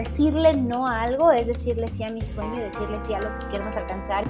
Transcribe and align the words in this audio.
decirle 0.00 0.54
no 0.54 0.86
a 0.86 1.02
algo 1.02 1.30
es 1.30 1.46
decirle 1.46 1.86
sí 1.88 2.02
a 2.02 2.10
mi 2.10 2.22
sueño 2.22 2.54
y 2.56 2.60
decirle 2.60 2.98
sí 3.06 3.12
a 3.12 3.20
lo 3.20 3.38
que 3.38 3.48
queremos 3.48 3.76
alcanzar. 3.76 4.24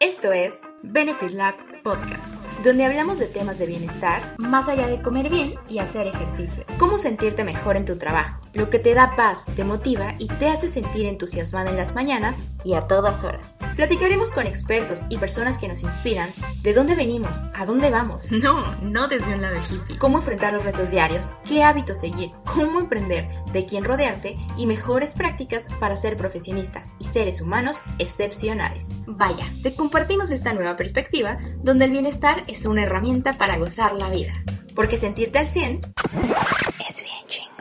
Esto 0.00 0.32
es 0.32 0.64
Benefit 0.82 1.30
Lab 1.30 1.54
Podcast, 1.82 2.36
donde 2.62 2.84
hablamos 2.84 3.18
de 3.18 3.26
temas 3.26 3.58
de 3.58 3.66
bienestar 3.66 4.34
más 4.38 4.68
allá 4.68 4.86
de 4.86 5.00
comer 5.00 5.30
bien 5.30 5.54
y 5.68 5.78
hacer 5.78 6.06
ejercicio. 6.06 6.62
Cómo 6.78 6.98
sentirte 6.98 7.42
mejor 7.42 7.76
en 7.76 7.86
tu 7.86 7.96
trabajo, 7.96 8.40
lo 8.58 8.70
que 8.70 8.80
te 8.80 8.92
da 8.92 9.14
paz, 9.14 9.46
te 9.54 9.62
motiva 9.62 10.16
y 10.18 10.26
te 10.26 10.48
hace 10.48 10.68
sentir 10.68 11.06
entusiasmada 11.06 11.70
en 11.70 11.76
las 11.76 11.94
mañanas 11.94 12.36
y 12.64 12.74
a 12.74 12.82
todas 12.82 13.22
horas. 13.22 13.54
Platicaremos 13.76 14.32
con 14.32 14.48
expertos 14.48 15.04
y 15.08 15.18
personas 15.18 15.58
que 15.58 15.68
nos 15.68 15.84
inspiran 15.84 16.30
de 16.62 16.74
dónde 16.74 16.96
venimos, 16.96 17.44
a 17.54 17.64
dónde 17.64 17.90
vamos. 17.90 18.28
No, 18.48 18.76
no 18.80 19.08
desde 19.08 19.34
un 19.34 19.42
lado 19.42 19.56
hippie. 19.58 19.98
Cómo 19.98 20.18
enfrentar 20.18 20.52
los 20.52 20.64
retos 20.64 20.90
diarios, 20.90 21.34
qué 21.44 21.64
hábitos 21.64 21.98
seguir, 21.98 22.30
cómo 22.44 22.80
emprender, 22.80 23.28
de 23.52 23.66
quién 23.66 23.84
rodearte 23.84 24.38
y 24.56 24.66
mejores 24.66 25.12
prácticas 25.12 25.68
para 25.80 25.96
ser 25.96 26.16
profesionistas 26.16 26.92
y 26.98 27.04
seres 27.04 27.40
humanos 27.40 27.82
excepcionales. 27.98 28.94
Vaya, 29.06 29.52
te 29.62 29.74
compartimos 29.74 30.30
esta 30.30 30.52
nueva 30.52 30.76
perspectiva 30.76 31.36
donde 31.62 31.84
el 31.84 31.90
bienestar 31.90 32.44
es 32.46 32.64
una 32.64 32.84
herramienta 32.84 33.34
para 33.34 33.58
gozar 33.58 33.92
la 33.92 34.08
vida. 34.08 34.32
Porque 34.74 34.96
sentirte 34.96 35.38
al 35.38 35.48
100 35.48 35.80
es 36.88 37.02
bien 37.02 37.26
chingón. 37.26 37.57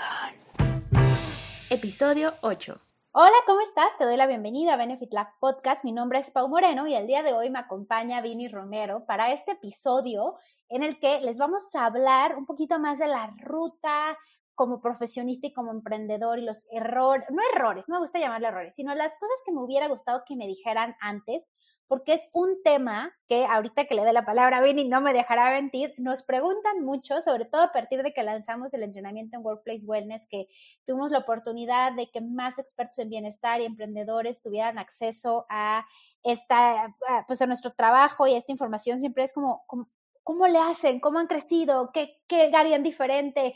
Episodio 1.70 2.34
8. 2.44 2.80
Hola, 3.12 3.36
¿cómo 3.46 3.60
estás? 3.60 3.90
Te 3.98 4.06
doy 4.06 4.16
la 4.16 4.26
bienvenida 4.26 4.76
a 4.76 4.78
Benefit 4.78 5.12
Lab 5.12 5.28
Podcast. 5.42 5.84
Mi 5.84 5.92
nombre 5.92 6.20
es 6.20 6.32
Pau 6.32 6.48
Moreno 6.48 6.88
y 6.88 6.96
el 6.96 7.08
día 7.08 7.24
de 7.24 7.34
hoy 7.34 7.50
me 7.50 7.60
acompaña 7.60 8.22
Vini 8.22 8.48
Romero 8.48 9.06
para 9.06 9.34
este 9.34 9.52
episodio 9.52 10.36
en 10.70 10.82
el 10.82 10.98
que 10.98 11.20
les 11.20 11.38
vamos 11.38 11.76
a 11.76 11.86
hablar 11.86 12.38
un 12.38 12.46
poquito 12.46 12.80
más 12.80 13.00
de 13.00 13.08
la 13.08 13.36
ruta 13.44 14.18
como 14.56 14.80
profesionista 14.80 15.48
y 15.48 15.54
como 15.54 15.72
emprendedor 15.72 16.40
y 16.40 16.46
los 16.46 16.66
errores, 16.72 17.28
no 17.30 17.42
errores, 17.54 17.90
no 17.90 17.96
me 17.96 18.00
gusta 18.00 18.18
llamarle 18.18 18.48
errores, 18.48 18.74
sino 18.74 18.96
las 18.96 19.18
cosas 19.18 19.38
que 19.46 19.52
me 19.52 19.60
hubiera 19.60 19.90
gustado 19.90 20.24
que 20.26 20.38
me 20.38 20.48
dijeran 20.48 20.96
antes, 21.02 21.52
porque 21.88 22.14
es 22.14 22.30
un 22.34 22.62
tema 22.64 23.14
que 23.28 23.46
ahorita 23.46 23.86
que 23.86 23.96
le 23.96 24.04
dé 24.04 24.14
la 24.14 24.26
palabra 24.26 24.58
a 24.58 24.62
Vini 24.62 24.88
no 24.88 25.02
me 25.02 25.14
dejará 25.14 25.52
mentir, 25.52 25.94
nos 25.98 26.24
preguntan 26.24 26.84
mucho, 26.84 27.22
sobre 27.22 27.46
todo 27.46 27.62
a 27.62 27.72
partir 27.72 28.04
de 28.04 28.14
que 28.14 28.24
lanzamos 28.24 28.74
el 28.74 28.84
entrenamiento 28.84 29.38
en 29.38 29.46
Workplace 29.46 29.86
Wellness, 29.86 30.28
que 30.28 30.48
tuvimos 30.86 31.12
la 31.12 31.20
oportunidad 31.20 31.94
de 31.94 32.10
que 32.10 32.22
más 32.22 32.60
expertos 32.60 33.00
en 33.00 33.10
bienestar 33.10 33.62
y 33.62 33.66
emprendedores 33.66 34.42
tuvieran 34.42 34.78
acceso 34.78 35.46
a 35.50 35.86
esta, 36.24 36.96
pues 37.28 37.42
a 37.42 37.48
nuestro 37.48 37.72
trabajo 37.72 38.28
y 38.28 38.34
a 38.34 38.38
esta 38.38 38.52
información, 38.52 39.00
siempre 39.00 39.24
es 39.24 39.34
como, 39.34 39.64
como 39.68 39.88
¿Cómo 40.28 40.46
le 40.46 40.60
hacen? 40.60 41.00
¿Cómo 41.00 41.20
han 41.20 41.28
crecido? 41.28 41.92
¿Qué, 41.94 42.22
qué 42.28 42.52
harían 42.54 42.84
diferente? 42.84 43.56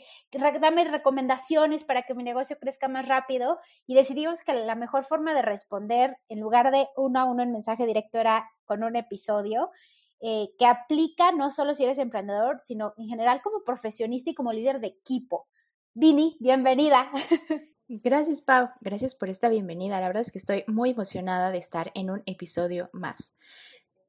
Dame 0.58 0.84
recomendaciones 0.84 1.84
para 1.84 2.04
que 2.04 2.14
mi 2.14 2.22
negocio 2.22 2.56
crezca 2.58 2.88
más 2.88 3.06
rápido. 3.06 3.58
Y 3.86 3.94
decidimos 3.94 4.42
que 4.42 4.54
la 4.54 4.74
mejor 4.74 5.04
forma 5.04 5.34
de 5.34 5.42
responder, 5.42 6.16
en 6.30 6.40
lugar 6.40 6.70
de 6.70 6.88
uno 6.96 7.20
a 7.20 7.24
uno 7.26 7.42
en 7.42 7.52
mensaje 7.52 7.84
directo, 7.84 8.16
era 8.16 8.50
con 8.64 8.84
un 8.84 8.96
episodio 8.96 9.70
eh, 10.22 10.48
que 10.58 10.64
aplica 10.64 11.30
no 11.30 11.50
solo 11.50 11.74
si 11.74 11.84
eres 11.84 11.98
emprendedor, 11.98 12.56
sino 12.62 12.94
en 12.96 13.06
general 13.06 13.42
como 13.42 13.64
profesionista 13.64 14.30
y 14.30 14.34
como 14.34 14.50
líder 14.54 14.80
de 14.80 14.86
equipo. 14.86 15.48
Vini, 15.92 16.38
bienvenida. 16.40 17.10
Gracias, 17.86 18.40
Pau. 18.40 18.70
Gracias 18.80 19.14
por 19.14 19.28
esta 19.28 19.50
bienvenida. 19.50 20.00
La 20.00 20.06
verdad 20.06 20.22
es 20.22 20.32
que 20.32 20.38
estoy 20.38 20.64
muy 20.68 20.92
emocionada 20.92 21.50
de 21.50 21.58
estar 21.58 21.92
en 21.94 22.08
un 22.08 22.22
episodio 22.24 22.88
más. 22.94 23.34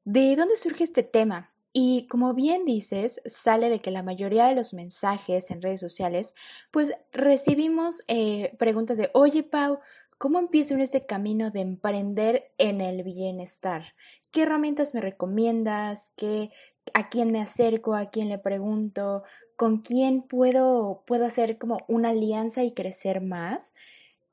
¿De 0.04 0.34
dónde 0.34 0.56
surge 0.56 0.84
este 0.84 1.02
tema? 1.02 1.53
Y 1.76 2.06
como 2.06 2.34
bien 2.34 2.64
dices, 2.64 3.20
sale 3.26 3.68
de 3.68 3.80
que 3.80 3.90
la 3.90 4.04
mayoría 4.04 4.46
de 4.46 4.54
los 4.54 4.72
mensajes 4.74 5.50
en 5.50 5.60
redes 5.60 5.80
sociales, 5.80 6.32
pues 6.70 6.92
recibimos 7.12 8.00
eh, 8.06 8.54
preguntas 8.60 8.96
de, 8.96 9.10
oye 9.12 9.42
Pau, 9.42 9.80
¿cómo 10.16 10.38
empiezo 10.38 10.74
en 10.74 10.80
este 10.82 11.04
camino 11.04 11.50
de 11.50 11.62
emprender 11.62 12.52
en 12.58 12.80
el 12.80 13.02
bienestar? 13.02 13.94
¿Qué 14.30 14.42
herramientas 14.42 14.94
me 14.94 15.00
recomiendas? 15.00 16.12
¿Qué, 16.16 16.50
¿A 16.94 17.08
quién 17.08 17.32
me 17.32 17.40
acerco? 17.40 17.96
¿A 17.96 18.06
quién 18.06 18.28
le 18.28 18.38
pregunto? 18.38 19.24
¿Con 19.56 19.78
quién 19.78 20.22
puedo, 20.22 21.02
puedo 21.08 21.26
hacer 21.26 21.58
como 21.58 21.78
una 21.88 22.10
alianza 22.10 22.62
y 22.62 22.72
crecer 22.72 23.20
más? 23.20 23.74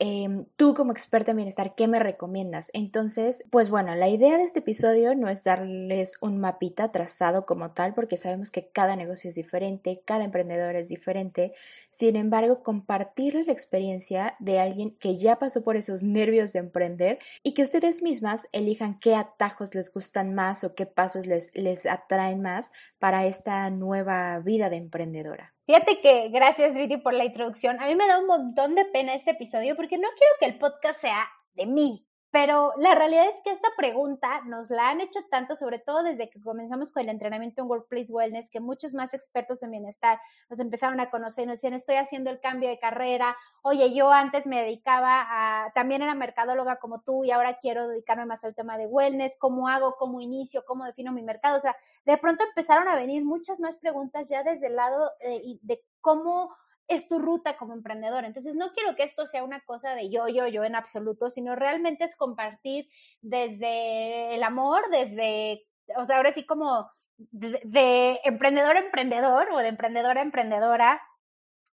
Em, 0.03 0.45
tú 0.55 0.73
como 0.73 0.91
experta 0.93 1.29
en 1.29 1.37
bienestar, 1.37 1.75
¿qué 1.75 1.87
me 1.87 1.99
recomiendas? 1.99 2.71
Entonces, 2.73 3.43
pues 3.51 3.69
bueno, 3.69 3.93
la 3.93 4.09
idea 4.09 4.35
de 4.35 4.43
este 4.43 4.57
episodio 4.57 5.13
no 5.13 5.29
es 5.29 5.43
darles 5.43 6.15
un 6.21 6.39
mapita 6.39 6.91
trazado 6.91 7.45
como 7.45 7.73
tal, 7.73 7.93
porque 7.93 8.17
sabemos 8.17 8.49
que 8.49 8.67
cada 8.67 8.95
negocio 8.95 9.29
es 9.29 9.35
diferente, 9.35 10.01
cada 10.03 10.23
emprendedor 10.23 10.75
es 10.75 10.89
diferente. 10.89 11.53
Sin 11.91 12.15
embargo, 12.15 12.63
compartirles 12.63 13.45
la 13.45 13.53
experiencia 13.53 14.35
de 14.39 14.59
alguien 14.59 14.89
que 14.97 15.19
ya 15.19 15.37
pasó 15.37 15.63
por 15.63 15.77
esos 15.77 16.01
nervios 16.01 16.51
de 16.53 16.59
emprender 16.61 17.19
y 17.43 17.53
que 17.53 17.61
ustedes 17.61 18.01
mismas 18.01 18.47
elijan 18.53 18.99
qué 18.99 19.13
atajos 19.13 19.75
les 19.75 19.93
gustan 19.93 20.33
más 20.33 20.63
o 20.63 20.73
qué 20.73 20.87
pasos 20.87 21.27
les, 21.27 21.51
les 21.53 21.85
atraen 21.85 22.41
más 22.41 22.71
para 22.97 23.27
esta 23.27 23.69
nueva 23.69 24.39
vida 24.39 24.71
de 24.71 24.77
emprendedora. 24.77 25.53
Fíjate 25.65 26.01
que 26.01 26.29
gracias 26.29 26.75
Viri 26.75 26.97
por 26.97 27.13
la 27.13 27.25
introducción. 27.25 27.79
A 27.79 27.87
mí 27.87 27.95
me 27.95 28.07
da 28.07 28.19
un 28.19 28.27
montón 28.27 28.75
de 28.75 28.85
pena 28.85 29.13
este 29.13 29.31
episodio 29.31 29.75
porque 29.75 29.97
no 29.97 30.07
quiero 30.17 30.33
que 30.39 30.45
el 30.45 30.57
podcast 30.57 30.99
sea 31.01 31.29
de 31.53 31.65
mí, 31.65 32.07
pero 32.31 32.71
la 32.77 32.95
realidad 32.95 33.25
es 33.25 33.41
que 33.43 33.51
esta 33.51 33.67
pregunta 33.77 34.41
nos 34.45 34.69
la 34.69 34.89
han 34.89 35.01
hecho 35.01 35.19
tanto, 35.29 35.55
sobre 35.55 35.79
todo 35.79 36.01
desde 36.03 36.29
que 36.29 36.41
comenzamos 36.41 36.91
con 36.91 37.03
el 37.03 37.09
entrenamiento 37.09 37.61
en 37.61 37.69
Workplace 37.69 38.11
Wellness, 38.11 38.49
que 38.49 38.61
muchos 38.61 38.93
más 38.93 39.13
expertos 39.13 39.61
en 39.63 39.71
bienestar 39.71 40.19
nos 40.49 40.59
empezaron 40.61 40.99
a 41.01 41.09
conocer 41.09 41.43
y 41.43 41.47
nos 41.47 41.57
decían, 41.57 41.73
estoy 41.73 41.95
haciendo 41.95 42.29
el 42.29 42.39
cambio 42.39 42.69
de 42.69 42.79
carrera, 42.79 43.35
oye, 43.61 43.93
yo 43.93 44.11
antes 44.11 44.47
me 44.47 44.61
dedicaba 44.61 45.25
a, 45.29 45.73
también 45.73 46.01
era 46.01 46.15
mercadóloga 46.15 46.77
como 46.77 47.01
tú 47.01 47.25
y 47.25 47.31
ahora 47.31 47.57
quiero 47.59 47.89
dedicarme 47.89 48.25
más 48.25 48.43
al 48.43 48.55
tema 48.55 48.77
de 48.77 48.87
wellness, 48.87 49.35
¿cómo 49.37 49.67
hago? 49.67 49.95
¿Cómo 49.97 50.21
inicio? 50.21 50.63
¿Cómo 50.65 50.85
defino 50.85 51.11
mi 51.11 51.23
mercado? 51.23 51.57
O 51.57 51.59
sea, 51.59 51.75
de 52.05 52.17
pronto 52.17 52.45
empezaron 52.45 52.87
a 52.87 52.95
venir 52.95 53.25
muchas 53.25 53.59
más 53.59 53.77
preguntas 53.77 54.29
ya 54.29 54.43
desde 54.43 54.67
el 54.67 54.75
lado 54.77 55.11
eh, 55.19 55.59
de 55.61 55.83
cómo 55.99 56.55
es 56.87 57.07
tu 57.07 57.19
ruta 57.19 57.57
como 57.57 57.73
emprendedor. 57.73 58.25
Entonces, 58.25 58.55
no 58.55 58.71
quiero 58.73 58.95
que 58.95 59.03
esto 59.03 59.25
sea 59.25 59.43
una 59.43 59.61
cosa 59.61 59.95
de 59.95 60.09
yo, 60.09 60.27
yo, 60.27 60.47
yo 60.47 60.63
en 60.63 60.75
absoluto, 60.75 61.29
sino 61.29 61.55
realmente 61.55 62.03
es 62.03 62.15
compartir 62.15 62.89
desde 63.21 64.35
el 64.35 64.43
amor, 64.43 64.81
desde, 64.91 65.65
o 65.97 66.05
sea, 66.05 66.17
ahora 66.17 66.33
sí 66.33 66.45
como 66.45 66.89
de, 67.17 68.19
emprendedor 68.23 68.77
a 68.77 68.81
emprendedor 68.81 69.51
o 69.51 69.59
de 69.59 69.67
emprendedora 69.67 70.21
a 70.21 70.23
emprendedora, 70.23 71.01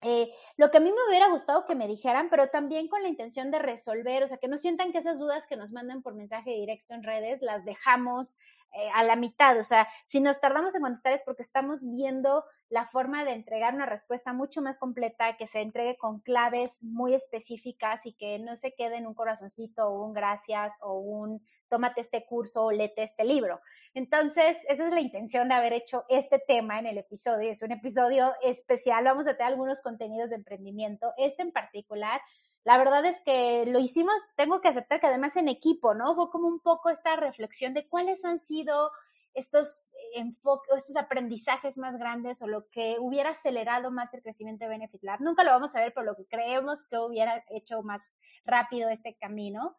eh, 0.01 0.29
lo 0.57 0.69
que 0.69 0.77
a 0.77 0.81
mí 0.81 0.91
me 0.91 1.09
hubiera 1.09 1.29
gustado 1.29 1.65
que 1.65 1.73
me 1.73 1.87
dijeran, 1.87 2.29
pero 2.29 2.47
también 2.49 2.87
con 2.87 3.01
la 3.01 3.07
intención 3.07 3.49
de 3.49 3.59
resolver, 3.59 4.23
o 4.23 4.27
sea, 4.27 4.37
que 4.37 4.47
no 4.47 4.57
sientan 4.57 4.91
que 4.91 4.99
esas 4.99 5.17
dudas 5.17 5.47
que 5.47 5.57
nos 5.57 5.71
mandan 5.71 6.03
por 6.03 6.13
mensaje 6.13 6.51
directo 6.51 6.93
en 6.93 7.03
redes 7.03 7.41
las 7.41 7.65
dejamos 7.65 8.35
eh, 8.77 8.89
a 8.93 9.03
la 9.03 9.15
mitad. 9.15 9.57
O 9.57 9.63
sea, 9.63 9.87
si 10.05 10.19
nos 10.19 10.41
tardamos 10.41 10.75
en 10.75 10.81
contestar 10.81 11.13
es 11.13 11.23
porque 11.23 11.41
estamos 11.41 11.81
viendo 11.83 12.43
la 12.67 12.85
forma 12.85 13.23
de 13.23 13.31
entregar 13.31 13.73
una 13.73 13.85
respuesta 13.85 14.33
mucho 14.33 14.61
más 14.61 14.79
completa, 14.79 15.37
que 15.37 15.47
se 15.47 15.61
entregue 15.61 15.97
con 15.97 16.19
claves 16.19 16.83
muy 16.83 17.13
específicas 17.13 18.05
y 18.05 18.13
que 18.13 18.37
no 18.39 18.55
se 18.55 18.73
quede 18.73 18.97
en 18.97 19.07
un 19.07 19.13
corazoncito 19.13 19.87
o 19.87 20.05
un 20.05 20.13
gracias 20.13 20.73
o 20.81 20.99
un 20.99 21.41
tómate 21.69 22.01
este 22.01 22.25
curso 22.25 22.65
o 22.65 22.71
lete 22.71 23.03
este 23.03 23.23
libro. 23.23 23.61
Entonces, 23.93 24.63
esa 24.67 24.87
es 24.87 24.93
la 24.93 24.99
intención 24.99 25.47
de 25.47 25.55
haber 25.55 25.73
hecho 25.73 26.05
este 26.09 26.39
tema 26.39 26.77
en 26.79 26.85
el 26.85 26.97
episodio. 26.97 27.51
Es 27.51 27.61
un 27.61 27.71
episodio 27.71 28.33
especial. 28.43 29.03
Vamos 29.03 29.27
a 29.27 29.37
tener 29.37 29.53
algunos 29.53 29.81
contenidos 29.81 30.29
de 30.29 30.35
emprendimiento. 30.35 31.13
Este 31.17 31.43
en 31.43 31.51
particular 31.51 32.21
la 32.65 32.79
verdad 32.79 33.05
es 33.05 33.21
que 33.21 33.65
lo 33.67 33.79
hicimos, 33.79 34.15
tengo 34.35 34.59
que 34.59 34.67
aceptar 34.67 34.99
que 34.99 35.05
además 35.05 35.37
en 35.37 35.47
equipo, 35.47 35.93
¿no? 35.93 36.15
Fue 36.15 36.31
como 36.31 36.47
un 36.47 36.59
poco 36.59 36.89
esta 36.89 37.15
reflexión 37.15 37.75
de 37.75 37.87
cuáles 37.87 38.25
han 38.25 38.39
sido 38.39 38.91
estos 39.35 39.93
enfoques, 40.15 40.75
estos 40.75 40.97
aprendizajes 40.97 41.77
más 41.77 41.97
grandes 41.97 42.41
o 42.41 42.47
lo 42.47 42.67
que 42.69 42.95
hubiera 42.99 43.31
acelerado 43.31 43.91
más 43.91 44.13
el 44.15 44.23
crecimiento 44.23 44.65
de 44.65 44.69
Benefit 44.69 45.03
Lab. 45.03 45.21
Nunca 45.21 45.43
lo 45.43 45.51
vamos 45.51 45.75
a 45.75 45.79
ver, 45.79 45.93
pero 45.93 46.07
lo 46.07 46.15
que 46.15 46.25
creemos 46.25 46.85
que 46.85 46.97
hubiera 46.97 47.43
hecho 47.49 47.83
más 47.83 48.09
rápido 48.45 48.89
este 48.89 49.15
camino 49.15 49.75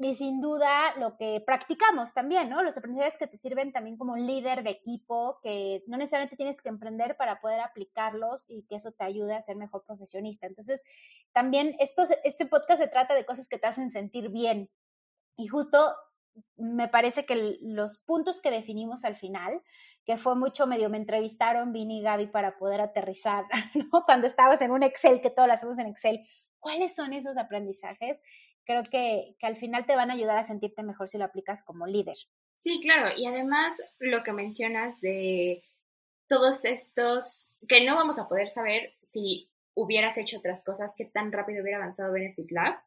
y 0.00 0.14
sin 0.14 0.40
duda 0.40 0.94
lo 0.96 1.16
que 1.16 1.42
practicamos 1.44 2.14
también, 2.14 2.48
¿no? 2.48 2.62
Los 2.62 2.78
aprendizajes 2.78 3.18
que 3.18 3.26
te 3.26 3.36
sirven 3.36 3.72
también 3.72 3.96
como 3.96 4.16
líder 4.16 4.62
de 4.62 4.70
equipo, 4.70 5.40
que 5.42 5.82
no 5.88 5.96
necesariamente 5.96 6.36
tienes 6.36 6.62
que 6.62 6.68
emprender 6.68 7.16
para 7.16 7.40
poder 7.40 7.60
aplicarlos 7.60 8.46
y 8.48 8.62
que 8.68 8.76
eso 8.76 8.92
te 8.92 9.02
ayude 9.02 9.34
a 9.34 9.42
ser 9.42 9.56
mejor 9.56 9.84
profesionista. 9.84 10.46
Entonces, 10.46 10.84
también 11.32 11.74
esto, 11.80 12.04
este 12.22 12.46
podcast 12.46 12.80
se 12.80 12.88
trata 12.88 13.14
de 13.14 13.26
cosas 13.26 13.48
que 13.48 13.58
te 13.58 13.66
hacen 13.66 13.90
sentir 13.90 14.28
bien. 14.28 14.70
Y 15.36 15.48
justo 15.48 15.78
me 16.56 16.86
parece 16.86 17.26
que 17.26 17.58
los 17.60 17.98
puntos 17.98 18.40
que 18.40 18.52
definimos 18.52 19.04
al 19.04 19.16
final, 19.16 19.62
que 20.04 20.16
fue 20.16 20.36
mucho 20.36 20.68
medio, 20.68 20.90
me 20.90 20.98
entrevistaron 20.98 21.72
Vini 21.72 21.98
y 21.98 22.02
Gaby 22.02 22.28
para 22.28 22.56
poder 22.56 22.80
aterrizar, 22.80 23.46
¿no? 23.92 24.04
Cuando 24.04 24.28
estabas 24.28 24.60
en 24.60 24.70
un 24.70 24.84
Excel, 24.84 25.20
que 25.20 25.30
todo 25.30 25.48
lo 25.48 25.54
hacemos 25.54 25.78
en 25.78 25.88
Excel, 25.88 26.24
¿cuáles 26.60 26.94
son 26.94 27.12
esos 27.12 27.36
aprendizajes? 27.36 28.20
Creo 28.68 28.82
que, 28.82 29.34
al 29.40 29.56
final 29.56 29.86
te 29.86 29.96
van 29.96 30.10
a 30.10 30.14
ayudar 30.14 30.36
a 30.36 30.44
sentirte 30.44 30.82
mejor 30.82 31.08
si 31.08 31.16
lo 31.16 31.24
aplicas 31.24 31.62
como 31.62 31.86
líder. 31.86 32.16
Sí, 32.54 32.80
claro, 32.82 33.08
y 33.16 33.24
además 33.26 33.80
lo 33.98 34.22
que 34.22 34.34
mencionas 34.34 35.00
de 35.00 35.64
todos 36.28 36.66
estos 36.66 37.54
que 37.66 37.84
no 37.86 37.96
vamos 37.96 38.18
a 38.18 38.28
poder 38.28 38.50
saber 38.50 38.92
si 39.00 39.50
hubieras 39.74 40.18
hecho 40.18 40.36
otras 40.36 40.62
cosas, 40.62 40.94
qué 40.98 41.06
tan 41.06 41.32
rápido 41.32 41.62
hubiera 41.62 41.78
avanzado 41.78 42.12
Benefit 42.12 42.50
Lab. 42.50 42.78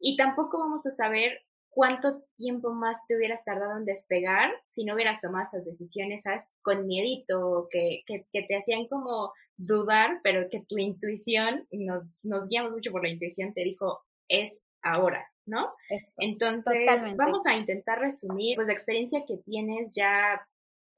y 0.00 0.16
tampoco 0.16 0.58
vamos 0.58 0.86
a 0.86 0.90
saber 0.90 1.42
cuánto 1.70 2.22
tiempo 2.36 2.72
más 2.72 3.06
te 3.06 3.16
hubieras 3.16 3.44
tardado 3.44 3.76
en 3.76 3.84
despegar 3.84 4.50
si 4.66 4.84
no 4.84 4.94
hubieras 4.94 5.20
tomado 5.20 5.44
esas 5.44 5.64
decisiones, 5.64 6.22
¿sabes? 6.22 6.48
Con 6.62 6.86
miedito, 6.88 7.68
que, 7.70 8.02
que, 8.06 8.26
que 8.32 8.42
te 8.42 8.56
hacían 8.56 8.86
como 8.88 9.32
dudar, 9.56 10.20
pero 10.24 10.48
que 10.48 10.60
tu 10.60 10.78
intuición, 10.78 11.68
nos, 11.70 12.18
nos 12.24 12.48
guiamos 12.48 12.74
mucho 12.74 12.90
por 12.90 13.04
la 13.04 13.10
intuición, 13.10 13.52
te 13.52 13.62
dijo, 13.62 14.00
es 14.28 14.60
ahora, 14.82 15.30
¿no? 15.46 15.72
Entonces, 16.16 16.86
vamos 17.16 17.46
a 17.46 17.56
intentar 17.56 17.98
resumir, 17.98 18.56
pues, 18.56 18.68
la 18.68 18.74
experiencia 18.74 19.24
que 19.26 19.36
tienes 19.38 19.94
ya 19.94 20.46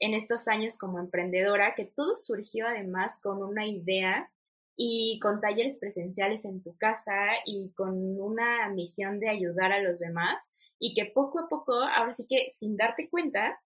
en 0.01 0.15
estos 0.15 0.49
años 0.49 0.79
como 0.79 0.99
emprendedora, 0.99 1.75
que 1.75 1.85
todo 1.85 2.15
surgió 2.17 2.67
además 2.67 3.21
con 3.23 3.43
una 3.43 3.67
idea 3.67 4.33
y 4.77 5.19
con 5.21 5.41
talleres 5.41 5.77
presenciales 5.77 6.47
en 6.47 6.63
tu 6.63 6.75
casa 6.77 7.27
y 7.45 7.71
con 7.73 8.19
una 8.19 8.69
misión 8.71 9.19
de 9.19 9.29
ayudar 9.29 9.73
a 9.73 9.83
los 9.83 10.01
demás 10.01 10.55
y 10.79 10.95
que 10.95 11.05
poco 11.05 11.39
a 11.39 11.49
poco, 11.49 11.75
ahora 11.75 12.15
sí 12.15 12.27
que 12.27 12.51
sin 12.51 12.79
darte 12.79 13.11
cuenta, 13.11 13.61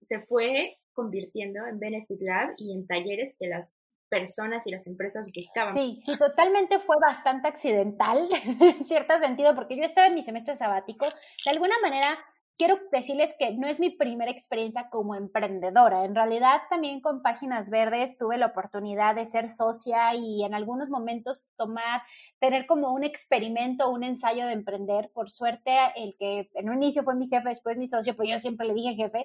se 0.00 0.22
fue 0.22 0.78
convirtiendo 0.94 1.66
en 1.66 1.78
Benefit 1.78 2.22
Lab 2.22 2.54
y 2.56 2.72
en 2.72 2.86
talleres 2.86 3.36
que 3.38 3.48
las 3.48 3.74
personas 4.14 4.64
y 4.66 4.70
las 4.70 4.86
empresas 4.86 5.30
buscaban. 5.34 5.74
Sí, 5.74 6.00
sí, 6.04 6.16
totalmente 6.16 6.78
fue 6.78 6.96
bastante 7.00 7.48
accidental, 7.48 8.28
en 8.60 8.84
cierto 8.84 9.18
sentido, 9.18 9.56
porque 9.56 9.76
yo 9.76 9.82
estaba 9.82 10.06
en 10.06 10.14
mi 10.14 10.22
semestre 10.22 10.54
sabático, 10.54 11.06
de 11.44 11.50
alguna 11.50 11.74
manera 11.82 12.16
quiero 12.56 12.78
decirles 12.92 13.34
que 13.38 13.52
no 13.54 13.66
es 13.66 13.80
mi 13.80 13.90
primera 13.90 14.30
experiencia 14.30 14.88
como 14.88 15.16
emprendedora. 15.16 16.04
En 16.04 16.14
realidad, 16.14 16.62
también 16.70 17.00
con 17.00 17.22
Páginas 17.22 17.68
Verdes 17.70 18.16
tuve 18.16 18.38
la 18.38 18.46
oportunidad 18.46 19.16
de 19.16 19.26
ser 19.26 19.48
socia 19.48 20.14
y 20.14 20.44
en 20.44 20.54
algunos 20.54 20.88
momentos 20.88 21.46
tomar, 21.56 22.02
tener 22.38 22.66
como 22.66 22.92
un 22.92 23.02
experimento, 23.02 23.90
un 23.90 24.04
ensayo 24.04 24.46
de 24.46 24.52
emprender. 24.52 25.10
Por 25.12 25.30
suerte, 25.30 25.76
el 25.96 26.14
que 26.16 26.48
en 26.54 26.70
un 26.70 26.82
inicio 26.82 27.02
fue 27.02 27.16
mi 27.16 27.26
jefe, 27.26 27.48
después 27.48 27.76
mi 27.76 27.88
socio, 27.88 28.14
pero 28.16 28.30
yo 28.30 28.38
siempre 28.38 28.68
le 28.68 28.74
dije 28.74 28.94
jefe, 28.94 29.24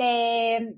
eh, 0.00 0.74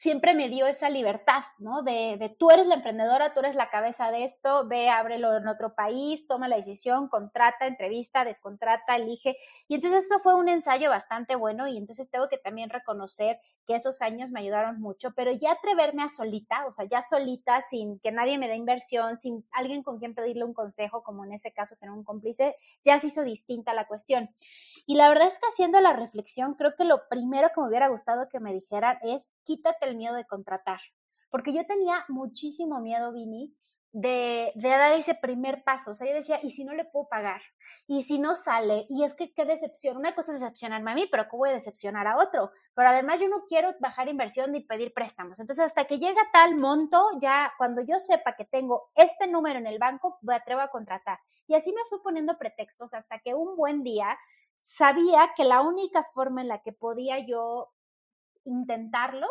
siempre 0.00 0.32
me 0.32 0.48
dio 0.48 0.66
esa 0.66 0.88
libertad, 0.88 1.42
¿no? 1.58 1.82
De, 1.82 2.16
de, 2.18 2.30
tú 2.30 2.50
eres 2.50 2.66
la 2.66 2.76
emprendedora, 2.76 3.34
tú 3.34 3.40
eres 3.40 3.54
la 3.54 3.68
cabeza 3.68 4.10
de 4.10 4.24
esto, 4.24 4.66
ve, 4.66 4.88
ábrelo 4.88 5.36
en 5.36 5.46
otro 5.46 5.74
país, 5.74 6.26
toma 6.26 6.48
la 6.48 6.56
decisión, 6.56 7.08
contrata, 7.08 7.66
entrevista, 7.66 8.24
descontrata, 8.24 8.96
elige. 8.96 9.36
Y 9.68 9.74
entonces 9.74 10.06
eso 10.06 10.18
fue 10.18 10.34
un 10.34 10.48
ensayo 10.48 10.88
bastante 10.88 11.36
bueno 11.36 11.68
y 11.68 11.76
entonces 11.76 12.10
tengo 12.10 12.28
que 12.30 12.38
también 12.38 12.70
reconocer 12.70 13.40
que 13.66 13.74
esos 13.74 14.00
años 14.00 14.30
me 14.30 14.40
ayudaron 14.40 14.80
mucho, 14.80 15.12
pero 15.14 15.32
ya 15.32 15.52
atreverme 15.52 16.02
a 16.02 16.08
solita, 16.08 16.64
o 16.66 16.72
sea, 16.72 16.86
ya 16.86 17.02
solita, 17.02 17.60
sin 17.60 17.98
que 17.98 18.10
nadie 18.10 18.38
me 18.38 18.48
dé 18.48 18.56
inversión, 18.56 19.18
sin 19.18 19.44
alguien 19.52 19.82
con 19.82 19.98
quien 19.98 20.14
pedirle 20.14 20.44
un 20.44 20.54
consejo, 20.54 21.02
como 21.02 21.26
en 21.26 21.34
ese 21.34 21.52
caso 21.52 21.76
tener 21.76 21.92
un 21.92 22.04
cómplice, 22.04 22.56
ya 22.82 22.98
se 22.98 23.08
hizo 23.08 23.22
distinta 23.22 23.74
la 23.74 23.86
cuestión. 23.86 24.30
Y 24.86 24.94
la 24.94 25.10
verdad 25.10 25.26
es 25.26 25.38
que 25.38 25.46
haciendo 25.52 25.78
la 25.82 25.92
reflexión, 25.92 26.54
creo 26.54 26.74
que 26.74 26.84
lo 26.84 27.06
primero 27.10 27.50
que 27.54 27.60
me 27.60 27.68
hubiera 27.68 27.88
gustado 27.88 28.30
que 28.30 28.40
me 28.40 28.54
dijeran 28.54 28.96
es, 29.02 29.30
quítate 29.44 29.89
el 29.90 29.96
miedo 29.96 30.14
de 30.14 30.26
contratar. 30.26 30.80
Porque 31.30 31.52
yo 31.52 31.66
tenía 31.66 32.04
muchísimo 32.08 32.80
miedo, 32.80 33.12
Vini, 33.12 33.54
de, 33.92 34.52
de, 34.54 34.68
dar 34.68 34.92
ese 34.92 35.14
primer 35.14 35.64
paso. 35.64 35.90
O 35.90 35.94
sea, 35.94 36.06
yo 36.08 36.14
decía, 36.14 36.38
¿y 36.42 36.50
si 36.50 36.64
no 36.64 36.74
le 36.74 36.84
puedo 36.84 37.08
pagar? 37.08 37.40
¿Y 37.86 38.04
si 38.04 38.18
no 38.18 38.36
sale? 38.36 38.86
Y 38.88 39.04
es 39.04 39.14
que 39.14 39.32
qué 39.32 39.44
decepción. 39.44 39.96
Una 39.96 40.14
cosa 40.14 40.32
es 40.32 40.40
decepcionarme 40.40 40.92
a 40.92 40.94
mí, 40.94 41.08
pero 41.10 41.28
¿cómo 41.28 41.40
voy 41.40 41.50
a 41.50 41.54
decepcionar 41.54 42.06
a 42.06 42.16
otro? 42.18 42.52
Pero 42.74 42.88
además 42.88 43.20
yo 43.20 43.28
no 43.28 43.44
quiero 43.48 43.74
bajar 43.80 44.08
inversión 44.08 44.52
ni 44.52 44.60
pedir 44.60 44.92
préstamos. 44.94 45.40
Entonces, 45.40 45.64
hasta 45.64 45.86
que 45.86 45.98
llega 45.98 46.20
tal 46.32 46.56
monto, 46.56 47.04
ya 47.20 47.52
cuando 47.58 47.82
yo 47.82 47.98
sepa 47.98 48.36
que 48.36 48.44
tengo 48.44 48.90
este 48.94 49.26
número 49.26 49.58
en 49.58 49.66
el 49.66 49.78
banco, 49.78 50.18
me 50.22 50.36
atrevo 50.36 50.60
a 50.60 50.68
contratar. 50.68 51.18
Y 51.48 51.54
así 51.54 51.72
me 51.72 51.82
fui 51.88 51.98
poniendo 52.02 52.38
pretextos 52.38 52.94
hasta 52.94 53.18
que 53.18 53.34
un 53.34 53.56
buen 53.56 53.82
día 53.82 54.16
sabía 54.56 55.32
que 55.34 55.44
la 55.44 55.62
única 55.62 56.04
forma 56.04 56.42
en 56.42 56.48
la 56.48 56.62
que 56.62 56.72
podía 56.72 57.18
yo 57.26 57.72
intentarlo 58.44 59.26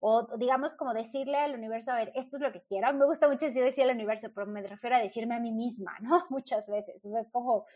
o 0.00 0.26
digamos 0.36 0.76
como 0.76 0.92
decirle 0.94 1.38
al 1.38 1.54
universo, 1.54 1.92
a 1.92 1.96
ver, 1.96 2.12
esto 2.14 2.36
es 2.36 2.42
lo 2.42 2.52
que 2.52 2.62
quiero. 2.62 2.92
Me 2.92 3.06
gusta 3.06 3.28
mucho 3.28 3.46
decir, 3.46 3.62
decir 3.62 3.84
al 3.84 3.94
universo, 3.94 4.28
pero 4.34 4.46
me 4.46 4.62
refiero 4.62 4.96
a 4.96 5.00
decirme 5.00 5.34
a 5.34 5.40
mí 5.40 5.52
misma, 5.52 5.96
¿no? 6.00 6.24
Muchas 6.30 6.68
veces. 6.68 7.04
O 7.04 7.10
sea, 7.10 7.20
es 7.20 7.30
como 7.30 7.66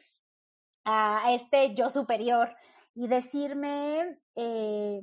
a 0.85 1.33
este 1.33 1.75
yo 1.75 1.91
superior 1.91 2.55
y 2.95 3.07
decirme, 3.07 4.19
eh, 4.35 5.03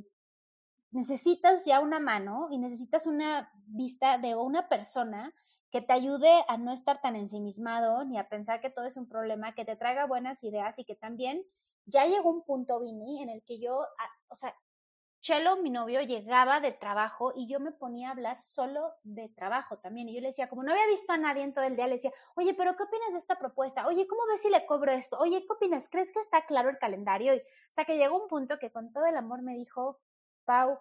necesitas 0.91 1.65
ya 1.65 1.79
una 1.79 1.99
mano 1.99 2.47
y 2.51 2.57
necesitas 2.57 3.05
una 3.05 3.51
vista 3.67 4.17
de 4.17 4.35
una 4.35 4.67
persona 4.69 5.33
que 5.71 5.81
te 5.81 5.93
ayude 5.93 6.43
a 6.47 6.57
no 6.57 6.71
estar 6.71 7.01
tan 7.01 7.15
ensimismado 7.15 8.05
ni 8.05 8.17
a 8.17 8.29
pensar 8.29 8.61
que 8.61 8.69
todo 8.69 8.85
es 8.85 8.97
un 8.97 9.07
problema, 9.07 9.53
que 9.53 9.65
te 9.65 9.75
traiga 9.75 10.05
buenas 10.05 10.43
ideas 10.43 10.79
y 10.79 10.85
que 10.85 10.95
también 10.95 11.43
ya 11.85 12.05
llegó 12.05 12.29
un 12.29 12.43
punto, 12.43 12.79
Vini, 12.79 13.21
en 13.21 13.29
el 13.29 13.43
que 13.43 13.59
yo, 13.59 13.85
o 14.29 14.35
sea, 14.35 14.55
Chelo, 15.27 15.57
mi 15.57 15.69
novio, 15.69 15.99
llegaba 16.03 16.61
de 16.61 16.71
trabajo 16.71 17.33
y 17.35 17.49
yo 17.49 17.59
me 17.59 17.73
ponía 17.73 18.07
a 18.07 18.11
hablar 18.11 18.41
solo 18.41 18.93
de 19.03 19.27
trabajo 19.27 19.77
también. 19.77 20.07
Y 20.07 20.15
yo 20.15 20.21
le 20.21 20.27
decía, 20.27 20.47
como 20.47 20.63
no 20.63 20.71
había 20.71 20.87
visto 20.87 21.11
a 21.11 21.17
nadie 21.17 21.43
en 21.43 21.53
todo 21.53 21.65
el 21.65 21.75
día, 21.75 21.85
le 21.85 21.95
decía, 21.95 22.13
oye, 22.35 22.53
pero 22.53 22.77
¿qué 22.77 22.83
opinas 22.83 23.11
de 23.11 23.17
esta 23.17 23.37
propuesta? 23.37 23.87
Oye, 23.87 24.07
¿cómo 24.07 24.21
ves 24.29 24.41
si 24.41 24.49
le 24.49 24.65
cobro 24.65 24.93
esto? 24.93 25.17
Oye, 25.19 25.41
¿qué 25.45 25.51
opinas? 25.51 25.89
¿Crees 25.89 26.13
que 26.13 26.21
está 26.21 26.45
claro 26.45 26.69
el 26.69 26.77
calendario? 26.77 27.35
Y 27.35 27.41
hasta 27.67 27.83
que 27.83 27.97
llegó 27.97 28.21
un 28.23 28.29
punto 28.29 28.57
que 28.57 28.71
con 28.71 28.93
todo 28.93 29.05
el 29.05 29.17
amor 29.17 29.41
me 29.41 29.53
dijo, 29.53 29.99
Pau, 30.45 30.79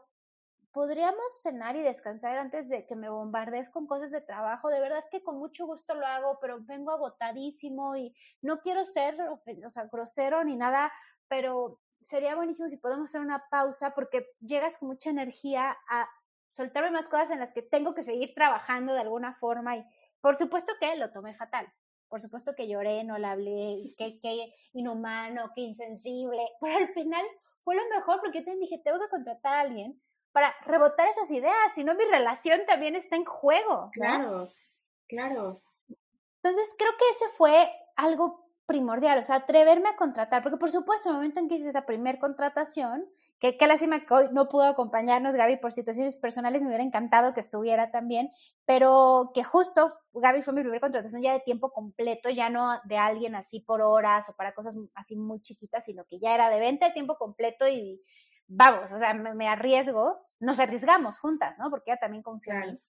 podríamos 0.70 1.42
cenar 1.42 1.74
y 1.74 1.82
descansar 1.82 2.38
antes 2.38 2.68
de 2.68 2.86
que 2.86 2.94
me 2.94 3.08
bombardees 3.08 3.68
con 3.68 3.88
cosas 3.88 4.12
de 4.12 4.20
trabajo. 4.20 4.68
De 4.68 4.78
verdad 4.78 5.02
que 5.10 5.24
con 5.24 5.38
mucho 5.38 5.66
gusto 5.66 5.92
lo 5.96 6.06
hago, 6.06 6.38
pero 6.40 6.58
vengo 6.60 6.92
agotadísimo 6.92 7.96
y 7.96 8.14
no 8.42 8.60
quiero 8.60 8.84
ser, 8.84 9.20
o 9.20 9.70
sea, 9.70 9.88
grosero 9.90 10.44
ni 10.44 10.54
nada, 10.54 10.92
pero 11.26 11.80
sería 12.00 12.34
buenísimo 12.34 12.68
si 12.68 12.76
podemos 12.76 13.10
hacer 13.10 13.20
una 13.20 13.48
pausa 13.50 13.94
porque 13.94 14.26
llegas 14.40 14.78
con 14.78 14.88
mucha 14.88 15.10
energía 15.10 15.76
a 15.88 16.08
soltarme 16.48 16.90
más 16.90 17.08
cosas 17.08 17.30
en 17.30 17.40
las 17.40 17.52
que 17.52 17.62
tengo 17.62 17.94
que 17.94 18.02
seguir 18.02 18.32
trabajando 18.34 18.92
de 18.92 19.00
alguna 19.00 19.34
forma 19.34 19.76
y 19.76 19.84
por 20.20 20.36
supuesto 20.36 20.72
que 20.80 20.96
lo 20.96 21.12
tomé 21.12 21.34
fatal. 21.34 21.72
Por 22.08 22.20
supuesto 22.20 22.54
que 22.54 22.68
lloré, 22.68 23.02
no 23.04 23.18
le 23.18 23.26
hablé, 23.26 23.94
que, 23.96 24.20
que 24.20 24.54
inhumano, 24.72 25.50
que 25.54 25.62
insensible, 25.62 26.42
pero 26.60 26.78
al 26.78 26.88
final 26.88 27.24
fue 27.62 27.74
lo 27.74 27.82
mejor 27.88 28.20
porque 28.20 28.38
yo 28.38 28.44
te 28.44 28.56
dije, 28.56 28.80
tengo 28.82 29.00
que 29.00 29.08
contratar 29.08 29.54
a 29.54 29.60
alguien 29.60 30.00
para 30.32 30.54
rebotar 30.66 31.08
esas 31.08 31.30
ideas, 31.30 31.72
si 31.74 31.82
no 31.82 31.94
mi 31.94 32.04
relación 32.04 32.60
también 32.66 32.94
está 32.94 33.16
en 33.16 33.24
juego. 33.24 33.90
Claro, 33.92 34.52
claro. 35.08 35.62
Entonces 36.42 36.74
creo 36.78 36.92
que 36.98 37.08
ese 37.10 37.28
fue 37.36 37.72
algo 37.96 38.45
primordial, 38.66 39.18
o 39.18 39.22
sea, 39.22 39.36
atreverme 39.36 39.88
a 39.88 39.96
contratar, 39.96 40.42
porque 40.42 40.58
por 40.58 40.70
supuesto, 40.70 41.08
en 41.08 41.14
el 41.14 41.18
momento 41.18 41.40
en 41.40 41.48
que 41.48 41.54
hice 41.54 41.70
esa 41.70 41.86
primer 41.86 42.18
contratación, 42.18 43.06
que 43.38 43.56
qué 43.56 43.66
lástima 43.66 44.00
que 44.00 44.12
hoy 44.12 44.28
no 44.32 44.48
pudo 44.48 44.64
acompañarnos 44.64 45.36
Gaby 45.36 45.58
por 45.58 45.72
situaciones 45.72 46.16
personales, 46.16 46.62
me 46.62 46.68
hubiera 46.68 46.82
encantado 46.82 47.32
que 47.32 47.40
estuviera 47.40 47.90
también, 47.90 48.30
pero 48.64 49.30
que 49.34 49.44
justo 49.44 49.96
Gaby 50.14 50.42
fue 50.42 50.54
mi 50.54 50.60
primera 50.60 50.80
contratación 50.80 51.22
ya 51.22 51.32
de 51.32 51.40
tiempo 51.40 51.72
completo, 51.72 52.28
ya 52.28 52.50
no 52.50 52.80
de 52.84 52.98
alguien 52.98 53.34
así 53.36 53.60
por 53.60 53.80
horas 53.82 54.28
o 54.28 54.34
para 54.34 54.52
cosas 54.54 54.74
así 54.94 55.16
muy 55.16 55.40
chiquitas, 55.40 55.84
sino 55.84 56.04
que 56.04 56.18
ya 56.18 56.34
era 56.34 56.50
de 56.50 56.58
venta 56.58 56.86
de 56.86 56.92
tiempo 56.92 57.16
completo 57.16 57.68
y 57.68 58.02
vamos, 58.48 58.90
o 58.92 58.98
sea, 58.98 59.14
me, 59.14 59.48
arriesgo, 59.48 60.18
nos 60.40 60.58
arriesgamos 60.58 61.18
juntas, 61.18 61.58
¿no? 61.58 61.70
Porque 61.70 61.90
ella 61.90 62.00
también 62.00 62.22
confió 62.22 62.52
en 62.54 62.60
mí 62.60 62.80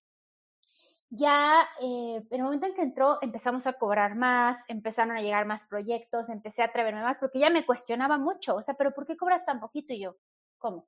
ya 1.09 1.67
eh, 1.81 2.17
en 2.29 2.39
el 2.39 2.43
momento 2.43 2.65
en 2.65 2.73
que 2.73 2.81
entró 2.81 3.17
empezamos 3.21 3.67
a 3.67 3.73
cobrar 3.73 4.15
más, 4.15 4.63
empezaron 4.67 5.15
a 5.15 5.21
llegar 5.21 5.45
más 5.45 5.65
proyectos, 5.65 6.29
empecé 6.29 6.61
a 6.61 6.65
atreverme 6.65 7.01
más 7.01 7.19
porque 7.19 7.37
ella 7.37 7.49
me 7.49 7.65
cuestionaba 7.65 8.17
mucho, 8.17 8.55
o 8.55 8.61
sea, 8.61 8.75
pero 8.75 8.93
¿por 8.93 9.05
qué 9.05 9.15
cobras 9.15 9.45
tan 9.45 9.59
poquito? 9.59 9.93
Y 9.93 10.01
yo, 10.01 10.17
¿cómo? 10.57 10.87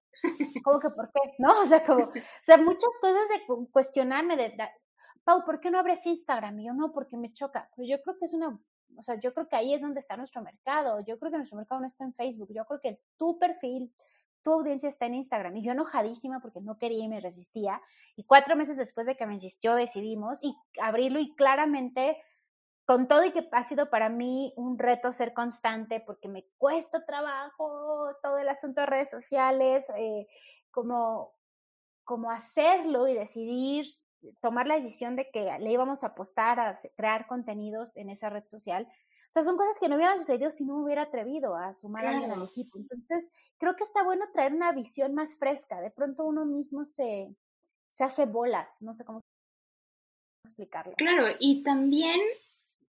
¿Cómo 0.63 0.79
que 0.79 0.89
por 0.89 1.11
qué? 1.11 1.19
¿No? 1.37 1.61
O 1.61 1.65
sea, 1.65 1.85
como, 1.85 2.05
o 2.05 2.11
sea, 2.43 2.57
muchas 2.57 2.89
cosas 3.01 3.27
de 3.29 3.67
cuestionarme 3.71 4.35
de, 4.35 4.55
Pau, 5.23 5.43
¿por 5.45 5.59
qué 5.59 5.69
no 5.69 5.79
abres 5.79 6.05
Instagram? 6.05 6.59
Y 6.59 6.65
yo, 6.65 6.73
no, 6.73 6.91
porque 6.91 7.17
me 7.17 7.31
choca. 7.31 7.69
Pero 7.75 7.87
yo 7.87 8.01
creo 8.01 8.17
que 8.17 8.25
es 8.25 8.33
una, 8.33 8.59
o 8.97 9.03
sea, 9.03 9.19
yo 9.19 9.33
creo 9.33 9.47
que 9.47 9.55
ahí 9.55 9.73
es 9.73 9.81
donde 9.81 9.99
está 9.99 10.17
nuestro 10.17 10.41
mercado. 10.41 11.01
Yo 11.05 11.19
creo 11.19 11.31
que 11.31 11.37
nuestro 11.37 11.57
mercado 11.57 11.81
no 11.81 11.87
está 11.87 12.03
en 12.03 12.13
Facebook. 12.13 12.49
Yo 12.53 12.65
creo 12.65 12.79
que 12.79 12.99
tu 13.17 13.37
perfil, 13.37 13.93
tu 14.41 14.53
audiencia 14.53 14.89
está 14.89 15.05
en 15.05 15.15
Instagram. 15.15 15.57
Y 15.57 15.63
yo 15.63 15.71
enojadísima 15.71 16.39
porque 16.39 16.61
no 16.61 16.77
quería 16.77 17.03
y 17.03 17.09
me 17.09 17.19
resistía. 17.19 17.81
Y 18.15 18.23
cuatro 18.23 18.55
meses 18.55 18.77
después 18.77 19.07
de 19.07 19.15
que 19.15 19.25
me 19.25 19.33
insistió, 19.33 19.75
decidimos 19.75 20.39
y 20.41 20.55
abrirlo 20.81 21.19
y 21.19 21.35
claramente, 21.35 22.17
con 22.85 23.07
todo 23.07 23.23
y 23.25 23.31
que 23.31 23.47
ha 23.51 23.63
sido 23.63 23.89
para 23.89 24.09
mí 24.09 24.53
un 24.55 24.79
reto 24.79 25.11
ser 25.11 25.33
constante 25.33 25.99
porque 25.99 26.27
me 26.27 26.45
cuesta 26.57 27.05
trabajo 27.05 28.09
todo 28.23 28.37
el 28.39 28.49
asunto 28.49 28.81
de 28.81 28.87
redes 28.87 29.09
sociales, 29.09 29.85
eh, 29.95 30.27
como, 30.71 31.33
como 32.03 32.31
hacerlo 32.31 33.07
y 33.07 33.13
decidir 33.13 33.85
tomar 34.41 34.67
la 34.67 34.75
decisión 34.75 35.15
de 35.15 35.29
que 35.29 35.55
le 35.59 35.71
íbamos 35.71 36.03
a 36.03 36.07
apostar 36.07 36.59
a 36.59 36.77
crear 36.95 37.27
contenidos 37.27 37.95
en 37.95 38.09
esa 38.09 38.29
red 38.29 38.45
social 38.45 38.87
o 39.29 39.31
sea, 39.31 39.43
son 39.43 39.57
cosas 39.57 39.77
que 39.79 39.87
no 39.87 39.95
hubieran 39.95 40.17
sucedido 40.17 40.49
si 40.49 40.65
no 40.65 40.77
me 40.77 40.85
hubiera 40.85 41.03
atrevido 41.03 41.55
a 41.55 41.73
sumar 41.73 42.05
a 42.05 42.09
alguien 42.09 42.31
al 42.31 42.43
equipo. 42.43 42.79
Entonces, 42.79 43.29
creo 43.59 43.75
que 43.75 43.83
está 43.83 44.03
bueno 44.03 44.25
traer 44.33 44.53
una 44.53 44.71
visión 44.71 45.13
más 45.13 45.35
fresca. 45.35 45.79
De 45.81 45.91
pronto 45.91 46.25
uno 46.25 46.45
mismo 46.45 46.83
se, 46.83 47.35
se 47.89 48.03
hace 48.03 48.25
bolas, 48.25 48.81
no 48.81 48.93
sé 48.93 49.05
cómo 49.05 49.21
explicarlo. 50.43 50.93
Claro, 50.97 51.27
y 51.39 51.61
también 51.61 52.19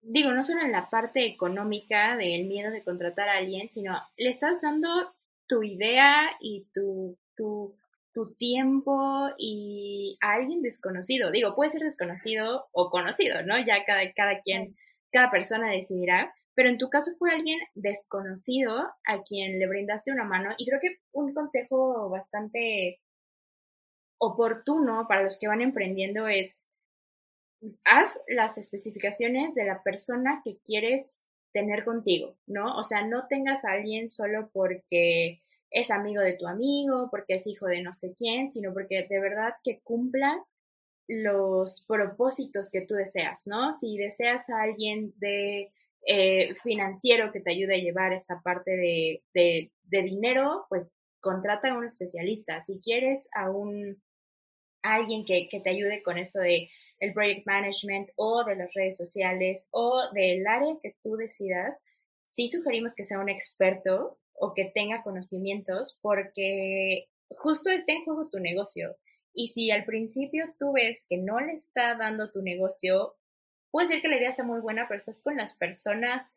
digo, 0.04 0.32
no 0.32 0.42
solo 0.42 0.62
en 0.62 0.72
la 0.72 0.90
parte 0.90 1.24
económica 1.24 2.16
del 2.16 2.46
miedo 2.46 2.70
de 2.70 2.84
contratar 2.84 3.28
a 3.28 3.38
alguien, 3.38 3.68
sino 3.68 3.96
le 4.16 4.28
estás 4.28 4.60
dando 4.60 5.14
tu 5.46 5.62
idea 5.62 6.30
y 6.40 6.66
tu, 6.72 7.16
tu, 7.34 7.76
tu 8.12 8.34
tiempo 8.34 9.30
y 9.38 10.18
a 10.20 10.32
alguien 10.32 10.62
desconocido. 10.62 11.30
Digo, 11.30 11.54
puede 11.54 11.70
ser 11.70 11.82
desconocido 11.82 12.68
o 12.72 12.90
conocido, 12.90 13.42
¿no? 13.42 13.58
Ya 13.58 13.84
cada, 13.84 14.12
cada 14.12 14.40
quien, 14.40 14.76
cada 15.14 15.30
persona 15.30 15.70
decidirá. 15.70 16.34
Pero 16.56 16.68
en 16.68 16.78
tu 16.78 16.88
caso 16.88 17.12
fue 17.18 17.32
alguien 17.32 17.58
desconocido 17.74 18.76
a 19.06 19.22
quien 19.22 19.58
le 19.58 19.66
brindaste 19.66 20.12
una 20.12 20.24
mano 20.24 20.50
y 20.56 20.66
creo 20.66 20.78
que 20.80 20.98
un 21.12 21.32
consejo 21.32 22.08
bastante 22.10 23.00
oportuno 24.18 25.06
para 25.08 25.22
los 25.22 25.38
que 25.38 25.48
van 25.48 25.62
emprendiendo 25.62 26.28
es 26.28 26.68
haz 27.84 28.20
las 28.28 28.58
especificaciones 28.58 29.54
de 29.54 29.64
la 29.64 29.82
persona 29.82 30.42
que 30.44 30.58
quieres 30.64 31.28
tener 31.52 31.84
contigo, 31.84 32.36
¿no? 32.46 32.76
O 32.76 32.84
sea, 32.84 33.06
no 33.06 33.26
tengas 33.28 33.64
a 33.64 33.72
alguien 33.72 34.08
solo 34.08 34.50
porque 34.52 35.42
es 35.70 35.90
amigo 35.90 36.22
de 36.22 36.34
tu 36.34 36.46
amigo, 36.46 37.08
porque 37.10 37.34
es 37.34 37.46
hijo 37.46 37.66
de 37.66 37.82
no 37.82 37.92
sé 37.94 38.14
quién, 38.16 38.48
sino 38.48 38.72
porque 38.72 39.06
de 39.08 39.20
verdad 39.20 39.54
que 39.64 39.80
cumpla 39.82 40.44
los 41.08 41.84
propósitos 41.86 42.70
que 42.70 42.82
tú 42.82 42.94
deseas, 42.94 43.46
¿no? 43.46 43.72
Si 43.72 43.96
deseas 43.96 44.48
a 44.50 44.62
alguien 44.62 45.12
de 45.16 45.72
eh, 46.06 46.54
financiero 46.54 47.32
que 47.32 47.40
te 47.40 47.52
ayude 47.52 47.76
a 47.76 47.82
llevar 47.82 48.12
esta 48.12 48.40
parte 48.42 48.76
de, 48.76 49.22
de, 49.32 49.72
de 49.84 50.02
dinero, 50.02 50.66
pues 50.68 50.96
contrata 51.20 51.70
a 51.70 51.78
un 51.78 51.84
especialista. 51.84 52.60
Si 52.60 52.78
quieres 52.80 53.28
a 53.34 53.50
un 53.50 54.02
alguien 54.82 55.24
que, 55.24 55.48
que, 55.48 55.60
te 55.60 55.70
ayude 55.70 56.02
con 56.02 56.18
esto 56.18 56.40
de 56.40 56.68
el 56.98 57.14
project 57.14 57.46
management 57.46 58.10
o 58.16 58.44
de 58.44 58.56
las 58.56 58.72
redes 58.74 58.98
sociales 58.98 59.68
o 59.70 60.00
del 60.12 60.46
área 60.46 60.76
que 60.82 60.94
tú 61.02 61.16
decidas, 61.16 61.82
sí 62.24 62.48
sugerimos 62.48 62.94
que 62.94 63.04
sea 63.04 63.18
un 63.18 63.30
experto 63.30 64.18
o 64.34 64.52
que 64.52 64.66
tenga 64.66 65.02
conocimientos 65.02 65.98
porque 66.02 67.08
justo 67.30 67.70
está 67.70 67.92
en 67.92 68.04
juego 68.04 68.28
tu 68.28 68.40
negocio. 68.40 68.96
Y 69.34 69.48
si 69.48 69.70
al 69.70 69.84
principio 69.84 70.54
tú 70.58 70.72
ves 70.72 71.06
que 71.08 71.18
no 71.18 71.40
le 71.40 71.52
está 71.52 71.96
dando 71.96 72.30
tu 72.30 72.42
negocio, 72.42 73.16
puede 73.70 73.88
ser 73.88 74.00
que 74.00 74.08
la 74.08 74.16
idea 74.16 74.32
sea 74.32 74.44
muy 74.44 74.60
buena, 74.60 74.86
pero 74.88 74.98
estás 74.98 75.20
con 75.20 75.36
las 75.36 75.54
personas, 75.54 76.34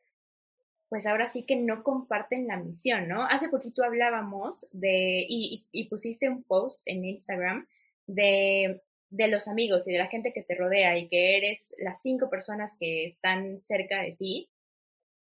pues 0.89 1.05
ahora 1.05 1.27
sí 1.27 1.43
que 1.43 1.55
no 1.55 1.83
comparten 1.83 2.47
la 2.47 2.57
misión, 2.57 3.07
¿no? 3.07 3.25
Hace 3.25 3.49
poquito 3.49 3.83
hablábamos 3.83 4.67
de, 4.71 5.25
y, 5.27 5.65
y, 5.71 5.81
y 5.83 5.89
pusiste 5.89 6.29
un 6.29 6.43
post 6.43 6.81
en 6.85 7.05
Instagram 7.05 7.67
de 8.07 8.81
de 9.09 9.27
los 9.27 9.47
amigos 9.47 9.87
y 9.87 9.93
de 9.93 9.99
la 9.99 10.07
gente 10.07 10.33
que 10.33 10.43
te 10.43 10.55
rodea 10.55 10.97
y 10.97 11.07
que 11.07 11.37
eres 11.37 11.73
las 11.77 12.01
cinco 12.01 12.29
personas 12.29 12.77
que 12.77 13.05
están 13.05 13.59
cerca 13.59 14.01
de 14.01 14.11
ti. 14.13 14.49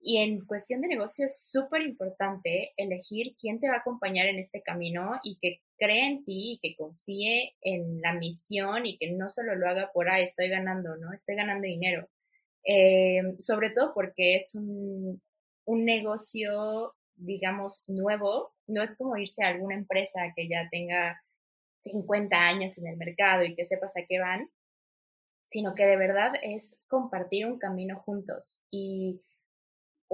Y 0.07 0.19
en 0.19 0.45
cuestión 0.45 0.83
de 0.83 0.89
negocio 0.89 1.25
es 1.25 1.51
súper 1.51 1.81
importante 1.81 2.75
elegir 2.77 3.35
quién 3.41 3.59
te 3.59 3.69
va 3.69 3.77
a 3.77 3.79
acompañar 3.79 4.27
en 4.27 4.39
este 4.39 4.61
camino 4.61 5.19
y 5.23 5.39
que 5.41 5.63
cree 5.79 6.07
en 6.07 6.25
ti 6.25 6.53
y 6.53 6.59
que 6.61 6.77
confíe 6.77 7.55
en 7.63 8.03
la 8.03 8.13
misión 8.13 8.85
y 8.85 8.99
que 8.99 9.13
no 9.13 9.31
solo 9.31 9.55
lo 9.55 9.67
haga 9.67 9.91
por, 9.95 10.11
ahí 10.11 10.25
estoy 10.25 10.51
ganando, 10.51 10.95
¿no? 10.97 11.15
Estoy 11.15 11.37
ganando 11.37 11.67
dinero. 11.67 12.07
Eh, 12.67 13.23
sobre 13.39 13.71
todo 13.71 13.95
porque 13.95 14.37
es 14.37 14.55
un, 14.55 15.23
un 15.65 15.85
negocio, 15.87 16.95
digamos, 17.15 17.85
nuevo. 17.87 18.53
No 18.67 18.83
es 18.83 18.99
como 18.99 19.17
irse 19.17 19.43
a 19.43 19.49
alguna 19.49 19.75
empresa 19.75 20.35
que 20.37 20.49
ya 20.51 20.69
tenga 20.71 21.19
50 21.79 22.37
años 22.37 22.77
en 22.77 22.89
el 22.89 22.99
mercado 22.99 23.45
y 23.45 23.55
que 23.55 23.65
sepas 23.65 23.97
a 23.97 24.05
qué 24.07 24.19
van, 24.19 24.51
sino 25.41 25.75
que 25.75 25.87
de 25.87 25.97
verdad 25.97 26.35
es 26.43 26.79
compartir 26.89 27.47
un 27.47 27.59
camino 27.59 27.99
juntos 27.99 28.61
y 28.71 29.23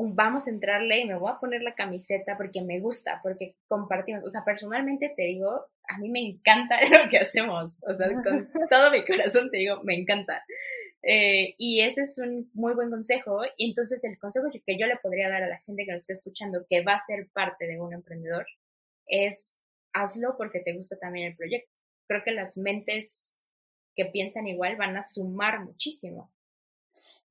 vamos 0.09 0.47
a 0.47 0.51
entrarle 0.51 1.01
y 1.01 1.07
me 1.07 1.17
voy 1.17 1.31
a 1.31 1.39
poner 1.39 1.63
la 1.63 1.75
camiseta 1.75 2.37
porque 2.37 2.63
me 2.63 2.81
gusta, 2.81 3.21
porque 3.23 3.57
compartimos, 3.69 4.25
o 4.25 4.29
sea, 4.29 4.43
personalmente 4.45 5.13
te 5.15 5.23
digo, 5.23 5.67
a 5.89 5.99
mí 5.99 6.09
me 6.09 6.21
encanta 6.21 6.77
lo 7.05 7.09
que 7.09 7.19
hacemos, 7.19 7.79
o 7.83 7.95
sea, 7.95 8.09
con 8.23 8.49
todo 8.71 8.91
mi 8.91 9.05
corazón 9.05 9.51
te 9.51 9.59
digo, 9.59 9.81
me 9.83 9.95
encanta. 9.95 10.45
Eh, 11.03 11.55
y 11.57 11.81
ese 11.81 12.03
es 12.03 12.19
un 12.19 12.51
muy 12.53 12.75
buen 12.75 12.91
consejo. 12.91 13.41
Y 13.57 13.71
entonces 13.71 14.05
el 14.05 14.19
consejo 14.19 14.49
que 14.51 14.79
yo 14.79 14.87
le 14.87 14.97
podría 14.97 15.29
dar 15.29 15.43
a 15.43 15.49
la 15.49 15.61
gente 15.61 15.85
que 15.85 15.93
nos 15.93 16.03
está 16.03 16.13
escuchando, 16.13 16.67
que 16.69 16.83
va 16.83 16.95
a 16.95 16.99
ser 16.99 17.29
parte 17.33 17.67
de 17.67 17.81
un 17.81 17.95
emprendedor, 17.95 18.47
es 19.07 19.65
hazlo 19.93 20.37
porque 20.37 20.61
te 20.61 20.75
gusta 20.75 20.99
también 20.99 21.29
el 21.29 21.37
proyecto. 21.37 21.81
Creo 22.07 22.23
que 22.23 22.33
las 22.33 22.57
mentes 22.57 23.49
que 23.95 24.07
piensan 24.07 24.47
igual 24.47 24.77
van 24.77 24.97
a 24.97 25.03
sumar 25.03 25.65
muchísimo. 25.65 26.33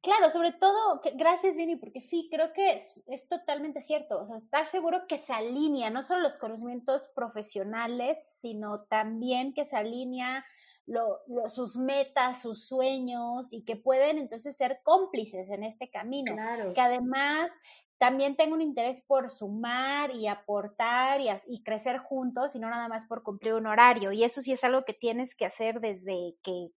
Claro, 0.01 0.29
sobre 0.29 0.53
todo, 0.53 1.01
gracias 1.15 1.57
Vini, 1.57 1.75
porque 1.75 1.99
sí, 1.99 2.29
creo 2.31 2.53
que 2.53 2.71
es, 2.71 3.03
es, 3.07 3.27
totalmente 3.27 3.81
cierto. 3.81 4.19
O 4.19 4.25
sea, 4.25 4.37
estar 4.37 4.65
seguro 4.65 5.07
que 5.07 5.17
se 5.17 5.33
alinea 5.33 5.89
no 5.89 6.03
solo 6.03 6.21
los 6.21 6.37
conocimientos 6.37 7.09
profesionales, 7.13 8.17
sino 8.39 8.83
también 8.83 9.53
que 9.53 9.65
se 9.65 9.75
alinea 9.75 10.45
lo, 10.85 11.19
lo, 11.27 11.49
sus 11.49 11.75
metas, 11.75 12.41
sus 12.41 12.65
sueños 12.65 13.51
y 13.51 13.63
que 13.63 13.75
pueden 13.75 14.17
entonces 14.17 14.55
ser 14.55 14.79
cómplices 14.83 15.49
en 15.49 15.63
este 15.63 15.89
camino. 15.89 16.33
Claro. 16.33 16.73
Que 16.73 16.81
además 16.81 17.51
también 17.97 18.37
tengo 18.37 18.55
un 18.55 18.61
interés 18.61 19.01
por 19.01 19.29
sumar 19.29 20.15
y 20.15 20.27
aportar 20.27 21.19
y, 21.19 21.27
y, 21.47 21.61
crecer 21.63 21.97
juntos 21.97 22.55
y 22.55 22.59
no 22.59 22.69
nada 22.69 22.87
más 22.87 23.05
por 23.05 23.21
cumplir 23.21 23.53
un 23.53 23.67
horario. 23.67 24.13
Y 24.13 24.23
eso 24.23 24.41
sí 24.41 24.53
es 24.53 24.63
algo 24.63 24.85
que 24.85 24.93
tienes 24.93 25.35
que 25.35 25.45
hacer 25.45 25.81
desde 25.81 26.37
que, 26.41 26.69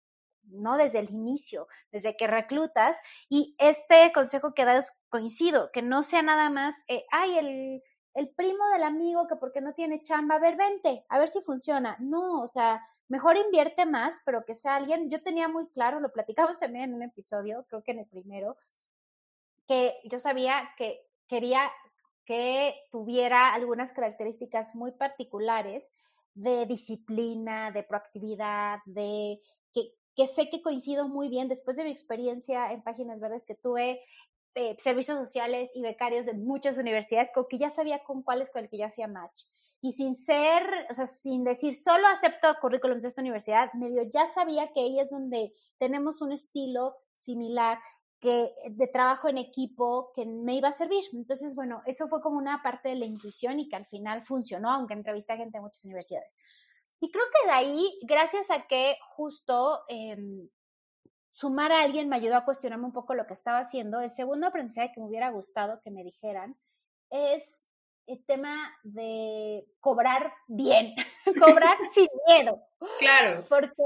no 0.52 0.76
desde 0.76 0.98
el 1.00 1.10
inicio, 1.10 1.68
desde 1.90 2.16
que 2.16 2.26
reclutas. 2.26 2.96
Y 3.28 3.54
este 3.58 4.12
consejo 4.12 4.54
que 4.54 4.64
das 4.64 4.92
coincido, 5.08 5.70
que 5.72 5.82
no 5.82 6.02
sea 6.02 6.22
nada 6.22 6.50
más, 6.50 6.74
eh, 6.88 7.04
ay, 7.10 7.38
el, 7.38 7.82
el 8.14 8.28
primo 8.30 8.68
del 8.72 8.84
amigo 8.84 9.26
que 9.26 9.36
porque 9.36 9.60
no 9.60 9.74
tiene 9.74 10.02
chamba, 10.02 10.36
a 10.36 10.40
ver, 10.40 10.56
vente, 10.56 11.04
a 11.08 11.18
ver 11.18 11.28
si 11.28 11.40
funciona. 11.40 11.96
No, 12.00 12.42
o 12.42 12.46
sea, 12.46 12.82
mejor 13.08 13.36
invierte 13.36 13.86
más, 13.86 14.20
pero 14.24 14.44
que 14.44 14.54
sea 14.54 14.76
alguien, 14.76 15.10
yo 15.10 15.22
tenía 15.22 15.48
muy 15.48 15.66
claro, 15.68 16.00
lo 16.00 16.12
platicamos 16.12 16.58
también 16.58 16.84
en 16.84 16.94
un 16.94 17.02
episodio, 17.02 17.64
creo 17.68 17.82
que 17.82 17.92
en 17.92 18.00
el 18.00 18.06
primero, 18.06 18.56
que 19.66 20.00
yo 20.04 20.18
sabía 20.18 20.70
que 20.76 21.06
quería 21.28 21.70
que 22.24 22.74
tuviera 22.90 23.52
algunas 23.52 23.92
características 23.92 24.74
muy 24.74 24.92
particulares 24.92 25.92
de 26.34 26.66
disciplina, 26.66 27.70
de 27.70 27.82
proactividad, 27.82 28.78
de 28.86 29.40
que, 29.72 29.94
que, 30.14 30.26
sé 30.26 30.48
que 30.50 30.62
coincido 30.62 31.08
muy 31.08 31.28
bien 31.28 31.48
después 31.48 31.76
de 31.76 31.84
mi 31.84 31.90
experiencia 31.90 32.72
en 32.72 32.82
Páginas 32.82 33.20
Verdes 33.20 33.46
que 33.46 33.54
tuve 33.54 34.00
eh, 34.54 34.76
servicios 34.78 35.18
sociales 35.18 35.70
y 35.74 35.80
becarios 35.80 36.26
de 36.26 36.34
muchas 36.34 36.76
universidades, 36.76 37.30
con 37.34 37.46
que 37.48 37.56
ya 37.56 37.70
sabía 37.70 38.04
con 38.04 38.22
cuál 38.22 38.42
es 38.42 38.50
con 38.50 38.62
el 38.62 38.68
que 38.68 38.76
yo 38.76 38.84
hacía 38.84 39.08
match. 39.08 39.44
Y 39.80 39.92
sin 39.92 40.14
ser, 40.14 40.62
o 40.90 40.94
sea, 40.94 41.06
sin 41.06 41.42
decir 41.42 41.74
solo 41.74 42.06
acepto 42.08 42.48
currículums 42.60 43.00
de 43.00 43.08
esta 43.08 43.22
universidad, 43.22 43.72
medio 43.72 44.02
ya 44.02 44.26
sabía 44.26 44.70
que 44.74 44.80
ahí 44.80 45.00
es 45.00 45.08
donde 45.08 45.54
tenemos 45.78 46.20
un 46.20 46.32
estilo 46.32 46.96
similar 47.14 47.78
que 48.20 48.52
de 48.70 48.86
trabajo 48.88 49.28
en 49.28 49.38
equipo 49.38 50.12
que 50.14 50.26
me 50.26 50.54
iba 50.54 50.68
a 50.68 50.72
servir. 50.72 51.02
Entonces, 51.14 51.56
bueno, 51.56 51.82
eso 51.86 52.06
fue 52.06 52.20
como 52.20 52.36
una 52.36 52.62
parte 52.62 52.90
de 52.90 52.96
la 52.96 53.06
intuición 53.06 53.58
y 53.58 53.68
que 53.68 53.76
al 53.76 53.86
final 53.86 54.22
funcionó, 54.22 54.70
aunque 54.70 54.92
entrevisté 54.92 55.32
a 55.32 55.38
gente 55.38 55.58
de 55.58 55.62
muchas 55.62 55.84
universidades. 55.84 56.36
Y 57.02 57.10
creo 57.10 57.24
que 57.24 57.48
de 57.48 57.52
ahí, 57.52 57.98
gracias 58.02 58.48
a 58.48 58.68
que 58.68 58.96
justo 59.16 59.82
eh, 59.88 60.16
sumar 61.32 61.72
a 61.72 61.82
alguien 61.82 62.08
me 62.08 62.14
ayudó 62.14 62.36
a 62.36 62.44
cuestionarme 62.44 62.84
un 62.84 62.92
poco 62.92 63.14
lo 63.14 63.26
que 63.26 63.34
estaba 63.34 63.58
haciendo, 63.58 64.00
el 64.00 64.08
segundo 64.08 64.46
aprendizaje 64.46 64.92
que 64.94 65.00
me 65.00 65.08
hubiera 65.08 65.30
gustado 65.30 65.80
que 65.82 65.90
me 65.90 66.04
dijeran 66.04 66.56
es 67.10 67.66
el 68.06 68.24
tema 68.24 68.72
de 68.84 69.66
cobrar 69.80 70.32
bien, 70.46 70.94
cobrar 71.60 71.76
sin 71.92 72.06
miedo. 72.28 72.62
Claro. 73.00 73.46
Porque, 73.48 73.82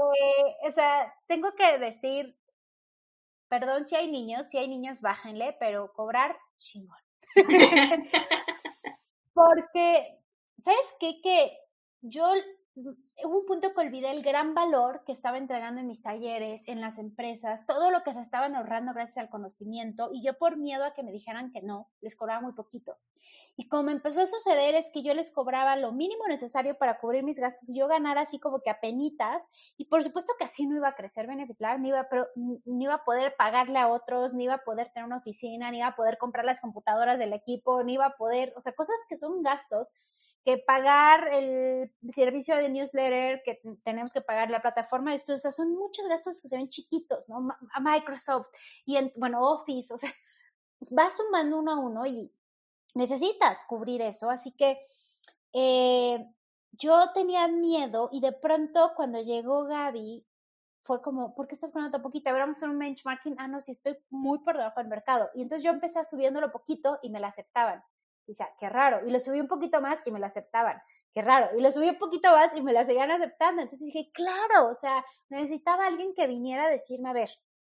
o 0.61 0.71
sea, 0.71 1.11
tengo 1.25 1.55
que 1.55 1.79
decir, 1.79 2.37
perdón 3.47 3.83
si 3.83 3.95
hay 3.95 4.11
niños, 4.11 4.47
si 4.47 4.59
hay 4.59 4.67
niños, 4.67 5.01
bájenle, 5.01 5.57
pero 5.59 5.91
cobrar 5.91 6.37
chingón. 6.57 7.01
Porque, 9.33 10.19
¿sabes 10.59 10.95
qué? 10.99 11.19
Que 11.23 11.57
yo 12.01 12.31
hubo 12.77 13.39
un 13.39 13.45
punto 13.45 13.73
que 13.73 13.81
olvidé 13.81 14.11
el 14.11 14.21
gran 14.21 14.53
valor 14.53 15.03
que 15.05 15.11
estaba 15.11 15.37
entregando 15.37 15.81
en 15.81 15.87
mis 15.87 16.03
talleres, 16.03 16.61
en 16.67 16.79
las 16.79 16.99
empresas, 16.99 17.65
todo 17.65 17.89
lo 17.89 18.03
que 18.03 18.13
se 18.13 18.19
estaban 18.19 18.55
ahorrando 18.55 18.93
gracias 18.93 19.17
al 19.17 19.29
conocimiento 19.29 20.09
y 20.13 20.23
yo 20.23 20.37
por 20.37 20.57
miedo 20.57 20.83
a 20.85 20.93
que 20.93 21.03
me 21.03 21.11
dijeran 21.11 21.51
que 21.51 21.61
no, 21.61 21.89
les 22.01 22.15
cobraba 22.15 22.41
muy 22.41 22.53
poquito. 22.53 22.97
Y 23.57 23.67
como 23.67 23.89
empezó 23.89 24.21
a 24.21 24.25
suceder 24.25 24.75
es 24.75 24.89
que 24.91 25.03
yo 25.03 25.13
les 25.13 25.31
cobraba 25.31 25.75
lo 25.75 25.91
mínimo 25.91 26.27
necesario 26.27 26.77
para 26.77 26.99
cubrir 26.99 27.23
mis 27.23 27.39
gastos 27.39 27.67
y 27.69 27.77
yo 27.77 27.87
ganara 27.87 28.21
así 28.21 28.39
como 28.39 28.61
que 28.61 28.69
a 28.69 28.79
penitas 28.79 29.47
y 29.75 29.85
por 29.85 30.03
supuesto 30.03 30.33
que 30.37 30.45
así 30.45 30.65
no 30.65 30.75
iba 30.75 30.89
a 30.89 30.95
crecer 30.95 31.27
Benefitlar, 31.27 31.79
ni 31.79 31.91
ni 32.65 32.83
iba 32.83 32.93
a 32.93 33.03
poder 33.03 33.35
pagarle 33.37 33.79
a 33.79 33.87
otros, 33.89 34.33
ni 34.33 34.45
iba 34.45 34.55
a 34.55 34.63
poder 34.63 34.91
tener 34.93 35.05
una 35.05 35.17
oficina, 35.17 35.71
ni 35.71 35.79
iba 35.79 35.87
a 35.87 35.95
poder 35.95 36.17
comprar 36.17 36.45
las 36.45 36.61
computadoras 36.61 37.19
del 37.19 37.33
equipo, 37.33 37.83
ni 37.83 37.93
iba 37.93 38.05
a 38.05 38.17
poder, 38.17 38.53
o 38.55 38.61
sea, 38.61 38.73
cosas 38.73 38.95
que 39.09 39.17
son 39.17 39.41
gastos 39.41 39.93
que 40.47 40.59
pagar 40.59 41.27
el 41.33 41.91
servicio 42.07 42.55
de 42.55 42.69
newsletter, 42.69 43.41
que 43.43 43.59
tenemos 43.83 44.13
que 44.13 44.21
pagar 44.21 44.49
la 44.49 44.61
plataforma 44.61 45.09
de 45.09 45.17
estudios, 45.17 45.41
o 45.41 45.43
sea, 45.43 45.51
son 45.51 45.75
muchos 45.75 46.07
gastos 46.07 46.39
que 46.41 46.47
se 46.47 46.55
ven 46.55 46.69
chiquitos, 46.69 47.27
¿no? 47.27 47.49
A 47.73 47.81
Microsoft 47.81 48.47
y, 48.85 48.95
en, 48.95 49.11
bueno, 49.17 49.41
Office, 49.41 49.93
o 49.93 49.97
sea, 49.97 50.09
vas 50.91 51.17
sumando 51.17 51.59
uno 51.59 51.73
a 51.73 51.79
uno 51.81 52.05
y 52.05 52.31
necesitas 52.93 53.65
cubrir 53.65 54.01
eso, 54.01 54.29
así 54.29 54.53
que 54.53 54.79
eh, 55.51 56.25
yo 56.71 57.11
tenía 57.13 57.49
miedo 57.49 58.07
y 58.13 58.21
de 58.21 58.31
pronto 58.31 58.93
cuando 58.95 59.21
llegó 59.21 59.65
Gaby, 59.65 60.25
fue 60.81 61.01
como, 61.01 61.35
¿por 61.35 61.49
qué 61.49 61.55
estás 61.55 61.73
ganando 61.73 61.97
tan 61.97 62.01
poquito? 62.01 62.29
A 62.29 62.31
ver, 62.31 62.45
un 62.45 62.79
benchmarking. 62.79 63.35
Ah, 63.37 63.49
no, 63.49 63.59
si 63.59 63.71
estoy 63.73 63.97
muy 64.09 64.39
por 64.39 64.55
debajo 64.55 64.79
del 64.79 64.87
mercado. 64.87 65.29
Y 65.35 65.41
entonces 65.41 65.61
yo 65.65 65.71
empecé 65.71 66.05
subiéndolo 66.05 66.49
poquito 66.49 66.99
y 67.03 67.09
me 67.09 67.19
lo 67.19 67.27
aceptaban. 67.27 67.83
Dice, 68.27 68.45
qué 68.59 68.69
raro. 68.69 69.07
Y 69.07 69.11
lo 69.11 69.19
subí 69.19 69.39
un 69.39 69.47
poquito 69.47 69.81
más 69.81 70.05
y 70.05 70.11
me 70.11 70.19
lo 70.19 70.25
aceptaban. 70.25 70.81
Qué 71.13 71.21
raro. 71.21 71.57
Y 71.57 71.61
lo 71.61 71.71
subí 71.71 71.89
un 71.89 71.97
poquito 71.97 72.29
más 72.31 72.53
y 72.55 72.61
me 72.61 72.73
la 72.73 72.85
seguían 72.85 73.09
aceptando. 73.09 73.61
Entonces 73.61 73.85
dije, 73.85 74.11
claro, 74.13 74.67
o 74.67 74.73
sea, 74.73 75.05
necesitaba 75.29 75.87
alguien 75.87 76.13
que 76.13 76.27
viniera 76.27 76.65
a 76.65 76.69
decirme, 76.69 77.09
a 77.09 77.13
ver, 77.13 77.29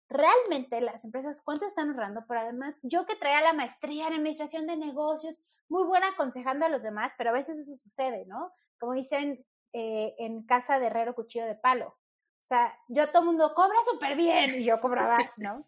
realmente 0.09 0.79
las 0.81 1.03
empresas 1.03 1.41
cuánto 1.43 1.65
están 1.65 1.89
ahorrando, 1.89 2.23
pero 2.27 2.39
además 2.39 2.75
yo 2.81 3.05
que 3.05 3.15
traía 3.15 3.41
la 3.41 3.53
maestría 3.53 4.07
en 4.07 4.13
administración 4.13 4.65
de 4.65 4.77
negocios, 4.77 5.43
muy 5.67 5.83
buena 5.83 6.09
aconsejando 6.09 6.65
a 6.65 6.69
los 6.69 6.83
demás, 6.83 7.11
pero 7.17 7.31
a 7.31 7.33
veces 7.33 7.59
eso 7.59 7.75
sucede, 7.75 8.25
¿no? 8.25 8.53
Como 8.79 8.93
dicen 8.93 9.45
eh, 9.73 10.15
en 10.17 10.43
casa 10.43 10.79
de 10.79 10.87
herrero 10.87 11.13
cuchillo 11.13 11.45
de 11.45 11.55
palo. 11.55 11.87
O 11.89 12.45
sea, 12.47 12.73
yo 12.87 13.09
todo 13.09 13.23
el 13.23 13.27
mundo 13.27 13.53
cobra 13.53 13.77
súper 13.91 14.15
bien 14.15 14.61
y 14.61 14.63
yo 14.63 14.79
cobraba, 14.79 15.17
¿no? 15.35 15.65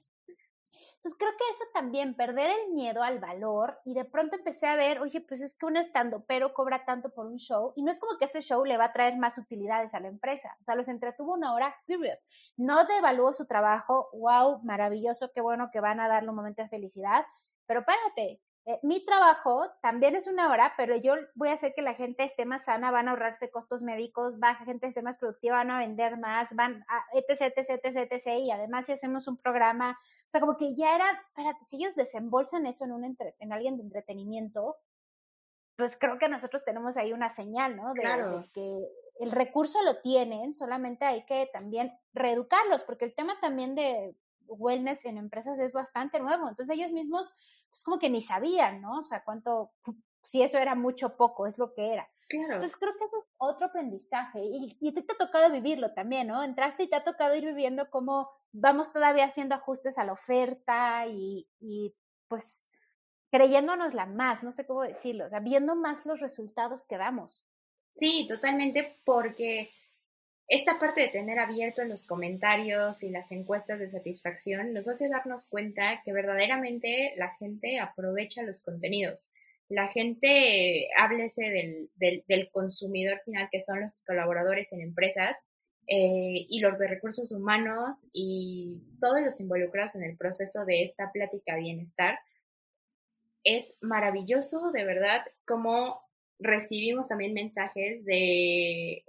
Entonces 1.00 1.18
creo 1.18 1.32
que 1.38 1.50
eso 1.50 1.64
también, 1.74 2.14
perder 2.14 2.50
el 2.50 2.74
miedo 2.74 3.04
al 3.04 3.20
valor 3.20 3.80
y 3.86 3.94
de 3.94 4.04
pronto 4.04 4.36
empecé 4.36 4.68
a 4.68 4.76
ver, 4.76 5.00
oye, 5.00 5.22
pues 5.22 5.40
es 5.40 5.56
que 5.56 5.66
un 5.66 5.78
estando 5.78 6.26
pero 6.26 6.54
cobra 6.54 6.84
tanto 6.84 7.10
por 7.10 7.26
un 7.26 7.38
show 7.38 7.72
y 7.78 7.84
no 7.84 7.92
es 7.92 8.02
como 8.02 8.18
que 8.18 8.26
ese 8.26 8.42
show 8.42 8.66
le 8.66 8.76
va 8.76 8.86
a 8.86 8.92
traer 8.92 9.16
más 9.16 9.38
utilidades 9.38 9.94
a 9.94 10.02
la 10.02 10.10
empresa, 10.10 10.58
o 10.60 10.64
sea, 10.66 10.76
los 10.76 10.90
entretuvo 10.90 11.36
una 11.36 11.54
hora, 11.54 11.74
period. 11.86 12.18
No 12.58 12.84
devalúo 12.84 13.32
su 13.32 13.46
trabajo, 13.48 14.10
wow, 14.12 14.60
maravilloso, 14.64 15.32
qué 15.34 15.40
bueno 15.40 15.70
que 15.72 15.80
van 15.80 16.02
a 16.02 16.10
darle 16.10 16.32
un 16.32 16.36
momento 16.36 16.64
de 16.64 16.68
felicidad, 16.68 17.24
pero 17.66 17.80
espérate, 17.80 18.42
eh, 18.70 18.80
mi 18.84 19.04
trabajo 19.04 19.66
también 19.82 20.16
es 20.16 20.28
una 20.28 20.52
hora, 20.52 20.76
pero 20.78 20.96
yo 20.96 21.16
voy 21.34 21.50
a 21.50 21.54
hacer 21.54 21.74
que 21.74 21.82
la 21.82 21.96
gente 21.96 22.24
esté 22.24 22.46
más 22.46 22.66
sana, 22.66 22.92
van 22.92 23.08
a 23.08 23.12
ahorrarse 23.12 23.50
costos 23.50 23.82
médicos, 23.82 24.36
va 24.36 24.50
a 24.50 24.64
gente 24.64 24.86
esté 24.86 25.02
más 25.02 25.18
productiva, 25.18 25.58
van 25.58 25.72
a 25.72 25.80
vender 25.80 26.18
más, 26.18 26.56
van 26.56 26.86
a 26.88 27.04
etc, 27.14 27.52
etc, 27.58 27.84
etc, 27.84 28.12
etc. 28.12 28.28
Y 28.38 28.52
además 28.52 28.86
si 28.86 28.92
hacemos 28.92 29.28
un 29.28 29.38
programa, 29.38 29.98
o 30.00 30.30
sea, 30.30 30.40
como 30.40 30.56
que 30.56 30.76
ya 30.76 30.94
era, 30.94 31.20
espérate, 31.20 31.66
si 31.66 31.78
ellos 31.78 31.96
desembolsan 31.96 32.68
eso 32.68 32.86
en, 32.86 32.92
un 32.92 33.18
en 33.40 33.54
alguien 33.54 33.76
de 33.76 33.82
entretenimiento, 33.82 34.78
pues 35.76 35.98
creo 35.98 36.20
que 36.20 36.30
nosotros 36.30 36.64
tenemos 36.64 36.96
ahí 36.96 37.12
una 37.12 37.30
señal, 37.30 37.76
¿no? 37.76 37.96
De, 37.96 38.02
claro. 38.02 38.42
de 38.42 38.52
que 38.52 38.88
el 39.20 39.32
recurso 39.32 39.82
lo 39.82 40.00
tienen, 40.02 40.54
solamente 40.54 41.06
hay 41.06 41.26
que 41.26 41.50
también 41.52 41.98
reeducarlos, 42.14 42.84
porque 42.84 43.06
el 43.06 43.16
tema 43.16 43.40
también 43.42 43.74
de 43.74 44.14
wellness 44.50 45.06
en 45.06 45.18
empresas 45.18 45.60
es 45.60 45.74
bastante 45.74 46.20
nuevo. 46.20 46.50
Entonces 46.50 46.76
ellos 46.76 46.92
mismos 46.92 47.34
pues 47.70 47.84
como 47.84 48.00
que 48.00 48.10
ni 48.10 48.22
sabían, 48.22 48.82
¿no? 48.82 49.00
O 49.00 49.04
sea, 49.04 49.24
cuánto, 49.24 49.72
si 50.24 50.42
eso 50.42 50.58
era 50.58 50.76
mucho 50.76 51.08
o 51.08 51.18
poco, 51.18 51.48
es 51.48 51.58
lo 51.58 51.74
que 51.74 51.94
era. 51.94 52.10
Claro. 52.28 52.56
Entonces 52.56 52.78
creo 52.78 52.94
que 52.98 53.06
eso 53.06 53.18
es 53.20 53.26
otro 53.38 53.68
aprendizaje 53.68 54.42
y, 54.44 54.78
y 54.80 54.94
te, 54.94 55.02
te 55.02 55.14
ha 55.14 55.18
tocado 55.18 55.52
vivirlo 55.52 55.94
también, 55.94 56.28
¿no? 56.28 56.44
Entraste 56.44 56.84
y 56.84 56.88
te 56.88 56.96
ha 56.96 57.04
tocado 57.04 57.36
ir 57.36 57.46
viviendo 57.46 57.90
cómo 57.90 58.30
vamos 58.52 58.92
todavía 58.92 59.26
haciendo 59.26 59.56
ajustes 59.56 59.98
a 59.98 60.04
la 60.04 60.14
oferta 60.14 61.06
y, 61.08 61.48
y 61.60 61.96
pues 62.28 62.72
creyéndonosla 63.32 64.06
más, 64.06 64.44
no 64.44 64.52
sé 64.52 64.66
cómo 64.66 64.84
decirlo, 64.84 65.26
o 65.26 65.30
sea, 65.30 65.40
viendo 65.40 65.76
más 65.76 66.06
los 66.06 66.20
resultados 66.20 66.86
que 66.86 66.98
damos. 66.98 67.46
Sí, 67.92 68.26
totalmente, 68.28 69.02
porque 69.04 69.72
esta 70.50 70.80
parte 70.80 71.02
de 71.02 71.10
tener 71.10 71.38
abierto 71.38 71.84
los 71.86 72.08
comentarios 72.08 73.04
y 73.04 73.12
las 73.12 73.32
encuestas 73.32 73.78
de 73.78 73.88
satisfacción 73.88 74.74
nos 74.74 74.88
hace 74.88 75.08
darnos 75.08 75.48
cuenta 75.48 76.02
que 76.04 76.12
verdaderamente 76.12 77.14
la 77.18 77.36
gente 77.36 77.80
aprovecha 77.80 78.42
los 78.42 78.64
contenidos. 78.64 79.30
La 79.70 79.88
gente, 79.88 80.90
háblese 80.98 81.52
del, 81.52 82.24
del, 82.26 82.50
consumidor 82.50 83.20
final, 83.20 83.48
que 83.52 83.62
son 83.62 83.82
los 83.82 84.02
colaboradores 84.08 84.74
en 84.74 84.82
empresas, 84.82 85.44
eh, 85.86 86.48
y 86.50 86.60
los 86.62 86.80
de 86.80 86.88
recursos 86.88 87.32
humanos 87.32 88.10
y 88.12 88.82
todos 89.00 89.22
los 89.22 89.40
involucrados 89.40 89.96
en 89.96 90.04
el 90.04 90.18
proceso 90.18 90.66
de 90.66 90.84
esta 90.84 91.12
plática 91.12 91.58
bienestar. 91.58 92.18
Es 93.44 93.78
maravilloso, 93.82 94.72
de 94.72 94.84
verdad, 94.84 95.26
cómo 95.46 96.02
recibimos 96.40 97.08
también 97.08 97.34
mensajes 97.34 98.04
de 98.06 99.04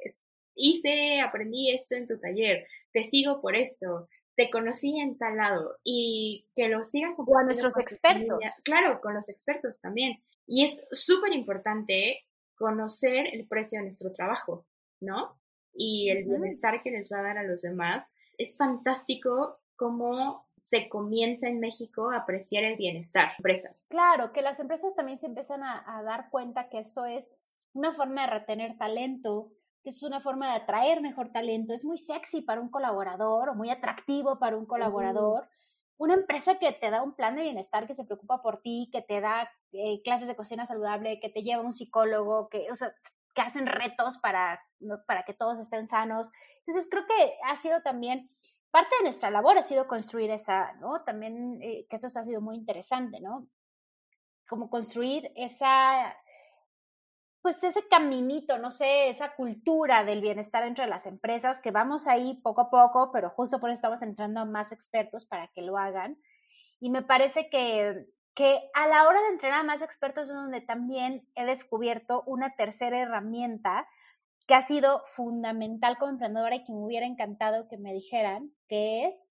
hice, 0.55 1.21
aprendí 1.21 1.71
esto 1.71 1.95
en 1.95 2.07
tu 2.07 2.19
taller, 2.19 2.67
te 2.93 3.05
sigo 3.05 3.41
por 3.41 3.57
esto, 3.57 4.09
te 4.37 4.51
conocí 4.51 4.99
en 4.99 5.19
tal 5.19 5.37
lado 5.37 5.79
y 5.85 6.49
que 6.55 6.69
lo 6.69 6.83
sigan 6.83 7.15
con 7.15 7.27
a 7.37 7.45
nuestros 7.45 7.77
expertos. 7.77 8.39
Claro, 8.65 9.01
con 9.01 9.15
los 9.15 9.29
expertos 9.29 9.81
también. 9.81 10.23
Y 10.47 10.65
es 10.65 10.87
súper 10.91 11.33
importante 11.33 12.27
conocer 12.55 13.27
el 13.33 13.47
precio 13.47 13.79
de 13.79 13.85
nuestro 13.85 14.13
trabajo, 14.13 14.67
¿no? 15.01 15.39
Y 15.73 16.11
el 16.11 16.25
bienestar 16.25 16.83
que 16.83 16.91
les 16.91 17.11
va 17.13 17.21
a 17.21 17.23
dar 17.23 17.39
a 17.39 17.45
los 17.45 17.63
demás. 17.63 18.11
Es 18.39 18.57
fantástico 18.57 19.61
cómo 19.77 20.49
se 20.59 20.89
comienza 20.89 21.49
en 21.49 21.61
México 21.61 22.11
a 22.11 22.19
apreciar 22.19 22.65
el 22.65 22.77
bienestar. 22.77 23.33
Empresas. 23.39 23.87
Claro, 23.89 24.33
que 24.33 24.43
las 24.43 24.61
empresas 24.61 24.95
también 24.95 25.19
se 25.19 25.27
empiezan 25.27 25.63
a, 25.63 25.85
a 25.99 26.03
dar 26.03 26.29
cuenta 26.31 26.69
que 26.69 26.79
esto 26.79 27.07
es 27.07 27.35
una 27.73 27.95
forma 27.95 28.23
de 28.23 28.39
retener 28.39 28.77
talento, 28.77 29.53
que 29.83 29.91
es 29.91 30.03
una 30.03 30.21
forma 30.21 30.51
de 30.51 30.57
atraer 30.57 31.01
mejor 31.01 31.33
talento, 31.33 31.73
es 31.73 31.85
muy 31.85 31.99
sexy 31.99 32.43
para 32.43 32.61
un 32.61 32.71
colaborador 32.71 33.49
o 33.49 33.55
muy 33.55 33.71
atractivo 33.71 34.39
para 34.39 34.57
un 34.57 34.67
colaborador. 34.67 35.49
Una 35.97 36.15
empresa 36.15 36.59
que 36.59 36.73
te 36.73 36.91
da 36.91 37.03
un 37.03 37.15
plan 37.15 37.37
de 37.37 37.43
bienestar, 37.43 37.87
que 37.87 37.95
se 37.95 38.05
preocupa 38.05 38.43
por 38.43 38.61
ti, 38.63 38.89
que 38.93 39.03
te 39.03 39.21
da 39.21 39.51
eh, 39.73 40.01
clases 40.03 40.29
de 40.29 40.37
cocina 40.37 40.67
saludable, 40.67 41.21
que 41.21 41.29
te 41.29 41.43
lleva 41.43 41.63
un 41.63 41.73
psicólogo, 41.73 42.49
que, 42.49 42.71
o 42.71 42.75
sea, 42.75 42.95
que 43.35 43.43
hacen 43.43 43.67
retos 43.67 44.19
para, 44.19 44.61
para 45.07 45.25
que 45.25 45.35
todos 45.35 45.59
estén 45.59 45.87
sanos. 45.87 46.31
Entonces, 46.59 46.89
creo 46.91 47.05
que 47.07 47.35
ha 47.45 47.57
sido 47.57 47.83
también 47.83 48.31
parte 48.71 48.97
de 48.99 49.05
nuestra 49.05 49.31
labor, 49.31 49.59
ha 49.59 49.63
sido 49.63 49.87
construir 49.87 50.31
esa, 50.31 50.73
¿no? 50.75 51.03
También 51.05 51.61
eh, 51.63 51.87
que 51.89 51.97
eso 51.97 52.07
ha 52.07 52.25
sido 52.25 52.41
muy 52.41 52.57
interesante, 52.57 53.21
¿no? 53.21 53.49
Como 54.49 54.71
construir 54.71 55.31
esa 55.37 56.17
pues 57.43 57.63
ese 57.65 57.89
caminito, 57.89 58.59
no 58.59 58.71
sé, 58.71 59.09
esa 59.09 59.35
cultura 59.35 60.05
del 60.05 60.21
bienestar 60.21 60.65
entre 60.67 60.87
las 60.87 61.07
empresas, 61.07 61.59
que 61.59 61.71
vamos 61.71 62.07
ahí 62.07 62.41
poco 62.43 62.61
a 62.63 62.71
poco, 62.71 63.11
pero 63.13 63.31
justo 63.31 63.61
por 63.61 63.71
eso 63.71 63.79
estamos 63.79 64.03
entrando 64.03 64.41
a 64.41 64.45
más 64.45 64.73
expertos 64.73 65.25
para 65.25 65.49
que 65.49 65.63
lo 65.63 65.79
hagan. 65.79 66.19
Y 66.81 66.91
me 66.91 67.03
parece 67.03 67.49
que, 67.49 68.07
que 68.35 68.71
a 68.75 68.87
la 68.89 69.09
hora 69.09 69.21
de 69.23 69.29
entrenar 69.29 69.61
a 69.61 69.65
más 69.65 69.81
expertos 69.83 70.29
es 70.29 70.35
donde 70.35 70.61
también 70.61 71.27
he 71.35 71.47
descubierto 71.47 72.23
una 72.27 72.57
tercera 72.57 72.99
herramienta 72.99 73.87
que 74.47 74.55
ha 74.55 74.63
sido 74.63 75.03
fundamental 75.05 75.97
como 75.97 76.13
emprendedora 76.13 76.57
y 76.57 76.65
que 76.65 76.73
me 76.73 76.85
hubiera 76.85 77.07
encantado 77.07 77.69
que 77.69 77.79
me 77.79 77.95
dijeran, 77.95 78.51
que 78.69 79.07
es... 79.07 79.29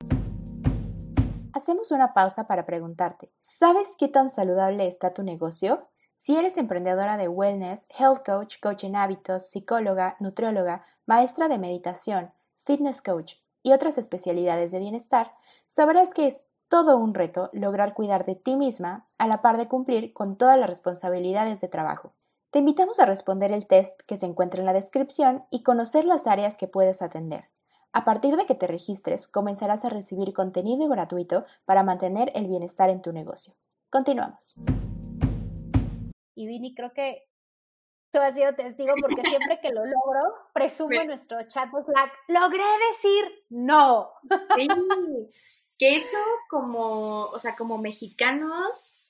Hacemos 1.53 1.91
una 1.91 2.13
pausa 2.13 2.47
para 2.47 2.65
preguntarte, 2.65 3.31
¿sabes 3.41 3.89
qué 3.97 4.07
tan 4.07 4.29
saludable 4.29 4.87
está 4.87 5.13
tu 5.13 5.23
negocio? 5.23 5.89
Si 6.19 6.35
eres 6.35 6.57
emprendedora 6.57 7.15
de 7.15 7.29
wellness, 7.29 7.87
health 7.97 8.25
coach, 8.25 8.55
coach 8.61 8.83
en 8.83 8.97
hábitos, 8.97 9.49
psicóloga, 9.49 10.17
nutrióloga, 10.19 10.83
maestra 11.05 11.47
de 11.47 11.57
meditación, 11.57 12.33
fitness 12.65 13.01
coach 13.01 13.35
y 13.63 13.71
otras 13.71 13.97
especialidades 13.97 14.73
de 14.73 14.79
bienestar, 14.79 15.31
sabrás 15.67 16.13
que 16.13 16.27
es 16.27 16.45
todo 16.67 16.97
un 16.97 17.13
reto 17.13 17.49
lograr 17.53 17.93
cuidar 17.93 18.25
de 18.25 18.35
ti 18.35 18.57
misma 18.57 19.07
a 19.17 19.27
la 19.27 19.41
par 19.41 19.55
de 19.55 19.69
cumplir 19.69 20.11
con 20.11 20.37
todas 20.37 20.59
las 20.59 20.69
responsabilidades 20.69 21.61
de 21.61 21.69
trabajo. 21.69 22.11
Te 22.51 22.59
invitamos 22.59 22.99
a 22.99 23.05
responder 23.05 23.53
el 23.53 23.65
test 23.65 24.01
que 24.01 24.17
se 24.17 24.25
encuentra 24.25 24.59
en 24.59 24.65
la 24.65 24.73
descripción 24.73 25.45
y 25.49 25.63
conocer 25.63 26.03
las 26.03 26.27
áreas 26.27 26.57
que 26.57 26.67
puedes 26.67 27.01
atender. 27.01 27.45
A 27.93 28.03
partir 28.03 28.35
de 28.35 28.45
que 28.45 28.55
te 28.55 28.67
registres, 28.67 29.29
comenzarás 29.29 29.85
a 29.85 29.89
recibir 29.89 30.33
contenido 30.33 30.89
gratuito 30.89 31.45
para 31.63 31.83
mantener 31.83 32.29
el 32.35 32.47
bienestar 32.47 32.89
en 32.89 33.01
tu 33.01 33.13
negocio. 33.13 33.53
Continuamos. 33.89 34.53
Y 36.39 36.47
Vini, 36.47 36.73
creo 36.73 36.93
que 36.93 37.27
tú 38.13 38.19
has 38.21 38.33
sido 38.33 38.55
testigo 38.55 38.93
porque 39.01 39.27
siempre 39.27 39.59
que 39.61 39.73
lo 39.73 39.83
logro, 39.83 40.21
presumo 40.53 40.93
en 40.93 41.07
nuestro 41.07 41.37
chat 41.43 41.69
Slack, 41.69 42.13
logré 42.29 42.63
decir 42.89 43.43
no. 43.49 44.09
Sí, 44.55 44.67
que 45.77 45.97
esto 45.97 46.17
como, 46.49 47.25
o 47.25 47.39
sea, 47.39 47.57
como 47.57 47.77
mexicanos, 47.77 49.01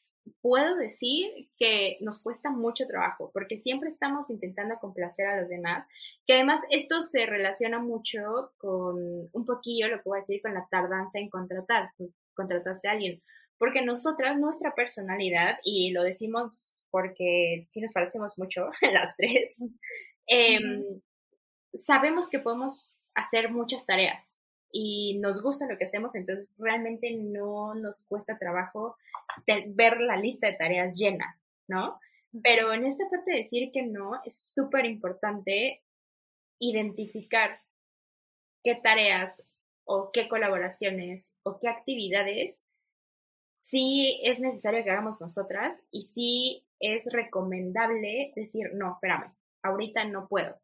puedo 0.42 0.76
decir 0.76 1.52
que 1.56 2.00
nos 2.02 2.20
cuesta 2.20 2.50
mucho 2.50 2.88
trabajo, 2.88 3.30
porque 3.32 3.60
siempre 3.60 3.90
estamos 3.90 4.32
intentando 4.32 4.80
complacer 4.80 5.28
a 5.28 5.40
los 5.40 5.50
demás, 5.50 5.86
que 6.26 6.34
además 6.34 6.62
esto 6.72 7.04
se 7.04 7.28
relaciona 7.28 7.78
mucho 7.78 8.54
con 8.58 9.30
un 9.32 9.46
poquillo, 9.46 9.88
lo 9.88 9.98
que 9.98 10.10
voy 10.10 10.18
a 10.18 10.26
decir, 10.26 10.42
con 10.42 10.56
la 10.56 10.68
tardanza 10.72 11.20
en 11.20 11.30
contratar. 11.30 11.92
Contrataste 12.34 12.88
a 12.88 12.94
alguien 12.94 13.22
porque 13.60 13.82
nosotras, 13.82 14.40
nuestra 14.40 14.74
personalidad, 14.74 15.60
y 15.64 15.92
lo 15.92 16.02
decimos 16.02 16.86
porque 16.90 17.66
sí 17.70 17.82
nos 17.82 17.92
parecemos 17.92 18.40
mucho 18.40 18.70
las 18.94 19.16
tres, 19.18 19.62
em, 20.26 21.02
sabemos 21.74 22.30
que 22.30 22.40
podemos 22.40 22.96
hacer 23.14 23.52
muchas 23.52 23.86
tareas 23.86 24.38
y 24.72 25.20
nos 25.20 25.42
gusta 25.42 25.68
lo 25.68 25.78
que 25.78 25.84
hacemos, 25.84 26.16
entonces 26.16 26.56
realmente 26.58 27.12
no 27.12 27.76
nos 27.76 28.06
cuesta 28.06 28.38
trabajo 28.38 28.96
ver 29.46 30.00
la 30.00 30.16
lista 30.16 30.48
de 30.48 30.54
tareas 30.54 30.98
llena, 30.98 31.40
¿no? 31.68 32.00
Pero 32.44 32.74
en 32.74 32.86
esta 32.86 33.10
parte 33.10 33.32
de 33.32 33.40
decir 33.40 33.72
que 33.74 33.82
no, 33.82 34.22
es 34.24 34.54
súper 34.54 34.86
importante 34.86 35.84
identificar 36.60 37.62
qué 38.64 38.76
tareas 38.76 39.48
o 39.86 40.12
qué 40.14 40.30
colaboraciones 40.30 41.34
o 41.44 41.60
qué 41.60 41.68
actividades 41.68 42.64
sí 43.60 44.22
es 44.24 44.40
necesario 44.40 44.86
que 44.86 44.90
hagamos 44.90 45.20
nosotras 45.20 45.84
y 45.92 46.04
sí 46.04 46.66
es 46.80 47.12
recomendable 47.12 48.32
decir, 48.34 48.72
no, 48.74 48.94
espérame, 48.94 49.36
ahorita 49.64 50.06
no 50.06 50.30
puedo. 50.30 50.56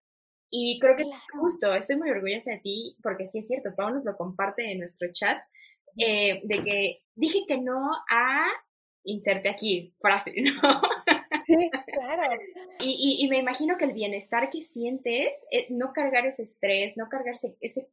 Y 0.50 0.80
creo 0.80 0.96
que 0.96 1.04
justo, 1.38 1.74
estoy 1.74 1.98
muy 1.98 2.10
orgullosa 2.10 2.52
de 2.52 2.60
ti 2.60 2.96
porque 3.04 3.26
sí 3.26 3.40
es 3.40 3.48
cierto, 3.50 3.76
Pau 3.76 3.90
nos 3.90 4.06
lo 4.06 4.16
comparte 4.16 4.72
en 4.72 4.80
nuestro 4.80 5.12
chat, 5.12 5.44
eh, 5.98 6.40
de 6.46 6.64
que 6.64 7.02
dije 7.16 7.40
que 7.46 7.58
no 7.58 7.92
a 8.10 8.48
inserte 9.04 9.50
aquí 9.50 9.92
frase, 10.00 10.34
¿no? 10.42 10.82
Sí, 11.46 11.70
claro. 11.88 12.42
Y, 12.80 13.18
y, 13.20 13.28
me 13.28 13.40
imagino 13.40 13.76
que 13.78 13.86
el 13.86 13.94
bienestar 13.94 14.50
que 14.50 14.62
sientes, 14.62 15.46
eh, 15.52 15.68
no 15.70 15.92
cargar 15.92 16.26
ese 16.26 16.44
estrés, 16.44 16.96
no 16.96 17.10
cargarse 17.10 17.58
ese 17.60 17.90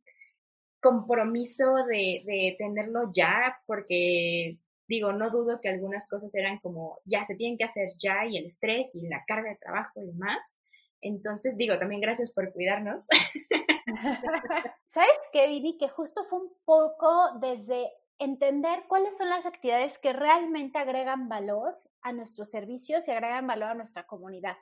compromiso 0.81 1.75
de, 1.89 2.23
de 2.25 2.55
tenerlo 2.57 3.11
ya, 3.13 3.61
porque 3.67 4.59
digo, 4.93 5.11
no 5.13 5.31
dudo 5.31 5.59
que 5.63 5.71
algunas 5.71 6.07
cosas 6.07 6.35
eran 6.35 6.59
como, 6.59 6.99
ya 7.07 7.25
se 7.25 7.35
tienen 7.35 7.57
que 7.57 7.65
hacer 7.65 7.95
ya, 7.99 8.27
y 8.27 8.37
el 8.37 8.45
estrés 8.45 8.95
y 8.95 9.09
la 9.09 9.25
carga 9.27 9.49
de 9.49 9.57
trabajo 9.57 10.03
y 10.03 10.07
demás. 10.07 10.59
Entonces, 11.01 11.57
digo, 11.57 11.79
también 11.79 12.03
gracias 12.03 12.35
por 12.35 12.53
cuidarnos. 12.53 13.07
¿Sabes 14.85 15.19
qué, 15.33 15.49
Viri? 15.49 15.79
Que 15.79 15.89
justo 15.89 16.25
fue 16.25 16.41
un 16.41 16.53
poco 16.67 17.39
desde 17.41 17.91
entender 18.19 18.85
cuáles 18.87 19.17
son 19.17 19.31
las 19.31 19.47
actividades 19.47 19.99
que 19.99 20.13
realmente 20.13 20.79
agregan 20.79 21.27
valor 21.29 21.81
a 22.03 22.13
nuestros 22.13 22.51
servicios 22.51 23.09
y 23.09 23.13
agregan 23.13 23.47
valor 23.47 23.71
a 23.71 23.75
nuestra 23.75 24.07
comunidad. 24.07 24.59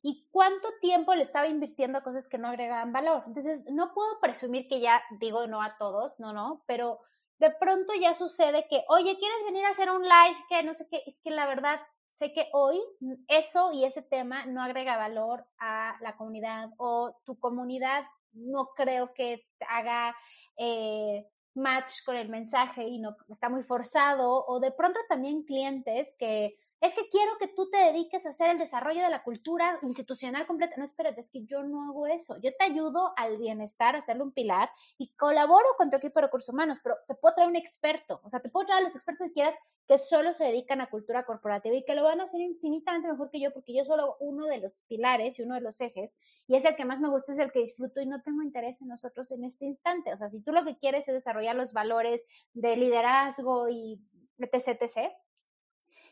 Y 0.00 0.28
cuánto 0.30 0.68
tiempo 0.80 1.14
le 1.14 1.22
estaba 1.22 1.46
invirtiendo 1.46 1.98
a 1.98 2.02
cosas 2.02 2.26
que 2.26 2.38
no 2.38 2.48
agregaban 2.48 2.92
valor. 2.92 3.22
Entonces, 3.26 3.66
no 3.70 3.92
puedo 3.92 4.18
presumir 4.20 4.66
que 4.66 4.80
ya 4.80 5.02
digo 5.20 5.46
no 5.46 5.62
a 5.62 5.76
todos, 5.76 6.18
no, 6.20 6.32
no, 6.32 6.64
pero 6.66 7.00
de 7.38 7.50
pronto 7.50 7.92
ya 8.00 8.14
sucede 8.14 8.66
que, 8.68 8.84
oye, 8.88 9.16
¿quieres 9.18 9.44
venir 9.44 9.64
a 9.64 9.70
hacer 9.70 9.90
un 9.90 10.02
live? 10.02 10.36
Que 10.48 10.62
no 10.62 10.74
sé 10.74 10.86
qué, 10.90 11.02
es 11.06 11.18
que 11.18 11.30
la 11.30 11.46
verdad 11.46 11.80
sé 12.06 12.32
que 12.32 12.48
hoy 12.52 12.80
eso 13.28 13.72
y 13.72 13.84
ese 13.84 14.02
tema 14.02 14.46
no 14.46 14.62
agrega 14.62 14.96
valor 14.96 15.46
a 15.58 15.96
la 16.00 16.16
comunidad 16.16 16.70
o 16.76 17.16
tu 17.24 17.38
comunidad 17.38 18.04
no 18.32 18.70
creo 18.76 19.12
que 19.14 19.46
haga 19.68 20.14
eh, 20.56 21.26
match 21.54 22.04
con 22.04 22.16
el 22.16 22.28
mensaje 22.28 22.84
y 22.84 22.98
no 23.00 23.16
está 23.28 23.48
muy 23.48 23.62
forzado 23.62 24.44
o 24.46 24.60
de 24.60 24.72
pronto 24.72 25.00
también 25.08 25.42
clientes 25.42 26.14
que 26.18 26.56
es 26.84 26.94
que 26.94 27.08
quiero 27.08 27.32
que 27.38 27.48
tú 27.48 27.70
te 27.70 27.78
dediques 27.78 28.26
a 28.26 28.28
hacer 28.28 28.50
el 28.50 28.58
desarrollo 28.58 29.02
de 29.02 29.08
la 29.08 29.22
cultura 29.22 29.78
institucional 29.80 30.46
completa. 30.46 30.74
No, 30.76 30.84
espérate, 30.84 31.22
es 31.22 31.30
que 31.30 31.42
yo 31.46 31.62
no 31.62 31.88
hago 31.88 32.06
eso. 32.06 32.36
Yo 32.42 32.50
te 32.54 32.64
ayudo 32.64 33.14
al 33.16 33.38
bienestar, 33.38 33.94
a 33.94 33.98
hacerle 33.98 34.22
un 34.22 34.32
pilar 34.32 34.70
y 34.98 35.14
colaboro 35.14 35.64
con 35.78 35.88
tu 35.88 35.96
equipo 35.96 36.20
de 36.20 36.26
recursos 36.26 36.52
humanos, 36.52 36.78
pero 36.82 36.96
te 37.08 37.14
puedo 37.14 37.34
traer 37.36 37.48
un 37.48 37.56
experto, 37.56 38.20
o 38.22 38.28
sea, 38.28 38.40
te 38.40 38.50
puedo 38.50 38.66
traer 38.66 38.82
a 38.82 38.84
los 38.84 38.94
expertos 38.94 39.28
que 39.28 39.32
quieras 39.32 39.56
que 39.88 39.96
solo 39.96 40.34
se 40.34 40.44
dedican 40.44 40.82
a 40.82 40.90
cultura 40.90 41.24
corporativa 41.24 41.74
y 41.74 41.86
que 41.86 41.94
lo 41.94 42.04
van 42.04 42.20
a 42.20 42.24
hacer 42.24 42.42
infinitamente 42.42 43.08
mejor 43.08 43.30
que 43.30 43.40
yo, 43.40 43.50
porque 43.52 43.74
yo 43.74 43.84
solo 43.84 44.16
uno 44.20 44.46
de 44.46 44.58
los 44.58 44.80
pilares 44.80 45.38
y 45.38 45.42
uno 45.42 45.54
de 45.54 45.62
los 45.62 45.80
ejes, 45.80 46.18
y 46.46 46.56
es 46.56 46.66
el 46.66 46.76
que 46.76 46.84
más 46.84 47.00
me 47.00 47.08
gusta, 47.08 47.32
es 47.32 47.38
el 47.38 47.50
que 47.50 47.60
disfruto 47.60 48.02
y 48.02 48.06
no 48.06 48.20
tengo 48.20 48.42
interés 48.42 48.82
en 48.82 48.88
nosotros 48.88 49.30
en 49.30 49.44
este 49.44 49.64
instante. 49.64 50.12
O 50.12 50.18
sea, 50.18 50.28
si 50.28 50.40
tú 50.40 50.52
lo 50.52 50.64
que 50.66 50.76
quieres 50.76 51.08
es 51.08 51.14
desarrollar 51.14 51.56
los 51.56 51.72
valores 51.72 52.26
de 52.52 52.76
liderazgo 52.76 53.70
y 53.70 53.98
etc, 54.38 54.82
etc 54.82 55.23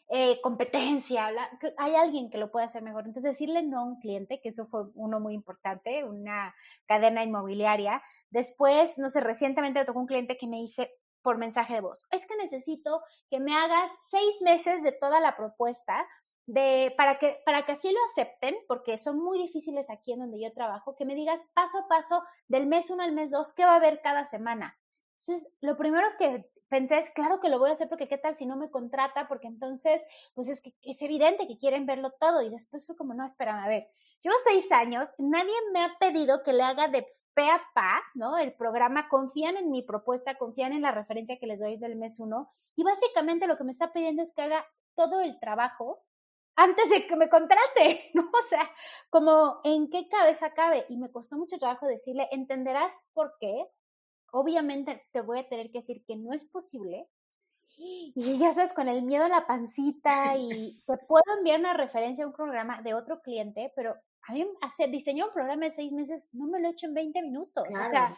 eh, 0.08 0.40
competencia, 0.42 1.30
hay 1.78 1.94
alguien 1.94 2.30
que 2.30 2.38
lo 2.38 2.50
puede 2.50 2.66
hacer 2.66 2.82
mejor. 2.82 3.06
Entonces, 3.06 3.32
decirle 3.32 3.62
no 3.62 3.80
a 3.80 3.84
un 3.84 3.98
cliente, 3.98 4.40
que 4.42 4.50
eso 4.50 4.66
fue 4.66 4.84
uno 4.94 5.20
muy 5.20 5.34
importante, 5.34 6.04
una 6.04 6.54
cadena 6.86 7.24
inmobiliaria. 7.24 8.02
Después, 8.30 8.98
no 8.98 9.08
sé, 9.08 9.20
recientemente 9.20 9.84
tocó 9.84 10.00
un 10.00 10.06
cliente 10.06 10.36
que 10.36 10.46
me 10.46 10.58
dice 10.58 10.90
por 11.22 11.38
mensaje 11.38 11.74
de 11.74 11.80
voz, 11.80 12.04
es 12.10 12.26
que 12.26 12.36
necesito 12.36 13.00
que 13.30 13.38
me 13.38 13.54
hagas 13.54 13.90
seis 14.00 14.42
meses 14.42 14.82
de 14.82 14.92
toda 14.92 15.20
la 15.20 15.36
propuesta 15.36 16.06
de, 16.46 16.92
para, 16.96 17.18
que, 17.18 17.40
para 17.46 17.64
que 17.64 17.72
así 17.72 17.90
lo 17.92 18.00
acepten, 18.10 18.56
porque 18.66 18.98
son 18.98 19.18
muy 19.18 19.38
difíciles 19.38 19.88
aquí 19.90 20.12
en 20.12 20.20
donde 20.20 20.40
yo 20.40 20.52
trabajo, 20.52 20.96
que 20.96 21.04
me 21.04 21.14
digas 21.14 21.40
paso 21.54 21.78
a 21.78 21.88
paso 21.88 22.22
del 22.48 22.66
mes 22.66 22.90
uno 22.90 23.04
al 23.04 23.12
mes 23.12 23.30
dos, 23.30 23.52
qué 23.52 23.64
va 23.64 23.74
a 23.74 23.76
haber 23.76 24.00
cada 24.02 24.24
semana. 24.24 24.76
Entonces, 25.18 25.52
lo 25.60 25.76
primero 25.76 26.06
que 26.18 26.50
pensé, 26.72 26.96
es 26.96 27.10
claro 27.10 27.38
que 27.38 27.50
lo 27.50 27.58
voy 27.58 27.68
a 27.68 27.74
hacer 27.74 27.90
porque 27.90 28.08
qué 28.08 28.16
tal 28.16 28.34
si 28.34 28.46
no 28.46 28.56
me 28.56 28.70
contrata, 28.70 29.28
porque 29.28 29.46
entonces, 29.46 30.02
pues 30.34 30.48
es 30.48 30.62
que 30.62 30.74
es 30.80 31.02
evidente 31.02 31.46
que 31.46 31.58
quieren 31.58 31.84
verlo 31.84 32.12
todo. 32.18 32.40
Y 32.40 32.48
después 32.48 32.86
fue 32.86 32.96
como, 32.96 33.12
no, 33.12 33.26
espérame, 33.26 33.62
a 33.62 33.68
ver, 33.68 33.90
llevo 34.22 34.34
seis 34.42 34.72
años, 34.72 35.12
nadie 35.18 35.52
me 35.74 35.84
ha 35.84 35.98
pedido 36.00 36.42
que 36.42 36.54
le 36.54 36.62
haga 36.62 36.88
de 36.88 37.06
pe 37.34 37.46
a 37.46 37.60
pa, 37.74 38.00
¿no? 38.14 38.38
El 38.38 38.54
programa, 38.54 39.10
confían 39.10 39.58
en 39.58 39.70
mi 39.70 39.82
propuesta, 39.82 40.38
confían 40.38 40.72
en 40.72 40.80
la 40.80 40.92
referencia 40.92 41.38
que 41.38 41.46
les 41.46 41.60
doy 41.60 41.76
del 41.76 41.94
mes 41.96 42.18
uno. 42.18 42.50
Y 42.74 42.84
básicamente 42.84 43.46
lo 43.46 43.58
que 43.58 43.64
me 43.64 43.70
está 43.70 43.92
pidiendo 43.92 44.22
es 44.22 44.32
que 44.32 44.40
haga 44.40 44.66
todo 44.96 45.20
el 45.20 45.38
trabajo 45.40 46.02
antes 46.56 46.88
de 46.88 47.06
que 47.06 47.16
me 47.16 47.28
contrate, 47.28 48.10
¿no? 48.14 48.22
O 48.22 48.48
sea, 48.48 48.70
como 49.10 49.60
en 49.64 49.90
qué 49.90 50.08
cabeza 50.08 50.54
cabe. 50.54 50.86
Y 50.88 50.96
me 50.96 51.12
costó 51.12 51.36
mucho 51.36 51.58
trabajo 51.58 51.86
decirle, 51.86 52.28
entenderás 52.30 53.08
por 53.12 53.34
qué, 53.38 53.66
obviamente 54.32 55.06
te 55.12 55.20
voy 55.20 55.38
a 55.38 55.48
tener 55.48 55.70
que 55.70 55.80
decir 55.80 56.04
que 56.04 56.16
no 56.16 56.32
es 56.32 56.44
posible. 56.44 57.08
Y 57.76 58.38
ya 58.38 58.52
sabes, 58.52 58.72
con 58.72 58.88
el 58.88 59.02
miedo 59.02 59.24
a 59.24 59.28
la 59.28 59.46
pancita 59.46 60.36
y 60.36 60.82
te 60.86 60.98
puedo 60.98 61.24
enviar 61.38 61.58
una 61.58 61.74
referencia 61.74 62.24
a 62.24 62.28
un 62.28 62.34
programa 62.34 62.82
de 62.82 62.94
otro 62.94 63.22
cliente, 63.22 63.72
pero 63.74 63.96
a 64.28 64.32
mí 64.32 64.46
hacer, 64.60 64.90
diseñar 64.90 65.28
un 65.28 65.34
programa 65.34 65.64
de 65.64 65.70
seis 65.70 65.92
meses 65.92 66.28
no 66.32 66.46
me 66.46 66.60
lo 66.60 66.68
he 66.68 66.72
hecho 66.72 66.86
en 66.86 66.94
20 66.94 67.22
minutos. 67.22 67.66
O 67.68 67.84
sea, 67.84 68.16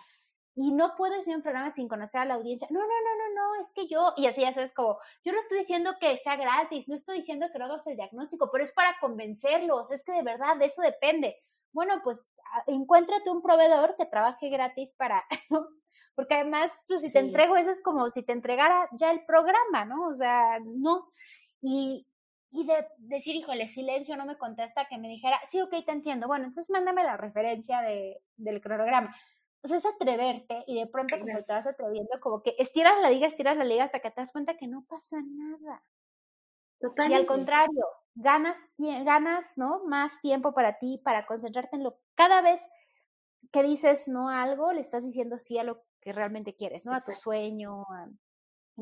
y 0.57 0.72
no 0.72 0.94
puedo 0.96 1.16
diseñar 1.16 1.38
un 1.38 1.42
programa 1.42 1.70
sin 1.70 1.88
conocer 1.88 2.20
a 2.20 2.24
la 2.24 2.35
audiencia. 2.35 2.68
No, 2.70 2.81
no, 2.81 2.87
no, 2.87 3.16
no, 3.16 3.35
no, 3.35 3.61
es 3.61 3.72
que 3.72 3.87
yo, 3.87 4.12
y 4.16 4.27
así 4.27 4.42
ya 4.42 4.53
sabes, 4.53 4.72
como, 4.72 4.98
yo 5.24 5.33
no 5.33 5.38
estoy 5.38 5.59
diciendo 5.59 5.92
que 6.00 6.16
sea 6.16 6.37
gratis, 6.37 6.88
no 6.88 6.94
estoy 6.94 7.16
diciendo 7.16 7.46
que 7.53 7.59
no 7.59 7.64
hagas 7.66 7.87
el 7.87 7.96
diagnóstico, 7.96 8.50
pero 8.50 8.62
es 8.62 8.72
para 8.72 8.98
convencerlos, 9.00 9.90
es 9.90 10.05
que 10.05 10.12
de 10.12 10.22
verdad 10.22 10.57
de 10.57 10.66
eso 10.66 10.83
depende. 10.83 11.37
Bueno, 11.72 12.00
pues 12.05 12.31
encuéntrate 12.66 13.31
un 13.31 13.42
proveedor 13.42 13.96
que 13.96 14.07
trabaje 14.07 14.48
gratis 14.48 14.92
para, 14.92 15.24
porque 16.15 16.35
además, 16.37 16.71
pues, 16.89 17.03
si 17.03 17.13
te 17.13 17.19
entrego 17.19 17.57
eso 17.57 17.71
es 17.71 17.81
como 17.83 18.11
si 18.11 18.23
te 18.23 18.33
entregara 18.33 18.89
ya 18.93 19.11
el 19.11 19.25
programa, 19.25 19.85
¿no? 19.85 20.09
O 20.09 20.15
sea, 20.15 20.59
no. 20.65 21.09
Y, 21.61 22.07
y 22.51 22.67
de 22.67 22.87
decir, 22.99 23.35
híjole, 23.35 23.67
silencio, 23.67 24.17
no 24.17 24.27
me 24.27 24.39
contesta, 24.39 24.87
que 24.89 24.97
me 24.99 25.09
dijera, 25.09 25.41
sí, 25.47 25.61
ok, 25.61 25.71
te 25.85 25.93
entiendo, 25.93 26.29
bueno, 26.29 26.45
entonces 26.45 26.71
mándame 26.71 27.03
la 27.03 27.17
referencia 27.17 27.81
de, 27.81 28.23
del 28.37 28.61
cronograma. 28.61 29.15
O 29.65 29.67
sea, 29.67 29.79
es 29.79 29.87
atreverte 29.87 30.63
y 30.67 30.79
de 30.79 30.87
pronto 30.87 31.19
como 31.19 31.43
te 31.43 31.53
vas 31.53 31.67
atreviendo, 31.67 32.21
como 32.21 32.43
que 32.43 32.55
estiras 32.59 33.01
la 33.01 33.11
liga, 33.11 33.27
estiras 33.27 33.57
la 33.57 33.65
liga 33.65 33.85
hasta 33.85 34.01
que 34.01 34.11
te 34.11 34.21
das 34.21 34.31
cuenta 34.31 34.57
que 34.57 34.69
no 34.69 34.85
pasa 34.89 35.17
nada. 35.21 35.83
Totalmente. 36.79 37.17
Y 37.17 37.21
al 37.21 37.27
contrario, 37.27 37.85
ganas, 38.15 38.69
ganas, 38.79 39.57
¿no? 39.57 39.83
Más 39.87 40.21
tiempo 40.21 40.53
para 40.53 40.79
ti, 40.79 41.01
para 41.03 41.27
concentrarte 41.27 41.77
en 41.77 41.83
lo 41.85 41.99
cada 42.15 42.43
vez 42.43 42.61
que 43.53 43.63
dices 43.63 44.09
no 44.09 44.29
a 44.29 44.43
algo, 44.43 44.73
le 44.73 44.81
estás 44.81 45.05
diciendo 45.05 45.39
sí 45.39 45.59
a 45.59 45.65
lo 45.65 45.83
que 46.01 46.13
realmente 46.13 46.55
quieres, 46.55 46.85
¿no? 46.87 46.93
A 46.93 47.01
tu 47.01 47.13
sueño. 47.13 47.85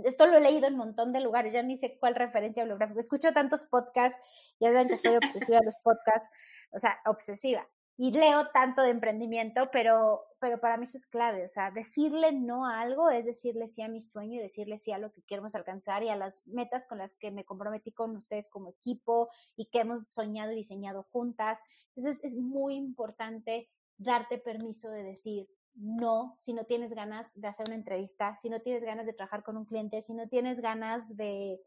Esto 0.04 0.26
lo 0.26 0.38
he 0.38 0.40
leído 0.40 0.66
en 0.66 0.74
un 0.74 0.78
montón 0.78 1.12
de 1.12 1.20
lugares, 1.20 1.52
ya 1.52 1.62
ni 1.62 1.76
sé 1.76 1.98
cuál 1.98 2.14
referencia 2.14 2.62
bibliográfica. 2.62 3.00
Escucho 3.00 3.32
tantos 3.32 3.64
podcasts, 3.64 4.18
ya 4.58 4.68
saben 4.68 4.88
que 4.88 4.96
soy 4.96 5.16
obsesiva 5.16 5.58
de 5.58 5.66
los 5.66 5.76
podcasts, 5.76 6.28
o 6.72 6.78
sea, 6.78 6.98
obsesiva. 7.04 7.68
Y 7.98 8.10
leo 8.10 8.48
tanto 8.48 8.82
de 8.82 8.90
emprendimiento, 8.90 9.68
pero, 9.70 10.24
pero 10.40 10.58
para 10.60 10.78
mí 10.78 10.84
eso 10.84 10.96
es 10.96 11.06
clave. 11.06 11.44
O 11.44 11.46
sea, 11.46 11.70
decirle 11.70 12.32
no 12.32 12.66
a 12.66 12.80
algo 12.80 13.10
es 13.10 13.26
decirle 13.26 13.68
sí 13.68 13.82
a 13.82 13.88
mi 13.88 14.00
sueño 14.00 14.40
y 14.40 14.42
decirle 14.42 14.78
sí 14.78 14.92
a 14.92 14.98
lo 14.98 15.12
que 15.12 15.22
queremos 15.22 15.54
alcanzar 15.54 16.02
y 16.02 16.08
a 16.08 16.16
las 16.16 16.46
metas 16.46 16.86
con 16.86 16.98
las 16.98 17.14
que 17.14 17.30
me 17.30 17.44
comprometí 17.44 17.92
con 17.92 18.16
ustedes 18.16 18.48
como 18.48 18.70
equipo 18.70 19.28
y 19.56 19.66
que 19.66 19.80
hemos 19.80 20.08
soñado 20.08 20.52
y 20.52 20.56
diseñado 20.56 21.06
juntas. 21.12 21.60
Entonces 21.94 22.24
es 22.24 22.34
muy 22.34 22.76
importante 22.76 23.68
darte 23.98 24.38
permiso 24.38 24.90
de 24.90 25.02
decir, 25.02 25.48
no 25.74 26.34
si 26.38 26.52
no 26.52 26.64
tienes 26.64 26.92
ganas 26.94 27.32
de 27.34 27.48
hacer 27.48 27.66
una 27.68 27.76
entrevista, 27.76 28.36
si 28.36 28.50
no 28.50 28.60
tienes 28.60 28.84
ganas 28.84 29.06
de 29.06 29.12
trabajar 29.12 29.42
con 29.42 29.56
un 29.56 29.64
cliente, 29.64 30.02
si 30.02 30.14
no 30.14 30.28
tienes 30.28 30.60
ganas 30.60 31.16
de 31.16 31.60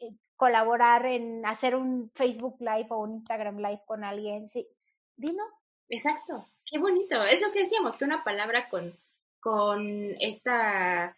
eh, 0.00 0.14
colaborar 0.36 1.06
en 1.06 1.44
hacer 1.46 1.74
un 1.74 2.10
Facebook 2.14 2.56
Live 2.60 2.88
o 2.90 2.98
un 2.98 3.12
Instagram 3.12 3.58
Live 3.58 3.82
con 3.86 4.04
alguien. 4.04 4.48
Sí, 4.48 4.68
dino. 5.16 5.42
Exacto, 5.88 6.46
qué 6.64 6.78
bonito. 6.78 7.22
Eso 7.22 7.52
que 7.52 7.62
decíamos, 7.62 7.96
que 7.96 8.04
una 8.04 8.24
palabra 8.24 8.68
con, 8.68 8.98
con 9.40 10.16
esta 10.20 11.16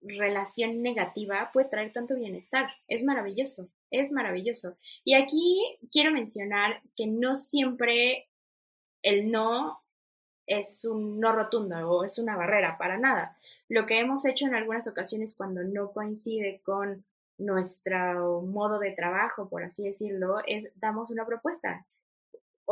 relación 0.00 0.82
negativa 0.82 1.50
puede 1.52 1.68
traer 1.68 1.92
tanto 1.92 2.16
bienestar. 2.16 2.70
Es 2.88 3.04
maravilloso, 3.04 3.68
es 3.90 4.10
maravilloso. 4.10 4.76
Y 5.04 5.14
aquí 5.14 5.78
quiero 5.92 6.10
mencionar 6.10 6.82
que 6.96 7.06
no 7.06 7.34
siempre 7.34 8.28
el 9.02 9.30
no 9.30 9.82
es 10.46 10.84
un 10.84 11.20
no 11.20 11.32
rotundo 11.32 11.76
o 11.88 12.04
es 12.04 12.18
una 12.18 12.36
barrera, 12.36 12.76
para 12.78 12.98
nada. 12.98 13.36
Lo 13.68 13.86
que 13.86 14.00
hemos 14.00 14.24
hecho 14.24 14.46
en 14.46 14.54
algunas 14.54 14.88
ocasiones 14.88 15.34
cuando 15.36 15.62
no 15.64 15.92
coincide 15.92 16.60
con 16.64 17.04
nuestro 17.38 18.42
modo 18.42 18.78
de 18.78 18.92
trabajo, 18.92 19.48
por 19.48 19.64
así 19.64 19.84
decirlo, 19.84 20.38
es 20.46 20.70
damos 20.76 21.10
una 21.10 21.26
propuesta 21.26 21.86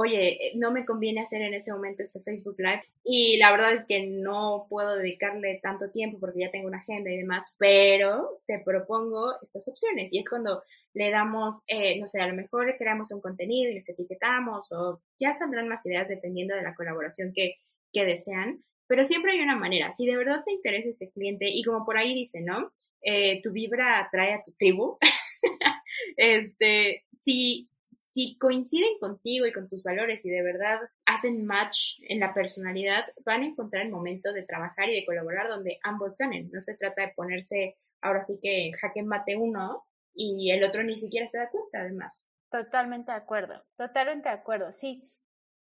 oye, 0.00 0.46
eh, 0.46 0.52
no 0.56 0.72
me 0.72 0.84
conviene 0.84 1.20
hacer 1.20 1.42
en 1.42 1.54
ese 1.54 1.72
momento 1.72 2.02
este 2.02 2.20
Facebook 2.20 2.56
Live 2.58 2.82
y 3.04 3.36
la 3.36 3.52
verdad 3.52 3.72
es 3.74 3.84
que 3.84 4.06
no 4.06 4.66
puedo 4.68 4.96
dedicarle 4.96 5.60
tanto 5.62 5.90
tiempo 5.90 6.18
porque 6.18 6.40
ya 6.40 6.50
tengo 6.50 6.68
una 6.68 6.78
agenda 6.78 7.10
y 7.10 7.18
demás, 7.18 7.56
pero 7.58 8.40
te 8.46 8.58
propongo 8.60 9.34
estas 9.42 9.68
opciones 9.68 10.12
y 10.12 10.18
es 10.18 10.28
cuando 10.28 10.62
le 10.94 11.10
damos, 11.10 11.64
eh, 11.66 11.98
no 12.00 12.06
sé, 12.06 12.20
a 12.20 12.26
lo 12.26 12.34
mejor 12.34 12.74
creamos 12.78 13.12
un 13.12 13.20
contenido 13.20 13.70
y 13.70 13.74
les 13.74 13.88
etiquetamos 13.88 14.72
o 14.72 15.02
ya 15.18 15.32
saldrán 15.32 15.68
más 15.68 15.84
ideas 15.84 16.08
dependiendo 16.08 16.54
de 16.54 16.62
la 16.62 16.74
colaboración 16.74 17.32
que, 17.34 17.56
que 17.92 18.04
desean, 18.04 18.64
pero 18.86 19.04
siempre 19.04 19.32
hay 19.32 19.40
una 19.40 19.56
manera, 19.56 19.92
si 19.92 20.06
de 20.06 20.16
verdad 20.16 20.42
te 20.44 20.52
interesa 20.52 20.88
ese 20.88 21.10
cliente 21.10 21.46
y 21.48 21.62
como 21.62 21.84
por 21.84 21.98
ahí 21.98 22.14
dice, 22.14 22.40
¿no? 22.40 22.72
Eh, 23.02 23.40
tu 23.42 23.52
vibra 23.52 24.00
atrae 24.00 24.34
a 24.34 24.42
tu 24.42 24.52
tribu. 24.52 24.98
este, 26.16 27.04
si 27.12 27.68
si 27.90 28.38
coinciden 28.38 28.98
contigo 29.00 29.46
y 29.46 29.52
con 29.52 29.68
tus 29.68 29.82
valores 29.82 30.24
y 30.24 30.30
de 30.30 30.42
verdad 30.42 30.80
hacen 31.06 31.44
match 31.44 31.98
en 32.08 32.20
la 32.20 32.32
personalidad, 32.32 33.04
van 33.24 33.42
a 33.42 33.46
encontrar 33.46 33.84
el 33.84 33.90
momento 33.90 34.32
de 34.32 34.44
trabajar 34.44 34.88
y 34.88 34.94
de 34.94 35.04
colaborar 35.04 35.48
donde 35.48 35.78
ambos 35.82 36.16
ganen. 36.16 36.50
No 36.52 36.60
se 36.60 36.76
trata 36.76 37.02
de 37.02 37.12
ponerse 37.14 37.78
ahora 38.00 38.20
sí 38.20 38.38
que 38.40 38.70
jaque 38.80 39.02
mate 39.02 39.36
uno 39.36 39.84
y 40.14 40.50
el 40.52 40.62
otro 40.62 40.84
ni 40.84 40.94
siquiera 40.94 41.26
se 41.26 41.38
da 41.38 41.50
cuenta, 41.50 41.80
además. 41.80 42.28
Totalmente 42.50 43.10
de 43.10 43.18
acuerdo, 43.18 43.64
totalmente 43.76 44.28
de 44.28 44.34
acuerdo. 44.36 44.72
Sí, 44.72 45.02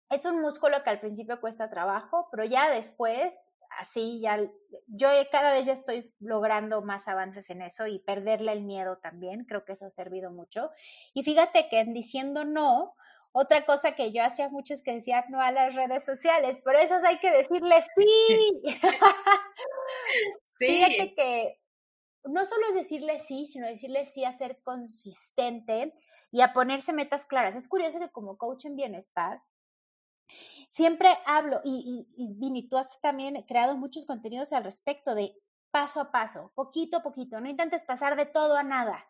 es 0.10 0.26
un 0.26 0.42
músculo 0.42 0.84
que 0.84 0.90
al 0.90 1.00
principio 1.00 1.40
cuesta 1.40 1.70
trabajo, 1.70 2.28
pero 2.32 2.44
ya 2.44 2.70
después 2.70 3.52
así 3.78 4.20
ya, 4.22 4.40
yo 4.88 5.10
cada 5.32 5.54
vez 5.54 5.66
ya 5.66 5.74
estoy 5.74 6.14
logrando 6.20 6.82
más 6.82 7.08
avances 7.08 7.50
en 7.50 7.62
eso 7.62 7.88
y 7.88 8.00
perderle 8.00 8.52
el 8.52 8.64
miedo 8.64 8.98
también, 8.98 9.46
creo 9.46 9.66
que 9.66 9.74
eso 9.74 9.86
ha 9.86 9.90
servido 9.90 10.32
mucho. 10.32 10.70
Y 11.14 11.24
fíjate 11.24 11.70
que 11.70 11.80
en 11.80 11.94
diciendo 11.94 12.46
no, 12.46 12.96
otra 13.32 13.66
cosa 13.66 13.94
que 13.94 14.12
yo 14.12 14.24
hacía 14.24 14.50
mucho 14.50 14.74
es 14.74 14.82
que 14.82 14.94
decía 14.94 15.26
no 15.30 15.42
a 15.42 15.52
las 15.52 15.76
redes 15.76 16.04
sociales, 16.04 16.58
pero 16.64 16.80
esas 16.80 17.04
hay 17.04 17.20
que 17.20 17.32
decirles 17.32 17.86
sí. 17.96 18.08
sí. 18.28 18.62
Fíjate 20.58 21.14
que 21.16 21.60
no 22.26 22.46
solo 22.46 22.68
es 22.70 22.76
decirle 22.76 23.20
sí, 23.20 23.46
sino 23.46 23.68
decirle 23.68 24.06
sí 24.06 24.26
a 24.26 24.32
ser 24.32 24.62
consistente 24.64 25.94
y 26.32 26.42
a 26.42 26.54
ponerse 26.54 26.94
metas 26.94 27.26
claras. 27.26 27.56
Es 27.56 27.68
curioso 27.68 28.00
que 28.00 28.10
como 28.10 28.38
coach 28.38 28.66
en 28.66 28.76
bienestar, 28.76 29.42
Siempre 30.70 31.10
hablo, 31.26 31.62
y, 31.64 32.08
y, 32.16 32.34
Vini, 32.36 32.68
tú 32.68 32.78
has 32.78 33.00
también 33.02 33.42
creado 33.44 33.76
muchos 33.76 34.06
contenidos 34.06 34.54
al 34.54 34.64
respecto 34.64 35.16
de 35.16 35.34
paso 35.72 36.02
a 36.02 36.12
paso, 36.12 36.52
poquito 36.56 36.98
a 36.98 37.04
poquito, 37.04 37.40
no 37.40 37.50
intentes 37.50 37.84
pasar 37.84 38.16
de 38.16 38.26
todo 38.26 38.56
a 38.56 38.64
nada. 38.64 39.08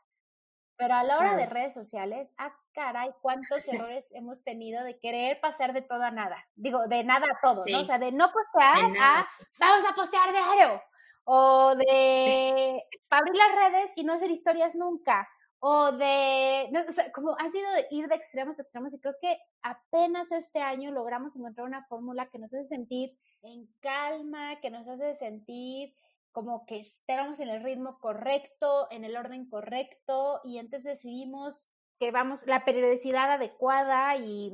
Pero 0.77 0.93
a 0.95 1.03
la 1.03 1.17
hora 1.17 1.35
de 1.35 1.45
redes 1.45 1.73
sociales, 1.73 2.33
ah, 2.37 2.55
caray, 2.73 3.11
cuántos 3.21 3.67
errores 3.67 4.07
hemos 4.13 4.43
tenido 4.43 4.83
de 4.85 4.97
querer 4.97 5.41
pasar 5.41 5.73
de 5.73 5.81
todo 5.81 6.03
a 6.03 6.11
nada. 6.11 6.47
Digo, 6.55 6.87
de 6.87 7.03
nada 7.03 7.27
a 7.27 7.39
todo, 7.41 7.63
¿no? 7.69 7.81
O 7.81 7.83
sea, 7.83 7.99
de 7.99 8.13
no 8.13 8.31
postear 8.31 8.85
a 8.97 9.27
vamos 9.59 9.83
a 9.89 9.93
postear 9.93 10.31
diario. 10.31 10.81
O 11.25 11.75
de 11.75 12.81
abrir 13.09 13.35
las 13.35 13.55
redes 13.55 13.91
y 13.95 14.03
no 14.05 14.13
hacer 14.13 14.31
historias 14.31 14.75
nunca 14.75 15.27
o 15.59 15.91
de, 15.91 16.69
no, 16.71 16.81
o 16.87 16.91
sea, 16.91 17.11
como 17.11 17.35
ha 17.37 17.49
sido 17.49 17.69
de 17.73 17.87
ir 17.91 18.07
de 18.07 18.15
extremos 18.15 18.59
a 18.59 18.61
extremos 18.61 18.93
y 18.93 18.99
creo 18.99 19.15
que 19.21 19.37
apenas 19.61 20.31
este 20.31 20.59
año 20.59 20.91
logramos 20.91 21.35
encontrar 21.35 21.67
una 21.67 21.85
fórmula 21.85 22.29
que 22.29 22.39
nos 22.39 22.53
hace 22.53 22.63
sentir 22.63 23.17
en 23.41 23.67
calma, 23.81 24.59
que 24.61 24.69
nos 24.69 24.87
hace 24.87 25.15
sentir 25.15 25.93
como 26.31 26.65
que 26.65 26.79
estemos 26.79 27.41
en 27.41 27.49
el 27.49 27.61
ritmo 27.61 27.99
correcto, 27.99 28.87
en 28.91 29.03
el 29.03 29.17
orden 29.17 29.49
correcto 29.49 30.39
y 30.45 30.59
entonces 30.59 30.93
decidimos 30.93 31.69
que 31.99 32.11
vamos 32.11 32.45
la 32.47 32.63
periodicidad 32.63 33.31
adecuada 33.31 34.15
y 34.15 34.53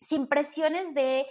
sin 0.00 0.26
presiones 0.26 0.94
de 0.94 1.26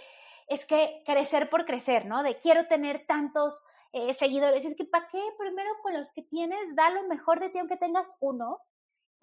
es 0.46 0.66
que 0.66 1.02
crecer 1.04 1.50
por 1.50 1.66
crecer, 1.66 2.06
¿no? 2.06 2.22
De 2.22 2.38
quiero 2.38 2.66
tener 2.66 3.06
tantos 3.06 3.64
eh, 3.92 4.14
seguidores. 4.14 4.64
Es 4.64 4.76
que 4.76 4.84
¿para 4.84 5.08
qué? 5.08 5.20
Primero 5.38 5.70
con 5.82 5.94
los 5.94 6.10
que 6.10 6.22
tienes, 6.22 6.74
da 6.74 6.90
lo 6.90 7.06
mejor 7.08 7.40
de 7.40 7.50
ti 7.50 7.58
aunque 7.58 7.76
tengas 7.76 8.14
uno 8.20 8.60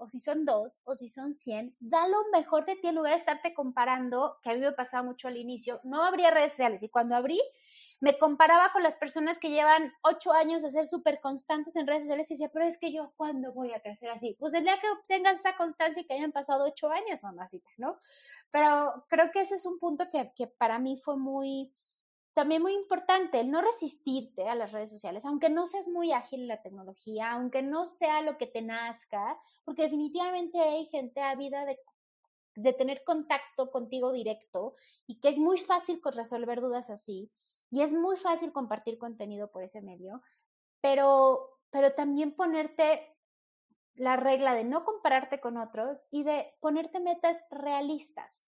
o 0.01 0.07
si 0.07 0.19
son 0.19 0.45
dos, 0.45 0.79
o 0.83 0.95
si 0.95 1.07
son 1.07 1.33
cien, 1.33 1.75
da 1.79 2.07
lo 2.07 2.17
mejor 2.33 2.65
de 2.65 2.75
ti 2.75 2.87
en 2.87 2.95
lugar 2.95 3.13
de 3.13 3.19
estarte 3.19 3.53
comparando, 3.53 4.39
que 4.41 4.49
a 4.49 4.53
mí 4.53 4.59
me 4.59 4.71
pasaba 4.71 5.03
mucho 5.03 5.27
al 5.27 5.37
inicio, 5.37 5.79
no 5.83 6.03
habría 6.03 6.31
redes 6.31 6.53
sociales 6.53 6.81
y 6.81 6.89
cuando 6.89 7.15
abrí 7.15 7.39
me 7.99 8.17
comparaba 8.17 8.71
con 8.73 8.81
las 8.81 8.95
personas 8.95 9.37
que 9.37 9.51
llevan 9.51 9.93
ocho 10.01 10.33
años 10.33 10.63
de 10.63 10.71
ser 10.71 10.87
súper 10.87 11.21
constantes 11.21 11.75
en 11.75 11.85
redes 11.85 12.01
sociales 12.01 12.31
y 12.31 12.33
decía, 12.33 12.49
pero 12.51 12.65
es 12.65 12.79
que 12.79 12.91
yo, 12.91 13.13
¿cuándo 13.15 13.53
voy 13.53 13.73
a 13.73 13.79
crecer 13.79 14.09
así? 14.09 14.35
Pues 14.39 14.55
el 14.55 14.63
día 14.63 14.79
que 14.79 14.89
obtengas 14.89 15.39
esa 15.39 15.55
constancia 15.55 16.01
y 16.01 16.05
que 16.05 16.15
hayan 16.15 16.31
pasado 16.31 16.65
ocho 16.65 16.89
años, 16.89 17.21
mamacita, 17.21 17.69
¿no? 17.77 17.99
Pero 18.49 19.05
creo 19.07 19.29
que 19.31 19.41
ese 19.41 19.53
es 19.53 19.67
un 19.67 19.77
punto 19.77 20.09
que, 20.09 20.31
que 20.35 20.47
para 20.47 20.79
mí 20.79 20.97
fue 20.97 21.15
muy, 21.15 21.71
también 22.33 22.61
muy 22.61 22.73
importante 22.73 23.39
el 23.39 23.51
no 23.51 23.61
resistirte 23.61 24.47
a 24.47 24.55
las 24.55 24.71
redes 24.71 24.89
sociales, 24.89 25.25
aunque 25.25 25.49
no 25.49 25.67
seas 25.67 25.87
muy 25.87 26.13
ágil 26.13 26.41
en 26.41 26.47
la 26.47 26.61
tecnología, 26.61 27.31
aunque 27.31 27.61
no 27.61 27.87
sea 27.87 28.21
lo 28.21 28.37
que 28.37 28.47
te 28.47 28.61
nazca, 28.61 29.37
porque 29.65 29.83
definitivamente 29.83 30.59
hay 30.59 30.85
gente 30.87 31.21
ávida 31.21 31.65
de, 31.65 31.79
de 32.55 32.73
tener 32.73 33.03
contacto 33.03 33.69
contigo 33.71 34.11
directo 34.11 34.75
y 35.07 35.19
que 35.19 35.29
es 35.29 35.39
muy 35.39 35.59
fácil 35.59 36.01
resolver 36.03 36.61
dudas 36.61 36.89
así 36.89 37.29
y 37.69 37.81
es 37.81 37.93
muy 37.93 38.17
fácil 38.17 38.51
compartir 38.51 38.97
contenido 38.97 39.51
por 39.51 39.63
ese 39.63 39.81
medio, 39.81 40.21
pero, 40.81 41.59
pero 41.69 41.93
también 41.93 42.35
ponerte 42.35 43.17
la 43.95 44.15
regla 44.15 44.53
de 44.53 44.63
no 44.63 44.83
compararte 44.83 45.39
con 45.39 45.57
otros 45.57 46.07
y 46.11 46.23
de 46.23 46.53
ponerte 46.59 46.99
metas 46.99 47.45
realistas. 47.49 48.45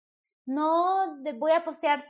No 0.47 1.17
voy 1.39 1.53
a 1.53 1.65
postear 1.65 2.05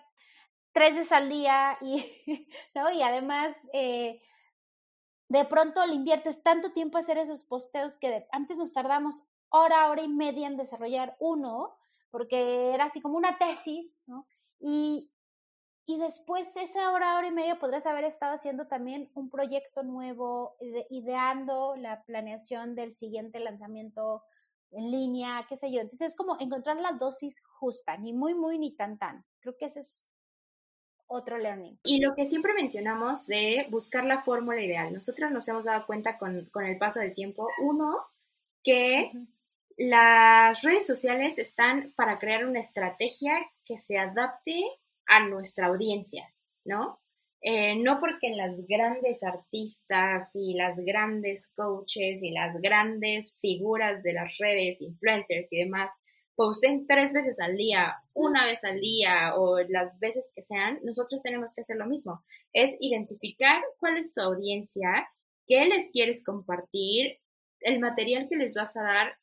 tres 0.72 0.94
veces 0.94 1.12
al 1.12 1.28
día 1.28 1.78
y, 1.80 2.04
¿no? 2.74 2.90
y 2.90 3.02
además 3.02 3.56
eh, 3.72 4.22
de 5.28 5.44
pronto 5.44 5.86
le 5.86 5.94
inviertes 5.94 6.42
tanto 6.42 6.72
tiempo 6.72 6.96
a 6.96 7.00
hacer 7.00 7.18
esos 7.18 7.44
posteos 7.44 7.96
que 7.96 8.26
antes 8.32 8.58
nos 8.58 8.72
tardamos 8.72 9.22
hora, 9.48 9.88
hora 9.90 10.02
y 10.02 10.08
media 10.08 10.46
en 10.46 10.56
desarrollar 10.56 11.16
uno, 11.20 11.76
porque 12.10 12.72
era 12.74 12.84
así 12.84 13.00
como 13.00 13.16
una 13.16 13.38
tesis, 13.38 14.02
¿no? 14.06 14.26
Y, 14.58 15.12
y 15.86 15.98
después 15.98 16.56
esa 16.56 16.92
hora, 16.92 17.16
hora 17.16 17.28
y 17.28 17.32
media 17.32 17.58
podrías 17.58 17.86
haber 17.86 18.04
estado 18.04 18.34
haciendo 18.34 18.66
también 18.66 19.10
un 19.14 19.30
proyecto 19.30 19.82
nuevo, 19.82 20.56
ideando 20.90 21.74
la 21.76 22.04
planeación 22.04 22.74
del 22.74 22.92
siguiente 22.92 23.40
lanzamiento 23.40 24.22
en 24.72 24.90
línea, 24.90 25.46
qué 25.48 25.56
sé 25.56 25.70
yo. 25.72 25.80
Entonces 25.80 26.12
es 26.12 26.16
como 26.16 26.36
encontrar 26.38 26.76
la 26.76 26.92
dosis 26.92 27.42
justa, 27.44 27.96
ni 27.96 28.12
muy, 28.12 28.34
muy, 28.34 28.58
ni 28.58 28.74
tan, 28.76 28.98
tan. 28.98 29.24
Creo 29.40 29.56
que 29.56 29.66
ese 29.66 29.80
es 29.80 30.09
otro 31.10 31.38
learning. 31.38 31.78
Y 31.82 32.00
lo 32.00 32.14
que 32.14 32.24
siempre 32.24 32.54
mencionamos 32.54 33.26
de 33.26 33.66
buscar 33.68 34.04
la 34.04 34.22
fórmula 34.22 34.62
ideal. 34.62 34.92
Nosotros 34.92 35.30
nos 35.30 35.46
hemos 35.48 35.64
dado 35.64 35.84
cuenta 35.84 36.16
con, 36.16 36.48
el 36.64 36.78
paso 36.78 37.00
del 37.00 37.12
tiempo, 37.12 37.48
uno, 37.60 38.06
que 38.62 39.10
las 39.76 40.62
redes 40.62 40.86
sociales 40.86 41.38
están 41.38 41.92
para 41.96 42.18
crear 42.18 42.44
una 42.44 42.60
estrategia 42.60 43.34
que 43.64 43.76
se 43.76 43.98
adapte 43.98 44.62
a 45.06 45.26
nuestra 45.26 45.66
audiencia, 45.66 46.32
¿no? 46.64 47.00
Eh, 47.42 47.74
no 47.76 47.98
porque 47.98 48.30
las 48.30 48.66
grandes 48.68 49.22
artistas 49.22 50.30
y 50.34 50.54
las 50.54 50.78
grandes 50.78 51.48
coaches 51.56 52.22
y 52.22 52.30
las 52.30 52.60
grandes 52.60 53.36
figuras 53.40 54.02
de 54.02 54.12
las 54.12 54.36
redes, 54.38 54.80
influencers 54.80 55.52
y 55.52 55.58
demás, 55.58 55.90
posten 56.40 56.86
tres 56.86 57.12
veces 57.12 57.38
al 57.38 57.54
día, 57.54 57.96
una 58.14 58.46
vez 58.46 58.64
al 58.64 58.80
día 58.80 59.34
o 59.36 59.58
las 59.68 60.00
veces 60.00 60.32
que 60.34 60.40
sean, 60.40 60.78
nosotros 60.82 61.22
tenemos 61.22 61.52
que 61.52 61.60
hacer 61.60 61.76
lo 61.76 61.84
mismo. 61.84 62.24
Es 62.54 62.78
identificar 62.80 63.60
cuál 63.78 63.98
es 63.98 64.14
tu 64.14 64.22
audiencia, 64.22 65.06
qué 65.46 65.66
les 65.66 65.90
quieres 65.90 66.24
compartir, 66.24 67.18
el 67.60 67.78
material 67.78 68.26
que 68.26 68.36
les 68.36 68.54
vas 68.54 68.74
a 68.78 68.82
dar 68.82 69.18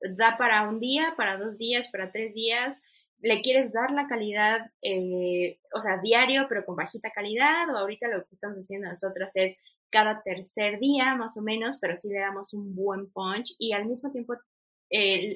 da 0.00 0.36
para 0.38 0.68
un 0.68 0.80
día, 0.80 1.14
para 1.16 1.36
dos 1.36 1.56
días, 1.56 1.86
para 1.86 2.10
tres 2.10 2.34
días. 2.34 2.82
Le 3.20 3.42
quieres 3.42 3.72
dar 3.74 3.92
la 3.92 4.08
calidad, 4.08 4.72
eh, 4.82 5.60
o 5.72 5.78
sea, 5.78 5.98
diario, 6.02 6.46
pero 6.48 6.64
con 6.64 6.74
bajita 6.74 7.12
calidad, 7.12 7.72
o 7.72 7.78
ahorita 7.78 8.08
lo 8.08 8.24
que 8.24 8.32
estamos 8.32 8.56
haciendo 8.56 8.88
nosotros 8.88 9.30
es 9.36 9.60
cada 9.88 10.20
tercer 10.22 10.80
día 10.80 11.14
más 11.14 11.36
o 11.36 11.42
menos, 11.42 11.78
pero 11.80 11.94
sí 11.94 12.08
le 12.08 12.18
damos 12.18 12.54
un 12.54 12.74
buen 12.74 13.08
punch 13.12 13.54
y 13.56 13.70
al 13.70 13.86
mismo 13.86 14.10
tiempo 14.10 14.34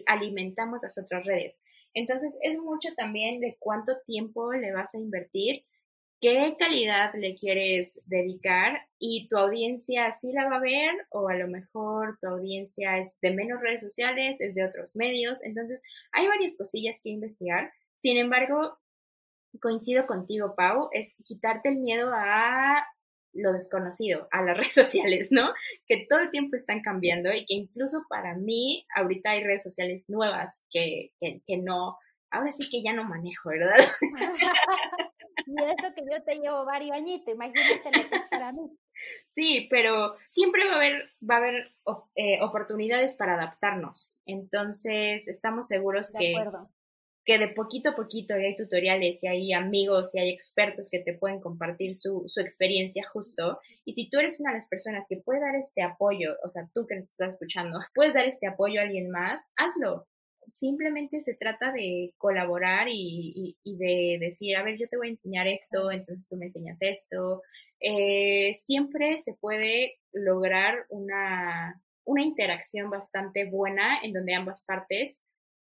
alimentamos 0.06 0.80
las 0.82 0.98
otras 0.98 1.24
redes. 1.26 1.60
Entonces, 1.94 2.38
es 2.42 2.58
mucho 2.58 2.88
también 2.96 3.40
de 3.40 3.56
cuánto 3.58 3.98
tiempo 4.04 4.52
le 4.52 4.72
vas 4.72 4.94
a 4.94 4.98
invertir, 4.98 5.62
qué 6.20 6.56
calidad 6.58 7.12
le 7.14 7.36
quieres 7.36 8.00
dedicar 8.06 8.80
y 8.98 9.28
tu 9.28 9.36
audiencia 9.36 10.10
sí 10.10 10.32
la 10.32 10.48
va 10.48 10.56
a 10.56 10.60
ver 10.60 10.90
o 11.10 11.28
a 11.28 11.34
lo 11.36 11.48
mejor 11.48 12.18
tu 12.20 12.28
audiencia 12.28 12.98
es 12.98 13.18
de 13.20 13.32
menos 13.32 13.60
redes 13.60 13.82
sociales, 13.82 14.40
es 14.40 14.54
de 14.54 14.64
otros 14.64 14.96
medios. 14.96 15.44
Entonces, 15.44 15.82
hay 16.12 16.26
varias 16.26 16.56
cosillas 16.56 17.00
que 17.02 17.10
investigar. 17.10 17.72
Sin 17.94 18.16
embargo, 18.16 18.78
coincido 19.60 20.06
contigo, 20.06 20.54
Pau, 20.56 20.88
es 20.92 21.14
quitarte 21.24 21.68
el 21.68 21.76
miedo 21.76 22.10
a 22.12 22.84
lo 23.35 23.53
desconocido, 23.53 24.29
a 24.31 24.42
las 24.42 24.57
redes 24.57 24.73
sociales, 24.73 25.29
¿no? 25.31 25.53
Que 25.87 26.07
todo 26.09 26.20
el 26.20 26.31
tiempo 26.31 26.57
están 26.57 26.81
cambiando 26.81 27.33
y 27.33 27.44
que 27.47 27.55
incluso 27.55 28.05
para 28.09 28.35
mí 28.35 28.87
ahorita 28.94 29.31
hay 29.31 29.44
redes 29.44 29.62
sociales 29.62 30.09
nuevas 30.09 30.66
que, 30.70 31.12
que, 31.18 31.57
no, 31.59 31.99
ahora 32.31 32.51
sí 32.51 32.68
que 32.70 32.83
ya 32.83 32.92
no 32.92 33.05
manejo, 33.05 33.51
¿verdad? 33.51 33.77
y 35.47 35.64
eso 35.64 35.94
que 35.94 36.03
yo 36.11 36.23
te 36.25 36.37
llevo 36.37 36.64
varios 36.64 36.97
añitos, 36.97 37.35
imagínate 37.35 37.90
lo 37.97 38.09
que 38.09 38.16
es 38.16 38.29
para 38.31 38.53
mí. 38.53 38.70
Sí, 39.29 39.66
pero 39.70 40.14
siempre 40.23 40.68
va 40.68 40.75
a 40.75 40.77
haber, 40.77 41.11
va 41.29 41.35
a 41.35 41.38
haber 41.38 41.64
eh, 42.14 42.40
oportunidades 42.42 43.14
para 43.14 43.35
adaptarnos. 43.35 44.16
Entonces, 44.25 45.27
estamos 45.27 45.66
seguros 45.66 46.12
de 46.12 46.18
que, 46.20 46.37
acuerdo 46.37 46.70
que 47.24 47.38
de 47.38 47.48
poquito 47.48 47.90
a 47.90 47.96
poquito 47.96 48.34
hay 48.34 48.54
tutoriales 48.54 49.22
y 49.22 49.28
hay 49.28 49.52
amigos 49.52 50.14
y 50.14 50.20
hay 50.20 50.30
expertos 50.30 50.88
que 50.90 50.98
te 50.98 51.14
pueden 51.14 51.40
compartir 51.40 51.94
su, 51.94 52.24
su, 52.26 52.40
experiencia 52.40 53.02
justo. 53.10 53.58
Y 53.84 53.94
si 53.94 54.10
tú 54.10 54.18
eres 54.18 54.40
una 54.40 54.50
de 54.50 54.56
las 54.56 54.68
personas 54.68 55.06
que 55.08 55.16
puede 55.16 55.40
dar 55.40 55.56
este 55.56 55.82
apoyo, 55.82 56.37
o 56.44 56.48
sea, 56.48 56.68
tú 56.74 56.87
que 56.87 56.96
nos 56.96 57.10
estás 57.10 57.34
escuchando, 57.34 57.80
puedes 57.94 58.14
dar 58.14 58.26
este 58.26 58.46
apoyo 58.46 58.80
a 58.80 58.84
alguien 58.84 59.10
más, 59.10 59.52
hazlo. 59.56 60.06
Simplemente 60.46 61.22
se 61.22 61.34
trata 61.34 61.72
de 61.72 62.12
colaborar 62.18 62.88
y, 62.90 63.56
y, 63.64 63.76
de 63.78 64.18
decir, 64.20 64.56
a 64.56 64.62
ver, 64.62 64.76
yo 64.78 64.87
te 64.90 64.98
voy 64.98 65.06
a 65.06 65.10
enseñar 65.10 65.46
esto, 65.48 65.90
entonces 65.90 66.28
tú 66.28 66.37
me 66.37 66.44
enseñas 66.44 66.82
esto. 66.82 67.40
Eh, 67.80 68.52
siempre 68.52 69.18
se 69.18 69.32
puede 69.32 69.94
lograr 70.12 70.84
una, 70.90 71.82
una 72.04 72.22
interacción 72.22 72.90
bastante 72.90 73.46
buena 73.46 74.00
en 74.02 74.12
donde 74.12 74.34
ambas 74.34 74.62
partes 74.66 75.22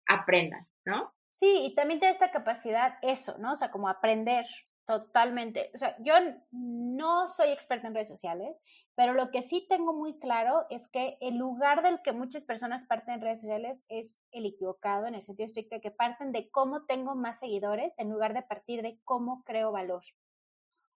aprendan, 0.07 0.67
¿no? 0.85 1.16
Sí, 1.39 1.65
y 1.67 1.75
también 1.75 2.01
tiene 2.01 2.15
esta 2.15 2.31
capacidad, 2.31 2.95
eso, 3.03 3.37
¿no? 3.37 3.53
O 3.53 3.57
sea, 3.57 3.71
como 3.71 3.91
aprender 3.91 4.47
totalmente. 4.87 5.71
O 5.75 5.77
sea, 5.77 5.95
yo 6.01 6.15
no 6.51 7.29
soy 7.29 7.51
experta 7.51 7.87
en 7.87 7.93
redes 7.95 8.09
sociales, 8.09 8.57
pero 8.95 9.13
lo 9.13 9.31
que 9.31 9.43
sí 9.43 9.67
tengo 9.69 9.93
muy 9.93 10.19
claro 10.19 10.65
es 10.71 10.89
que 10.89 11.19
el 11.21 11.37
lugar 11.37 11.83
del 11.83 12.01
que 12.01 12.13
muchas 12.13 12.45
personas 12.45 12.87
parten 12.87 13.17
en 13.17 13.21
redes 13.21 13.41
sociales 13.43 13.85
es 13.91 14.19
el 14.33 14.47
equivocado, 14.47 15.05
en 15.07 15.15
el 15.15 15.23
sentido 15.23 15.45
estricto 15.45 15.75
de 15.75 15.83
que 15.83 15.91
parten 15.91 16.33
de 16.33 16.51
cómo 16.51 16.87
tengo 16.87 17.15
más 17.15 17.39
seguidores 17.41 17.99
en 17.99 18.09
lugar 18.09 18.33
de 18.33 18.41
partir 18.41 18.81
de 18.81 18.99
cómo 19.05 19.45
creo 19.45 19.73
valor. 19.73 20.05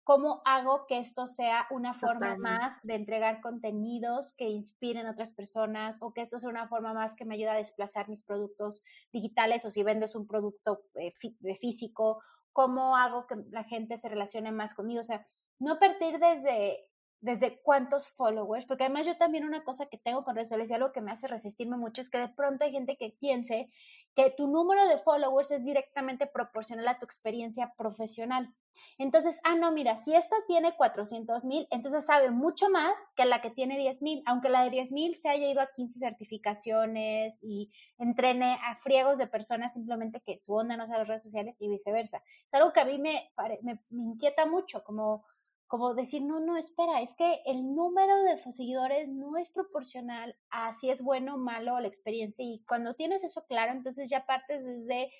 ¿Cómo 0.09 0.41
hago 0.43 0.87
que 0.87 0.97
esto 0.97 1.27
sea 1.27 1.67
una 1.69 1.93
forma 1.93 2.35
más 2.35 2.79
de 2.81 2.95
entregar 2.95 3.41
contenidos 3.41 4.33
que 4.33 4.49
inspiren 4.49 5.05
a 5.05 5.11
otras 5.11 5.31
personas 5.31 5.97
o 6.01 6.13
que 6.15 6.21
esto 6.21 6.39
sea 6.39 6.49
una 6.49 6.67
forma 6.67 6.95
más 6.95 7.13
que 7.13 7.25
me 7.25 7.35
ayude 7.35 7.51
a 7.51 7.53
desplazar 7.53 8.09
mis 8.09 8.23
productos 8.23 8.81
digitales 9.13 9.65
o 9.65 9.69
si 9.69 9.83
vendes 9.83 10.15
un 10.15 10.25
producto 10.25 10.81
eh, 10.95 11.13
físico? 11.61 12.23
¿Cómo 12.53 12.97
hago 12.97 13.27
que 13.27 13.35
la 13.51 13.63
gente 13.65 13.97
se 13.97 14.09
relacione 14.09 14.51
más 14.51 14.73
conmigo? 14.73 15.01
O 15.01 15.03
sea, 15.03 15.27
no 15.59 15.77
partir 15.77 16.17
desde 16.17 16.88
desde 17.21 17.59
cuántos 17.61 18.09
followers, 18.09 18.65
porque 18.65 18.85
además 18.85 19.05
yo 19.05 19.17
también 19.17 19.43
una 19.43 19.63
cosa 19.63 19.87
que 19.87 19.97
tengo 19.97 20.23
con 20.23 20.35
redes 20.35 20.47
sociales 20.47 20.69
y 20.69 20.73
algo 20.73 20.93
que 20.93 21.01
me 21.01 21.11
hace 21.11 21.27
resistirme 21.27 21.75
mucho 21.75 21.99
es 21.99 22.09
que 22.09 22.17
de 22.17 22.29
pronto 22.29 22.63
hay 22.63 22.71
gente 22.71 22.95
que 22.95 23.15
piense 23.19 23.69
que 24.15 24.31
tu 24.31 24.47
número 24.47 24.87
de 24.87 24.97
followers 24.97 25.51
es 25.51 25.65
directamente 25.65 26.27
proporcional 26.27 26.87
a 26.87 26.97
tu 26.97 27.05
experiencia 27.05 27.73
profesional. 27.77 28.53
Entonces, 28.97 29.39
ah, 29.43 29.55
no, 29.55 29.71
mira, 29.71 29.97
si 29.97 30.15
esta 30.15 30.35
tiene 30.47 30.75
400 30.77 31.43
mil, 31.43 31.67
entonces 31.71 32.05
sabe 32.05 32.31
mucho 32.31 32.69
más 32.69 32.93
que 33.15 33.25
la 33.25 33.41
que 33.41 33.49
tiene 33.49 33.77
10 33.77 34.01
mil, 34.01 34.23
aunque 34.25 34.49
la 34.49 34.63
de 34.63 34.69
10 34.69 34.91
mil 34.93 35.15
se 35.15 35.27
haya 35.27 35.49
ido 35.49 35.61
a 35.61 35.71
15 35.75 35.99
certificaciones 35.99 37.37
y 37.41 37.69
entrene 37.97 38.57
a 38.63 38.77
friegos 38.77 39.17
de 39.17 39.27
personas 39.27 39.73
simplemente 39.73 40.21
que 40.21 40.37
su 40.37 40.53
onda 40.53 40.77
no 40.77 40.87
sea 40.87 40.99
las 40.99 41.07
redes 41.07 41.23
sociales 41.23 41.59
y 41.59 41.67
viceversa. 41.67 42.23
Es 42.45 42.53
algo 42.53 42.71
que 42.71 42.79
a 42.79 42.85
mí 42.85 42.97
me, 42.97 43.29
me, 43.61 43.79
me 43.89 44.03
inquieta 44.03 44.45
mucho, 44.45 44.83
como 44.83 45.25
como 45.69 45.93
decir, 45.93 46.23
no, 46.23 46.39
no, 46.39 46.57
espera, 46.57 46.99
es 46.99 47.13
que 47.13 47.43
el 47.45 47.75
número 47.75 48.23
de 48.23 48.39
seguidores 48.51 49.07
no 49.07 49.37
es 49.37 49.49
proporcional 49.49 50.35
a 50.49 50.73
si 50.73 50.89
es 50.89 51.03
bueno 51.03 51.35
o 51.35 51.37
malo 51.37 51.79
la 51.79 51.87
experiencia. 51.87 52.43
Y 52.43 52.63
cuando 52.67 52.95
tienes 52.95 53.23
eso 53.23 53.45
claro, 53.47 53.71
entonces 53.71 54.09
ya 54.09 54.25
partes 54.25 54.65
desde 54.65 55.11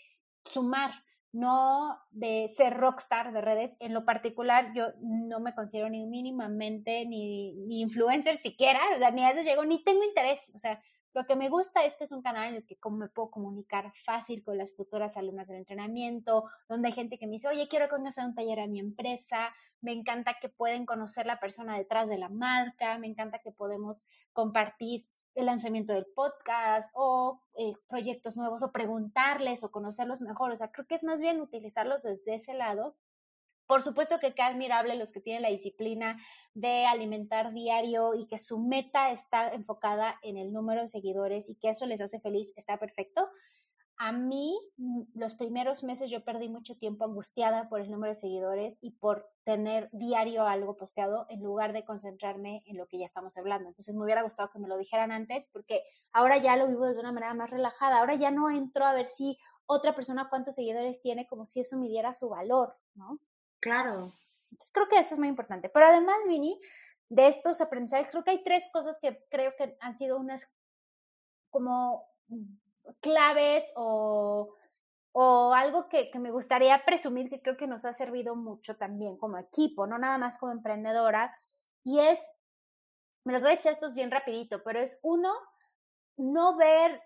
sumar, 0.44 0.92
no 1.32 2.00
de 2.10 2.50
ser 2.50 2.74
rockstar 2.74 3.32
de 3.32 3.42
redes. 3.42 3.78
En 3.80 3.94
lo 3.94 4.06
particular, 4.06 4.74
yo 4.74 4.88
no 5.02 5.40
me 5.40 5.54
considero 5.54 5.88
ni 5.88 6.04
mínimamente 6.08 7.06
ni, 7.06 7.54
ni 7.68 7.82
influencer 7.82 8.36
siquiera, 8.36 8.80
o 8.96 8.98
sea, 8.98 9.12
ni 9.12 9.24
a 9.24 9.30
eso 9.30 9.44
llego, 9.44 9.64
ni 9.66 9.84
tengo 9.84 10.04
interés. 10.04 10.52
O 10.56 10.58
sea, 10.58 10.82
lo 11.14 11.26
que 11.26 11.36
me 11.36 11.50
gusta 11.50 11.86
es 11.86 11.98
que 11.98 12.04
es 12.04 12.12
un 12.12 12.22
canal 12.22 12.50
en 12.50 12.56
el 12.56 12.66
que 12.66 12.78
como 12.78 12.98
me 12.98 13.08
puedo 13.08 13.32
comunicar 13.32 13.92
fácil 14.06 14.44
con 14.44 14.58
las 14.58 14.74
futuras 14.76 15.18
alumnas 15.18 15.48
del 15.48 15.58
entrenamiento, 15.58 16.46
donde 16.68 16.90
hay 16.90 16.94
gente 16.94 17.18
que 17.18 17.26
me 17.26 17.34
dice, 17.34 17.48
oye, 17.48 17.68
quiero 17.68 17.90
que 17.90 17.96
un 17.96 18.36
taller 18.36 18.60
a 18.60 18.68
mi 18.68 18.80
empresa, 18.80 19.54
me 19.82 19.94
encanta 19.94 20.38
que 20.40 20.50
pueden 20.50 20.86
conocer 20.86 21.26
la 21.26 21.40
persona 21.40 21.78
detrás 21.78 22.10
de 22.10 22.18
la 22.18 22.30
marca, 22.30 22.98
me 22.98 23.08
encanta 23.08 23.40
que 23.40 23.52
podemos 23.52 24.06
compartir 24.34 25.08
el 25.36 25.46
lanzamiento 25.46 25.94
del 25.94 26.06
podcast 26.06 26.92
o 26.96 27.42
eh, 27.58 27.74
proyectos 27.88 28.36
nuevos 28.36 28.62
o 28.62 28.72
preguntarles 28.72 29.64
o 29.64 29.72
conocerlos 29.72 30.22
mejor. 30.22 30.52
O 30.52 30.56
sea, 30.56 30.72
creo 30.72 30.86
que 30.86 30.96
es 30.96 31.04
más 31.04 31.22
bien 31.22 31.40
utilizarlos 31.40 32.04
desde 32.04 32.36
ese 32.36 32.54
lado 32.54 32.96
por 33.70 33.84
supuesto 33.84 34.18
que 34.20 34.34
qué 34.34 34.42
admirable 34.42 34.96
los 34.96 35.12
que 35.12 35.22
tienen 35.22 35.44
la 35.44 35.50
disciplina 35.50 36.18
de 36.56 36.88
alimentar 36.88 37.54
diario 37.54 38.16
y 38.16 38.26
que 38.26 38.40
su 38.40 38.58
meta 38.58 39.12
está 39.12 39.50
enfocada 39.50 40.16
en 40.24 40.38
el 40.38 40.52
número 40.52 40.82
de 40.82 40.88
seguidores 40.88 41.48
y 41.52 41.56
que 41.56 41.70
eso 41.70 41.86
les 41.86 42.02
hace 42.02 42.20
feliz, 42.20 42.52
está 42.56 42.80
perfecto. 42.80 43.30
A 43.96 44.12
mí, 44.12 44.60
mm, 44.78 45.02
los 45.14 45.36
primeros 45.36 45.84
meses 45.84 46.10
yo 46.10 46.26
perdí 46.26 46.50
mucho 46.50 46.80
tiempo 46.80 47.06
angustiada 47.06 47.70
por 47.70 47.80
el 47.80 47.92
número 47.92 48.12
de 48.12 48.20
seguidores 48.20 48.80
y 48.82 48.90
por 48.90 49.30
tener 49.44 49.88
diario 49.92 50.48
algo 50.48 50.76
posteado 50.76 51.28
en 51.30 51.44
lugar 51.44 51.72
de 51.72 51.86
concentrarme 51.86 52.64
en 52.66 52.76
lo 52.76 52.88
que 52.88 52.98
ya 52.98 53.06
estamos 53.06 53.38
hablando. 53.38 53.70
Entonces 53.70 53.96
me 53.96 54.04
hubiera 54.04 54.24
gustado 54.24 54.50
que 54.50 54.58
me 54.58 54.68
lo 54.68 54.80
dijeran 54.80 55.12
antes 55.12 55.48
porque 55.54 55.84
ahora 56.12 56.38
ya 56.38 56.56
lo 56.56 56.68
vivo 56.68 56.88
de 56.88 57.00
una 57.00 57.12
manera 57.12 57.36
más 57.36 57.52
relajada. 57.52 58.00
Ahora 58.00 58.16
ya 58.16 58.32
no 58.32 58.50
entro 58.50 58.84
a 58.84 58.94
ver 58.94 59.06
si 59.06 59.38
otra 59.68 59.94
persona 59.94 60.28
cuántos 60.28 60.56
seguidores 60.56 61.04
tiene 61.04 61.28
como 61.28 61.46
si 61.46 61.60
eso 61.60 61.78
midiera 61.78 62.16
su 62.16 62.30
valor, 62.30 62.76
¿no? 62.96 63.20
Claro. 63.60 64.14
Entonces 64.52 64.72
creo 64.74 64.88
que 64.88 64.98
eso 64.98 65.16
es 65.16 65.20
muy 65.20 65.28
importante. 65.28 65.70
Pero 65.70 65.86
además, 65.86 66.18
Vini, 66.28 66.60
de 67.10 67.28
estos 67.28 67.62
aprendizajes, 67.62 68.10
creo 68.10 68.24
que 68.24 68.32
hay 68.32 68.44
tres 68.44 68.70
cosas 68.72 68.98
que 69.00 69.26
creo 69.30 69.56
que 69.56 69.78
han 69.80 69.96
sido 69.96 70.18
unas 70.18 70.48
como 71.50 72.08
claves 73.02 73.72
o, 73.76 74.56
o 75.12 75.54
algo 75.54 75.90
que, 75.90 76.12
que, 76.12 76.20
me 76.20 76.32
gustaría 76.32 76.84
presumir 76.86 77.30
que 77.30 77.42
creo 77.42 77.58
que 77.58 77.68
nos 77.68 77.86
ha 77.86 77.94
servido 77.94 78.36
mucho 78.36 78.78
también 78.78 79.18
como 79.18 79.38
equipo, 79.38 79.88
no 79.88 79.98
nada 79.98 80.18
más 80.18 80.38
como 80.38 80.52
emprendedora. 80.52 81.36
Y 81.84 82.00
es, 82.00 82.20
me 83.24 83.34
los 83.34 83.42
voy 83.42 83.52
a 83.52 83.56
echar 83.56 83.74
estos 83.74 83.94
bien 83.94 84.12
rapidito, 84.12 84.64
pero 84.64 84.80
es 84.80 85.00
uno, 85.02 85.34
no 86.18 86.58
ver 86.58 87.02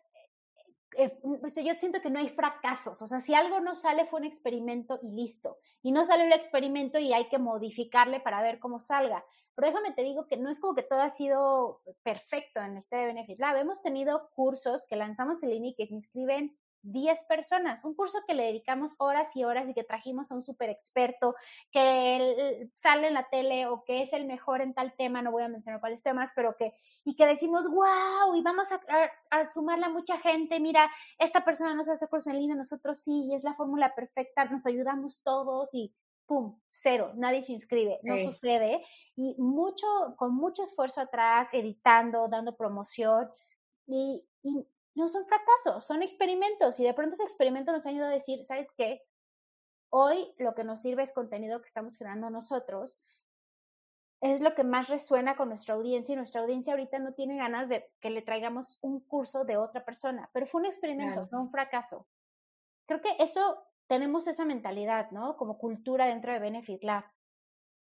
eh, 0.97 1.19
yo 1.63 1.73
siento 1.75 2.01
que 2.01 2.09
no 2.09 2.19
hay 2.19 2.29
fracasos, 2.29 3.01
o 3.01 3.07
sea, 3.07 3.19
si 3.19 3.33
algo 3.33 3.59
no 3.59 3.75
sale 3.75 4.05
fue 4.05 4.19
un 4.19 4.25
experimento 4.25 4.99
y 5.01 5.11
listo, 5.11 5.57
y 5.81 5.91
no 5.91 6.05
sale 6.05 6.25
el 6.25 6.33
experimento 6.33 6.99
y 6.99 7.13
hay 7.13 7.29
que 7.29 7.39
modificarle 7.39 8.19
para 8.19 8.41
ver 8.41 8.59
cómo 8.59 8.79
salga. 8.79 9.25
Pero 9.55 9.67
déjame 9.67 9.91
te 9.91 10.03
digo 10.03 10.27
que 10.27 10.37
no 10.37 10.49
es 10.49 10.59
como 10.59 10.73
que 10.73 10.81
todo 10.81 11.01
ha 11.01 11.09
sido 11.09 11.81
perfecto 12.01 12.59
en 12.61 12.77
este 12.77 12.95
de 12.95 13.05
Benefit 13.05 13.39
Lab. 13.39 13.57
Hemos 13.57 13.81
tenido 13.81 14.29
cursos 14.33 14.85
que 14.87 14.95
lanzamos 14.95 15.43
en 15.43 15.51
línea 15.51 15.73
que 15.77 15.85
se 15.85 15.93
inscriben 15.93 16.57
10 16.83 17.23
personas, 17.23 17.83
un 17.85 17.95
curso 17.95 18.19
que 18.27 18.33
le 18.33 18.43
dedicamos 18.43 18.95
horas 18.97 19.35
y 19.35 19.43
horas 19.43 19.67
y 19.69 19.73
que 19.73 19.83
trajimos 19.83 20.31
a 20.31 20.35
un 20.35 20.43
super 20.43 20.69
experto 20.69 21.35
que 21.71 22.69
sale 22.73 23.07
en 23.07 23.13
la 23.13 23.29
tele 23.29 23.67
o 23.67 23.83
que 23.85 24.01
es 24.01 24.13
el 24.13 24.25
mejor 24.25 24.61
en 24.61 24.73
tal 24.73 24.93
tema, 24.95 25.21
no 25.21 25.31
voy 25.31 25.43
a 25.43 25.47
mencionar 25.47 25.79
cuáles 25.79 26.03
temas, 26.03 26.31
pero 26.35 26.55
que, 26.57 26.73
y 27.05 27.15
que 27.15 27.25
decimos, 27.25 27.67
wow, 27.69 28.35
y 28.35 28.41
vamos 28.41 28.71
a, 28.71 28.81
a, 29.29 29.45
sumarle 29.45 29.85
a 29.85 29.89
mucha 29.89 30.19
gente, 30.19 30.59
mira, 30.59 30.91
esta 31.17 31.45
persona 31.45 31.73
nos 31.73 31.87
hace 31.87 32.07
curso 32.07 32.29
en 32.29 32.39
línea, 32.39 32.55
nosotros 32.55 32.99
sí, 32.99 33.27
y 33.29 33.33
es 33.33 33.43
la 33.43 33.55
fórmula 33.55 33.95
perfecta, 33.95 34.45
nos 34.45 34.65
ayudamos 34.65 35.23
todos 35.23 35.73
y 35.73 35.93
pum, 36.25 36.59
cero, 36.67 37.11
nadie 37.15 37.43
se 37.43 37.53
inscribe, 37.53 37.97
no 38.03 38.17
sucede, 38.19 38.83
y 39.15 39.35
mucho, 39.37 39.87
con 40.17 40.33
mucho 40.35 40.63
esfuerzo 40.63 41.01
atrás, 41.01 41.49
editando, 41.53 42.27
dando 42.27 42.55
promoción, 42.55 43.29
y, 43.87 44.25
y 44.41 44.65
no 44.95 45.07
son 45.07 45.25
fracasos, 45.25 45.85
son 45.85 46.01
experimentos 46.01 46.79
y 46.79 46.83
de 46.83 46.93
pronto 46.93 47.15
ese 47.15 47.23
experimento 47.23 47.71
nos 47.71 47.85
ayuda 47.85 48.07
a 48.07 48.13
decir, 48.13 48.43
¿sabes 48.43 48.71
qué? 48.77 49.01
Hoy 49.89 50.33
lo 50.37 50.55
que 50.55 50.63
nos 50.63 50.81
sirve 50.81 51.03
es 51.03 51.13
contenido 51.13 51.61
que 51.61 51.67
estamos 51.67 51.97
creando 51.97 52.29
nosotros, 52.29 52.99
es 54.21 54.41
lo 54.41 54.55
que 54.55 54.63
más 54.63 54.87
resuena 54.87 55.35
con 55.35 55.49
nuestra 55.49 55.75
audiencia 55.75 56.13
y 56.13 56.15
nuestra 56.15 56.41
audiencia 56.41 56.73
ahorita 56.73 56.97
no 56.99 57.13
tiene 57.13 57.35
ganas 57.35 57.67
de 57.67 57.91
que 57.99 58.09
le 58.09 58.21
traigamos 58.21 58.77
un 58.81 59.01
curso 59.01 59.43
de 59.43 59.57
otra 59.57 59.83
persona, 59.83 60.29
pero 60.33 60.47
fue 60.47 60.61
un 60.61 60.67
experimento, 60.67 61.27
no 61.31 61.41
un 61.41 61.51
fracaso. 61.51 62.07
Creo 62.87 63.01
que 63.01 63.15
eso 63.19 63.65
tenemos 63.87 64.27
esa 64.27 64.45
mentalidad, 64.45 65.11
¿no? 65.11 65.35
Como 65.35 65.57
cultura 65.57 66.07
dentro 66.07 66.31
de 66.31 66.39
Benefit 66.39 66.83
Lab. 66.83 67.03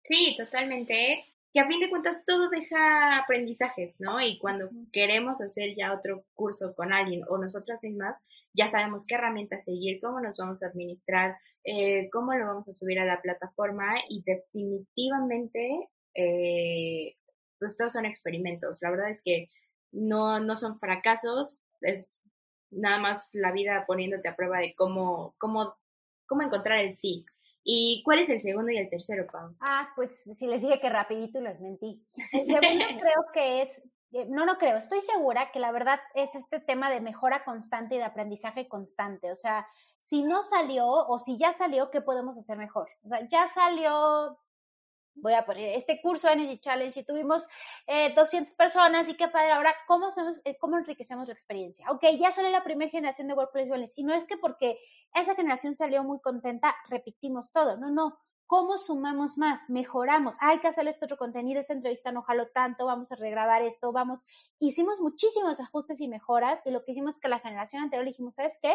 Sí, 0.03 0.35
totalmente 0.37 1.36
que 1.57 1.61
a 1.61 1.69
fin 1.69 1.81
de 1.81 1.89
cuentas 1.89 2.23
todo 2.27 2.51
deja 2.51 3.17
aprendizajes, 3.17 3.99
¿no? 3.99 4.21
Y 4.21 4.37
cuando 4.39 4.69
queremos 4.93 5.41
hacer 5.41 5.75
ya 5.75 5.95
otro 5.95 6.23
curso 6.35 6.75
con 6.75 6.93
alguien 6.93 7.23
o 7.31 7.39
nosotras 7.39 7.83
mismas, 7.83 8.19
ya 8.53 8.69
sabemos 8.69 9.07
qué 9.07 9.15
herramientas 9.15 9.65
seguir, 9.65 9.99
cómo 10.03 10.21
nos 10.21 10.37
vamos 10.37 10.63
a 10.63 10.67
administrar, 10.67 11.39
eh, 11.65 12.11
cómo 12.13 12.35
lo 12.35 12.45
vamos 12.47 12.69
a 12.69 12.75
subir 12.75 12.99
a 12.99 13.07
la 13.07 13.23
plataforma 13.23 13.95
y 14.11 14.23
definitivamente, 14.27 15.89
eh, 16.15 17.17
pues 17.59 17.75
todos 17.75 17.95
son 17.95 18.05
experimentos. 18.05 18.81
La 18.83 18.91
verdad 18.91 19.09
es 19.09 19.23
que 19.23 19.49
no, 19.93 20.41
no 20.41 20.57
son 20.57 20.79
fracasos, 20.79 21.61
es 21.81 22.21
nada 22.71 22.99
más 22.99 23.31
la 23.33 23.53
vida 23.53 23.87
poniéndote 23.87 24.29
a 24.29 24.37
prueba 24.37 24.59
de 24.59 24.75
cómo, 24.75 25.35
cómo, 25.39 25.75
cómo 26.27 26.43
encontrar 26.43 26.81
el 26.81 26.93
sí. 26.93 27.25
¿Y 27.69 28.01
cuál 28.05 28.21
es 28.21 28.29
el 28.31 28.41
segundo 28.41 28.71
y 28.71 28.77
el 28.77 28.89
tercero, 28.89 29.27
Pau? 29.27 29.53
Ah, 29.59 29.91
pues 29.97 30.23
si 30.23 30.47
les 30.47 30.62
dije 30.62 30.79
que 30.79 30.89
rapidito 30.89 31.41
les 31.41 31.61
mentí. 31.61 32.01
El 32.33 32.47
segundo 32.47 32.55
creo 33.01 33.25
que 33.35 33.62
es, 33.62 33.83
eh, 34.12 34.27
no, 34.29 34.47
no 34.47 34.57
creo, 34.57 34.77
estoy 34.77 35.01
segura 35.03 35.51
que 35.51 35.59
la 35.59 35.73
verdad 35.73 35.99
es 36.14 36.33
este 36.37 36.61
tema 36.61 36.93
de 36.93 37.01
mejora 37.01 37.45
constante 37.45 37.97
y 37.97 37.99
de 37.99 38.05
aprendizaje 38.05 38.69
constante. 38.69 39.33
O 39.33 39.35
sea, 39.35 39.67
si 39.99 40.23
no 40.23 40.45
salió 40.45 40.87
o 40.87 41.19
si 41.19 41.39
ya 41.39 41.53
salió, 41.53 41.91
¿qué 41.91 42.01
podemos 42.01 42.39
hacer 42.39 42.57
mejor? 42.57 42.89
O 43.03 43.09
sea, 43.09 43.27
ya 43.29 43.49
salió 43.49 44.39
voy 45.17 45.33
a 45.35 45.45
poner 45.45 45.77
este 45.77 46.01
curso 46.01 46.29
Energy 46.29 46.59
Challenge 46.59 47.01
y 47.01 47.05
tuvimos 47.05 47.49
eh, 47.87 48.12
200 48.14 48.55
personas 48.55 49.09
y 49.09 49.14
qué 49.17 49.29
padre, 49.29 49.53
ahora, 49.53 49.75
¿cómo, 49.87 50.07
hacemos, 50.07 50.41
eh, 50.45 50.57
¿cómo 50.59 50.79
enriquecemos 50.79 51.27
la 51.27 51.33
experiencia? 51.33 51.91
Ok, 51.91 52.05
ya 52.19 52.33
sale 52.33 52.51
la 52.51 52.64
primera 52.64 52.91
generación 52.91 53.29
de 53.29 53.35
Workplace 53.35 53.71
Wellness 53.71 53.93
y 53.97 54.05
no 54.05 54.14
es 54.14 54.25
que 54.25 54.37
porque 54.37 54.79
esa 55.14 55.35
generación 55.35 55.75
salió 55.75 56.05
muy 56.05 56.21
contenta, 56.21 56.75
repetimos 56.89 57.53
todo, 57.53 57.77
no, 57.77 57.91
no. 57.91 58.19
¿Cómo 58.49 58.79
sumamos 58.79 59.39
más? 59.39 59.69
Mejoramos. 59.69 60.37
Hay 60.41 60.61
que 60.61 60.69
hacer 60.69 60.87
este 60.87 61.07
otro 61.07 61.17
contenido, 61.17 61.59
esta 61.59 61.73
entrevista 61.73 62.12
no 62.12 62.23
jaló 62.23 62.47
tanto, 62.51 62.87
vamos 62.87 63.11
a 63.11 63.17
regrabar 63.17 63.62
esto, 63.62 63.91
vamos. 63.91 64.25
Hicimos 64.61 65.01
muchísimos 65.01 65.59
ajustes 65.59 66.01
y 66.01 66.07
mejoras 66.07 66.61
y 66.64 66.71
lo 66.71 66.85
que 66.85 66.93
hicimos 66.93 67.17
es 67.17 67.21
que 67.21 67.27
la 67.27 67.41
generación 67.41 67.83
anterior 67.83 68.07
dijimos, 68.07 68.37
¿sabes 68.37 68.57
qué? 68.62 68.73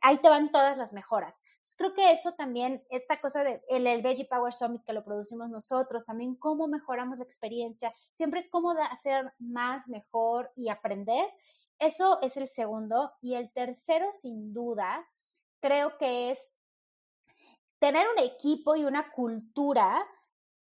Ahí 0.00 0.18
te 0.18 0.28
van 0.28 0.50
todas 0.52 0.76
las 0.76 0.92
mejoras. 0.92 1.40
creo 1.76 1.94
que 1.94 2.10
eso 2.12 2.32
también, 2.32 2.84
esta 2.90 3.20
cosa 3.20 3.44
del 3.44 3.60
el, 3.68 3.86
el 3.86 4.02
Veggie 4.02 4.26
Power 4.26 4.52
Summit 4.52 4.84
que 4.84 4.92
lo 4.92 5.04
producimos 5.04 5.50
nosotros, 5.50 6.06
también 6.06 6.34
cómo 6.34 6.68
mejoramos 6.68 7.18
la 7.18 7.24
experiencia, 7.24 7.92
siempre 8.10 8.40
es 8.40 8.48
cómo 8.48 8.70
hacer 8.70 9.32
más, 9.38 9.88
mejor 9.88 10.52
y 10.56 10.68
aprender. 10.68 11.26
Eso 11.78 12.20
es 12.22 12.36
el 12.36 12.48
segundo. 12.48 13.12
Y 13.20 13.34
el 13.34 13.52
tercero, 13.52 14.12
sin 14.12 14.52
duda, 14.52 15.06
creo 15.60 15.96
que 15.98 16.30
es 16.30 16.54
tener 17.78 18.06
un 18.16 18.22
equipo 18.22 18.76
y 18.76 18.84
una 18.84 19.10
cultura 19.12 20.04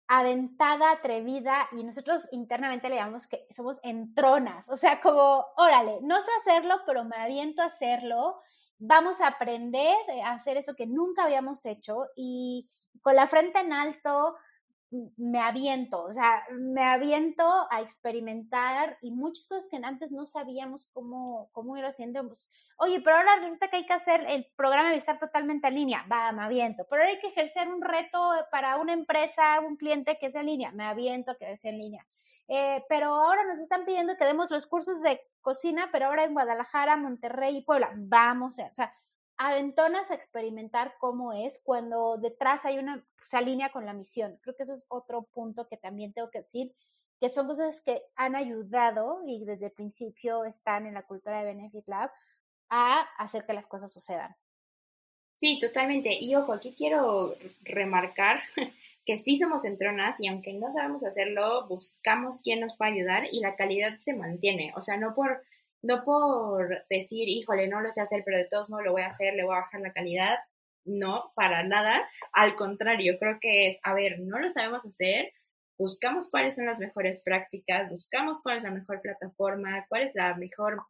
aventada, 0.07 0.91
atrevida, 0.91 1.69
y 1.71 1.83
nosotros 1.83 2.27
internamente 2.31 2.89
le 2.89 2.95
llamamos 2.95 3.25
que 3.25 3.47
somos 3.49 3.79
entronas, 3.83 4.69
o 4.69 4.75
sea, 4.75 5.01
como, 5.01 5.45
órale, 5.55 5.99
no 6.01 6.19
sé 6.19 6.29
hacerlo, 6.41 6.75
pero 6.85 7.03
me 7.05 7.15
aviento 7.15 7.61
a 7.61 7.67
hacerlo 7.67 8.39
vamos 8.85 9.21
a 9.21 9.27
aprender 9.27 9.95
a 10.25 10.33
hacer 10.33 10.57
eso 10.57 10.75
que 10.75 10.85
nunca 10.85 11.23
habíamos 11.23 11.65
hecho 11.65 12.07
y 12.15 12.67
con 13.01 13.15
la 13.15 13.27
frente 13.27 13.59
en 13.59 13.71
alto 13.71 14.35
me 15.17 15.39
aviento, 15.39 16.03
o 16.03 16.11
sea, 16.11 16.43
me 16.51 16.83
aviento 16.83 17.43
a 17.71 17.81
experimentar 17.81 18.97
y 19.01 19.09
muchas 19.09 19.47
cosas 19.47 19.67
que 19.69 19.77
antes 19.77 20.11
no 20.11 20.27
sabíamos 20.27 20.87
cómo, 20.93 21.49
cómo 21.51 21.75
ir 21.77 21.85
haciendo. 21.85 22.27
Pues, 22.27 22.49
Oye, 22.77 23.01
pero 23.01 23.15
ahora 23.15 23.37
resulta 23.37 23.69
que 23.69 23.77
hay 23.77 23.85
que 23.85 23.93
hacer 23.93 24.23
el 24.27 24.45
programa 24.55 24.91
de 24.91 24.97
estar 24.97 25.17
totalmente 25.17 25.67
en 25.67 25.75
línea, 25.75 26.05
va, 26.11 26.31
me 26.31 26.43
aviento. 26.43 26.85
Pero 26.89 27.01
ahora 27.01 27.13
hay 27.13 27.19
que 27.19 27.29
ejercer 27.29 27.67
un 27.69 27.81
reto 27.81 28.19
para 28.51 28.77
una 28.77 28.93
empresa, 28.93 29.59
un 29.61 29.77
cliente 29.77 30.17
que 30.19 30.29
sea 30.29 30.41
en 30.41 30.47
línea, 30.47 30.71
me 30.71 30.83
aviento 30.83 31.31
a 31.31 31.37
que 31.37 31.57
sea 31.57 31.71
en 31.71 31.79
línea. 31.79 32.05
Eh, 32.47 32.83
pero 32.89 33.07
ahora 33.07 33.45
nos 33.45 33.59
están 33.59 33.85
pidiendo 33.85 34.17
que 34.17 34.25
demos 34.25 34.51
los 34.51 34.67
cursos 34.67 35.01
de 35.01 35.21
cocina, 35.41 35.89
pero 35.91 36.07
ahora 36.07 36.25
en 36.25 36.33
Guadalajara, 36.33 36.97
Monterrey 36.97 37.57
y 37.57 37.61
Puebla. 37.61 37.91
Vamos, 37.95 38.59
o 38.59 38.73
sea, 38.73 38.93
aventonas 39.37 40.11
a 40.11 40.15
experimentar 40.15 40.95
cómo 40.99 41.33
es 41.33 41.61
cuando 41.63 42.17
detrás 42.17 42.65
hay 42.65 42.77
una, 42.77 43.05
se 43.25 43.37
alinea 43.37 43.71
con 43.71 43.85
la 43.85 43.93
misión. 43.93 44.37
Creo 44.41 44.55
que 44.55 44.63
eso 44.63 44.73
es 44.73 44.85
otro 44.89 45.23
punto 45.23 45.67
que 45.67 45.77
también 45.77 46.13
tengo 46.13 46.29
que 46.29 46.39
decir, 46.39 46.73
que 47.19 47.29
son 47.29 47.47
cosas 47.47 47.81
que 47.81 48.03
han 48.15 48.35
ayudado 48.35 49.21
y 49.25 49.45
desde 49.45 49.67
el 49.67 49.71
principio 49.71 50.43
están 50.45 50.85
en 50.85 50.93
la 50.93 51.03
cultura 51.03 51.39
de 51.39 51.45
Benefit 51.45 51.87
Lab 51.87 52.11
a 52.69 53.01
hacer 53.17 53.45
que 53.45 53.53
las 53.53 53.67
cosas 53.67 53.91
sucedan. 53.91 54.35
Sí, 55.35 55.59
totalmente. 55.59 56.09
Y 56.19 56.35
ojo, 56.35 56.53
aquí 56.53 56.73
quiero 56.77 57.35
remarcar 57.63 58.41
que 59.05 59.17
sí 59.17 59.37
somos 59.37 59.65
entronas 59.65 60.19
y 60.19 60.27
aunque 60.27 60.53
no 60.53 60.71
sabemos 60.71 61.03
hacerlo, 61.03 61.67
buscamos 61.67 62.41
quién 62.41 62.61
nos 62.61 62.75
puede 62.77 62.93
ayudar 62.93 63.23
y 63.31 63.39
la 63.39 63.55
calidad 63.55 63.97
se 63.99 64.15
mantiene. 64.15 64.73
O 64.75 64.81
sea, 64.81 64.97
no 64.97 65.13
por, 65.13 65.43
no 65.81 66.03
por 66.03 66.85
decir, 66.89 67.27
híjole, 67.27 67.67
no 67.67 67.81
lo 67.81 67.91
sé 67.91 68.01
hacer, 68.01 68.23
pero 68.25 68.37
de 68.37 68.47
todos 68.47 68.69
modos 68.69 68.85
lo 68.85 68.91
voy 68.93 69.01
a 69.01 69.07
hacer, 69.07 69.33
le 69.33 69.43
voy 69.43 69.55
a 69.55 69.59
bajar 69.59 69.81
la 69.81 69.93
calidad. 69.93 70.37
No, 70.85 71.31
para 71.35 71.63
nada. 71.63 72.07
Al 72.33 72.55
contrario, 72.55 73.17
creo 73.19 73.37
que 73.39 73.67
es, 73.67 73.79
a 73.83 73.93
ver, 73.93 74.19
no 74.19 74.39
lo 74.39 74.49
sabemos 74.49 74.85
hacer, 74.85 75.31
buscamos 75.77 76.29
cuáles 76.29 76.55
son 76.55 76.65
las 76.65 76.79
mejores 76.79 77.23
prácticas, 77.23 77.89
buscamos 77.89 78.41
cuál 78.41 78.57
es 78.57 78.63
la 78.63 78.71
mejor 78.71 79.01
plataforma, 79.01 79.85
cuál 79.89 80.03
es 80.03 80.13
la 80.15 80.35
mejor 80.35 80.83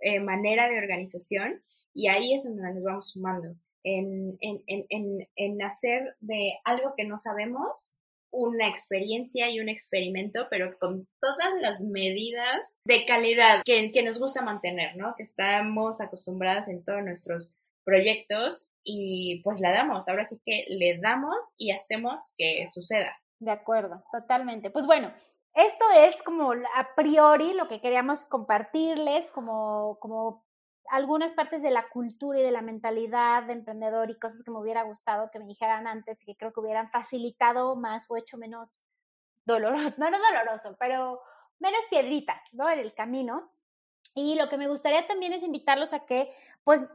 eh, 0.00 0.20
manera 0.20 0.68
de 0.68 0.78
organización 0.78 1.62
y 1.94 2.08
ahí 2.08 2.34
es 2.34 2.44
donde 2.44 2.62
nos 2.74 2.82
vamos 2.82 3.10
sumando 3.10 3.54
en, 3.84 4.36
en, 4.40 4.62
en, 4.66 5.28
en, 5.36 5.62
hacer 5.62 6.16
de 6.20 6.58
algo 6.64 6.94
que 6.96 7.04
no 7.04 7.16
sabemos 7.16 7.98
una 8.30 8.68
experiencia 8.68 9.50
y 9.50 9.60
un 9.60 9.68
experimento, 9.68 10.46
pero 10.48 10.78
con 10.78 11.06
todas 11.20 11.52
las 11.60 11.80
medidas 11.82 12.78
de 12.84 13.04
calidad 13.04 13.62
que, 13.64 13.90
que 13.90 14.02
nos 14.02 14.18
gusta 14.18 14.40
mantener, 14.42 14.96
¿no? 14.96 15.14
Que 15.16 15.22
estamos 15.22 16.00
acostumbradas 16.00 16.68
en 16.68 16.82
todos 16.82 17.02
nuestros 17.02 17.52
proyectos 17.84 18.70
y 18.84 19.42
pues 19.42 19.60
la 19.60 19.72
damos. 19.72 20.08
Ahora 20.08 20.24
sí 20.24 20.40
que 20.44 20.64
le 20.68 20.98
damos 20.98 21.52
y 21.58 21.72
hacemos 21.72 22.34
que 22.38 22.64
suceda. 22.66 23.16
De 23.38 23.50
acuerdo, 23.50 24.02
totalmente. 24.12 24.70
Pues 24.70 24.86
bueno, 24.86 25.12
esto 25.54 25.84
es 25.98 26.22
como 26.22 26.52
a 26.52 26.94
priori 26.96 27.52
lo 27.54 27.68
que 27.68 27.80
queríamos 27.80 28.24
compartirles, 28.24 29.30
como, 29.30 29.98
como 30.00 30.44
algunas 30.92 31.32
partes 31.32 31.62
de 31.62 31.70
la 31.70 31.88
cultura 31.88 32.38
y 32.38 32.42
de 32.42 32.50
la 32.50 32.60
mentalidad 32.60 33.44
de 33.44 33.54
emprendedor 33.54 34.10
y 34.10 34.18
cosas 34.18 34.42
que 34.42 34.50
me 34.50 34.58
hubiera 34.58 34.82
gustado 34.82 35.30
que 35.30 35.38
me 35.38 35.46
dijeran 35.46 35.86
antes 35.86 36.22
y 36.22 36.26
que 36.26 36.36
creo 36.36 36.52
que 36.52 36.60
hubieran 36.60 36.90
facilitado 36.90 37.76
más 37.76 38.04
o 38.10 38.16
hecho 38.18 38.36
menos 38.36 38.84
doloroso, 39.46 39.94
no, 39.98 40.10
no 40.10 40.18
doloroso, 40.18 40.76
pero 40.78 41.22
menos 41.60 41.80
piedritas, 41.88 42.42
¿no? 42.52 42.68
En 42.68 42.78
el 42.78 42.92
camino. 42.92 43.50
Y 44.14 44.34
lo 44.34 44.50
que 44.50 44.58
me 44.58 44.68
gustaría 44.68 45.06
también 45.06 45.32
es 45.32 45.42
invitarlos 45.42 45.94
a 45.94 46.04
que, 46.04 46.28
pues, 46.62 46.90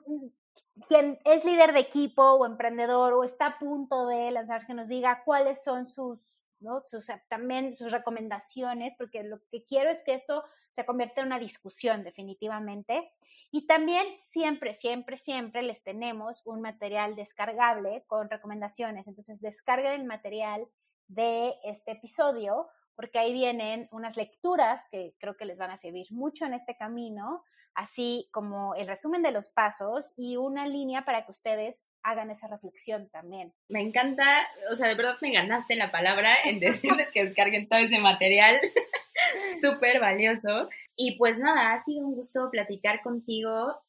quien 0.88 1.18
es 1.26 1.44
líder 1.44 1.74
de 1.74 1.80
equipo 1.80 2.22
o 2.22 2.46
emprendedor 2.46 3.14
o 3.14 3.24
está 3.24 3.48
a 3.48 3.58
punto 3.58 4.06
de 4.06 4.30
lanzar, 4.30 4.68
que 4.68 4.76
nos 4.76 4.90
diga 4.90 5.24
cuáles 5.26 5.64
son 5.64 5.88
sus, 5.88 6.22
¿no? 6.60 6.84
sus, 6.86 7.08
también 7.30 7.74
sus 7.76 7.92
recomendaciones, 7.92 8.94
porque 8.96 9.24
lo 9.24 9.40
que 9.50 9.66
quiero 9.66 9.90
es 9.90 10.04
que 10.04 10.14
esto 10.14 10.44
se 10.70 10.86
convierta 10.86 11.22
en 11.22 11.28
una 11.28 11.40
discusión 11.40 12.04
definitivamente. 12.04 13.12
Y 13.52 13.66
también 13.66 14.06
siempre, 14.18 14.74
siempre, 14.74 15.18
siempre 15.18 15.62
les 15.64 15.84
tenemos 15.84 16.42
un 16.46 16.62
material 16.62 17.16
descargable 17.16 18.04
con 18.08 18.30
recomendaciones. 18.30 19.08
Entonces, 19.08 19.42
descarguen 19.42 20.02
el 20.02 20.06
material 20.06 20.68
de 21.08 21.56
este 21.64 21.92
episodio 21.92 22.68
porque 22.96 23.20
ahí 23.20 23.32
vienen 23.32 23.88
unas 23.92 24.18
lecturas 24.18 24.82
que 24.92 25.16
creo 25.20 25.38
que 25.38 25.46
les 25.46 25.60
van 25.60 25.70
a 25.70 25.78
servir 25.78 26.08
mucho 26.10 26.46
en 26.46 26.56
este 26.56 26.76
camino, 26.76 27.44
así 27.78 28.28
como 28.32 28.74
el 28.74 28.88
resumen 28.88 29.22
de 29.22 29.32
los 29.32 29.50
pasos 29.50 30.12
y 30.18 30.36
una 30.36 30.68
línea 30.68 31.06
para 31.06 31.24
que 31.24 31.32
ustedes 31.32 31.86
hagan 32.02 32.32
esa 32.32 32.48
reflexión 32.48 33.08
también. 33.10 33.54
Me 33.70 33.82
encanta, 33.82 34.26
o 34.72 34.76
sea, 34.76 34.88
de 34.88 34.96
verdad 34.96 35.18
me 35.22 35.32
ganaste 35.32 35.76
la 35.76 35.92
palabra 35.92 36.34
en 36.44 36.60
decirles 36.60 37.10
que 37.14 37.26
descarguen 37.26 37.70
todo 37.70 37.80
ese 37.80 38.00
material. 38.00 38.58
Súper 39.62 40.00
valioso. 40.00 40.70
Y 40.96 41.18
pues 41.18 41.38
nada, 41.38 41.72
ha 41.72 41.78
sido 41.78 42.04
un 42.04 42.16
gusto 42.16 42.50
platicar 42.50 43.02
contigo 43.04 43.80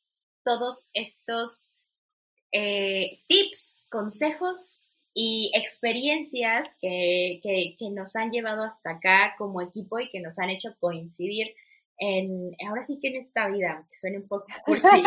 todos 0.45 0.89
estos 0.93 1.71
eh, 2.53 3.23
tips, 3.27 3.87
consejos 3.89 4.91
y 5.15 5.51
experiencias 5.55 6.77
que, 6.79 7.41
que, 7.43 7.75
que, 7.79 7.91
nos 7.91 8.17
han 8.17 8.33
llevado 8.33 8.65
hasta 8.65 8.91
acá 8.91 9.35
como 9.39 9.63
equipo 9.63 9.99
y 9.99 10.11
que 10.11 10.21
nos 10.21 10.39
han 10.39 10.51
hecho 10.51 10.77
coincidir 10.79 11.55
en, 11.99 12.55
ahora 12.67 12.83
sí 12.83 12.99
que 13.01 13.09
en 13.09 13.17
esta 13.17 13.49
vida, 13.49 13.85
que 13.89 13.97
suene 13.97 14.19
un 14.19 14.29
poco 14.29 14.47
cursi. 14.65 15.03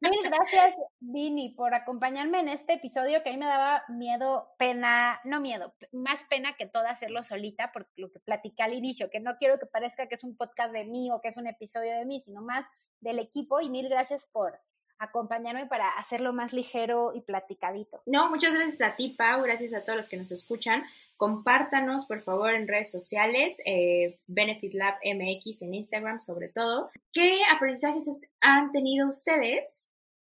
Mil 0.00 0.22
gracias, 0.22 0.76
Vini, 1.00 1.50
por 1.50 1.74
acompañarme 1.74 2.40
en 2.40 2.48
este 2.48 2.74
episodio 2.74 3.22
que 3.22 3.30
a 3.30 3.32
mí 3.32 3.38
me 3.38 3.46
daba 3.46 3.84
miedo, 3.88 4.48
pena, 4.58 5.20
no 5.24 5.40
miedo, 5.40 5.74
más 5.92 6.24
pena 6.24 6.54
que 6.56 6.66
todo 6.66 6.86
hacerlo 6.86 7.22
solita, 7.22 7.72
por 7.72 7.88
lo 7.96 8.10
que 8.10 8.20
platicé 8.20 8.62
al 8.62 8.74
inicio, 8.74 9.10
que 9.10 9.20
no 9.20 9.36
quiero 9.38 9.58
que 9.58 9.66
parezca 9.66 10.06
que 10.06 10.14
es 10.14 10.24
un 10.24 10.36
podcast 10.36 10.72
de 10.72 10.84
mí 10.84 11.10
o 11.10 11.20
que 11.20 11.28
es 11.28 11.36
un 11.36 11.46
episodio 11.46 11.96
de 11.96 12.04
mí, 12.04 12.20
sino 12.20 12.42
más 12.42 12.66
del 13.00 13.18
equipo 13.18 13.60
y 13.60 13.70
mil 13.70 13.88
gracias 13.88 14.28
por 14.32 14.60
acompañarme 14.98 15.66
para 15.66 15.88
hacerlo 15.90 16.32
más 16.32 16.52
ligero 16.52 17.12
y 17.14 17.20
platicadito. 17.20 18.02
No, 18.06 18.30
muchas 18.30 18.54
gracias 18.54 18.80
a 18.80 18.96
ti, 18.96 19.10
Pau, 19.10 19.42
gracias 19.42 19.74
a 19.74 19.84
todos 19.84 19.96
los 19.96 20.08
que 20.08 20.16
nos 20.16 20.30
escuchan. 20.30 20.84
Compártanos, 21.16 22.06
por 22.06 22.22
favor, 22.22 22.54
en 22.54 22.68
redes 22.68 22.90
sociales, 22.90 23.60
eh, 23.64 24.18
Benefit 24.26 24.74
Lab 24.74 24.94
MX 25.04 25.62
en 25.62 25.74
Instagram 25.74 26.20
sobre 26.20 26.48
todo. 26.48 26.90
¿Qué 27.12 27.40
aprendizajes 27.52 28.20
han 28.40 28.72
tenido 28.72 29.08
ustedes 29.08 29.90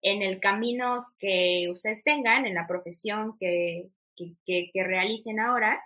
en 0.01 0.21
el 0.21 0.39
camino 0.39 1.07
que 1.19 1.67
ustedes 1.71 2.03
tengan, 2.03 2.45
en 2.45 2.55
la 2.55 2.67
profesión 2.67 3.37
que, 3.39 3.89
que, 4.15 4.71
realicen 4.83 5.39
ahora? 5.39 5.81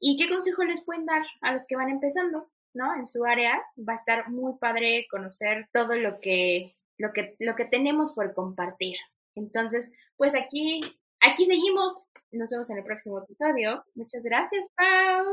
¿Y 0.00 0.16
qué 0.16 0.28
consejo 0.28 0.64
les 0.64 0.82
pueden 0.84 1.06
dar 1.06 1.22
a 1.40 1.52
los 1.52 1.66
que 1.66 1.76
van 1.76 1.88
empezando? 1.88 2.50
¿no? 2.74 2.94
En 2.94 3.06
su 3.06 3.24
área 3.24 3.60
va 3.76 3.94
a 3.94 3.96
estar 3.96 4.28
muy 4.30 4.54
padre 4.58 5.06
conocer 5.10 5.68
todo 5.72 5.96
lo 5.96 6.20
que 6.20 6.77
lo 6.98 7.12
que, 7.12 7.36
lo 7.38 7.56
que 7.56 7.64
tenemos 7.64 8.12
por 8.14 8.34
compartir. 8.34 8.96
Entonces, 9.34 9.92
pues 10.16 10.34
aquí, 10.34 10.80
aquí 11.20 11.46
seguimos. 11.46 12.06
Nos 12.30 12.50
vemos 12.50 12.68
en 12.70 12.78
el 12.78 12.84
próximo 12.84 13.18
episodio. 13.20 13.84
Muchas 13.94 14.22
gracias, 14.22 14.68
Pau. 14.76 15.24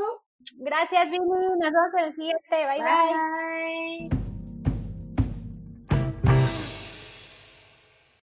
Gracias, 0.58 1.10
Vini. 1.10 1.24
Nos 1.24 1.58
vemos 1.58 1.92
en 1.98 2.04
el 2.04 2.14
siguiente. 2.14 2.40
bye. 2.50 4.08
bye. 4.10 4.25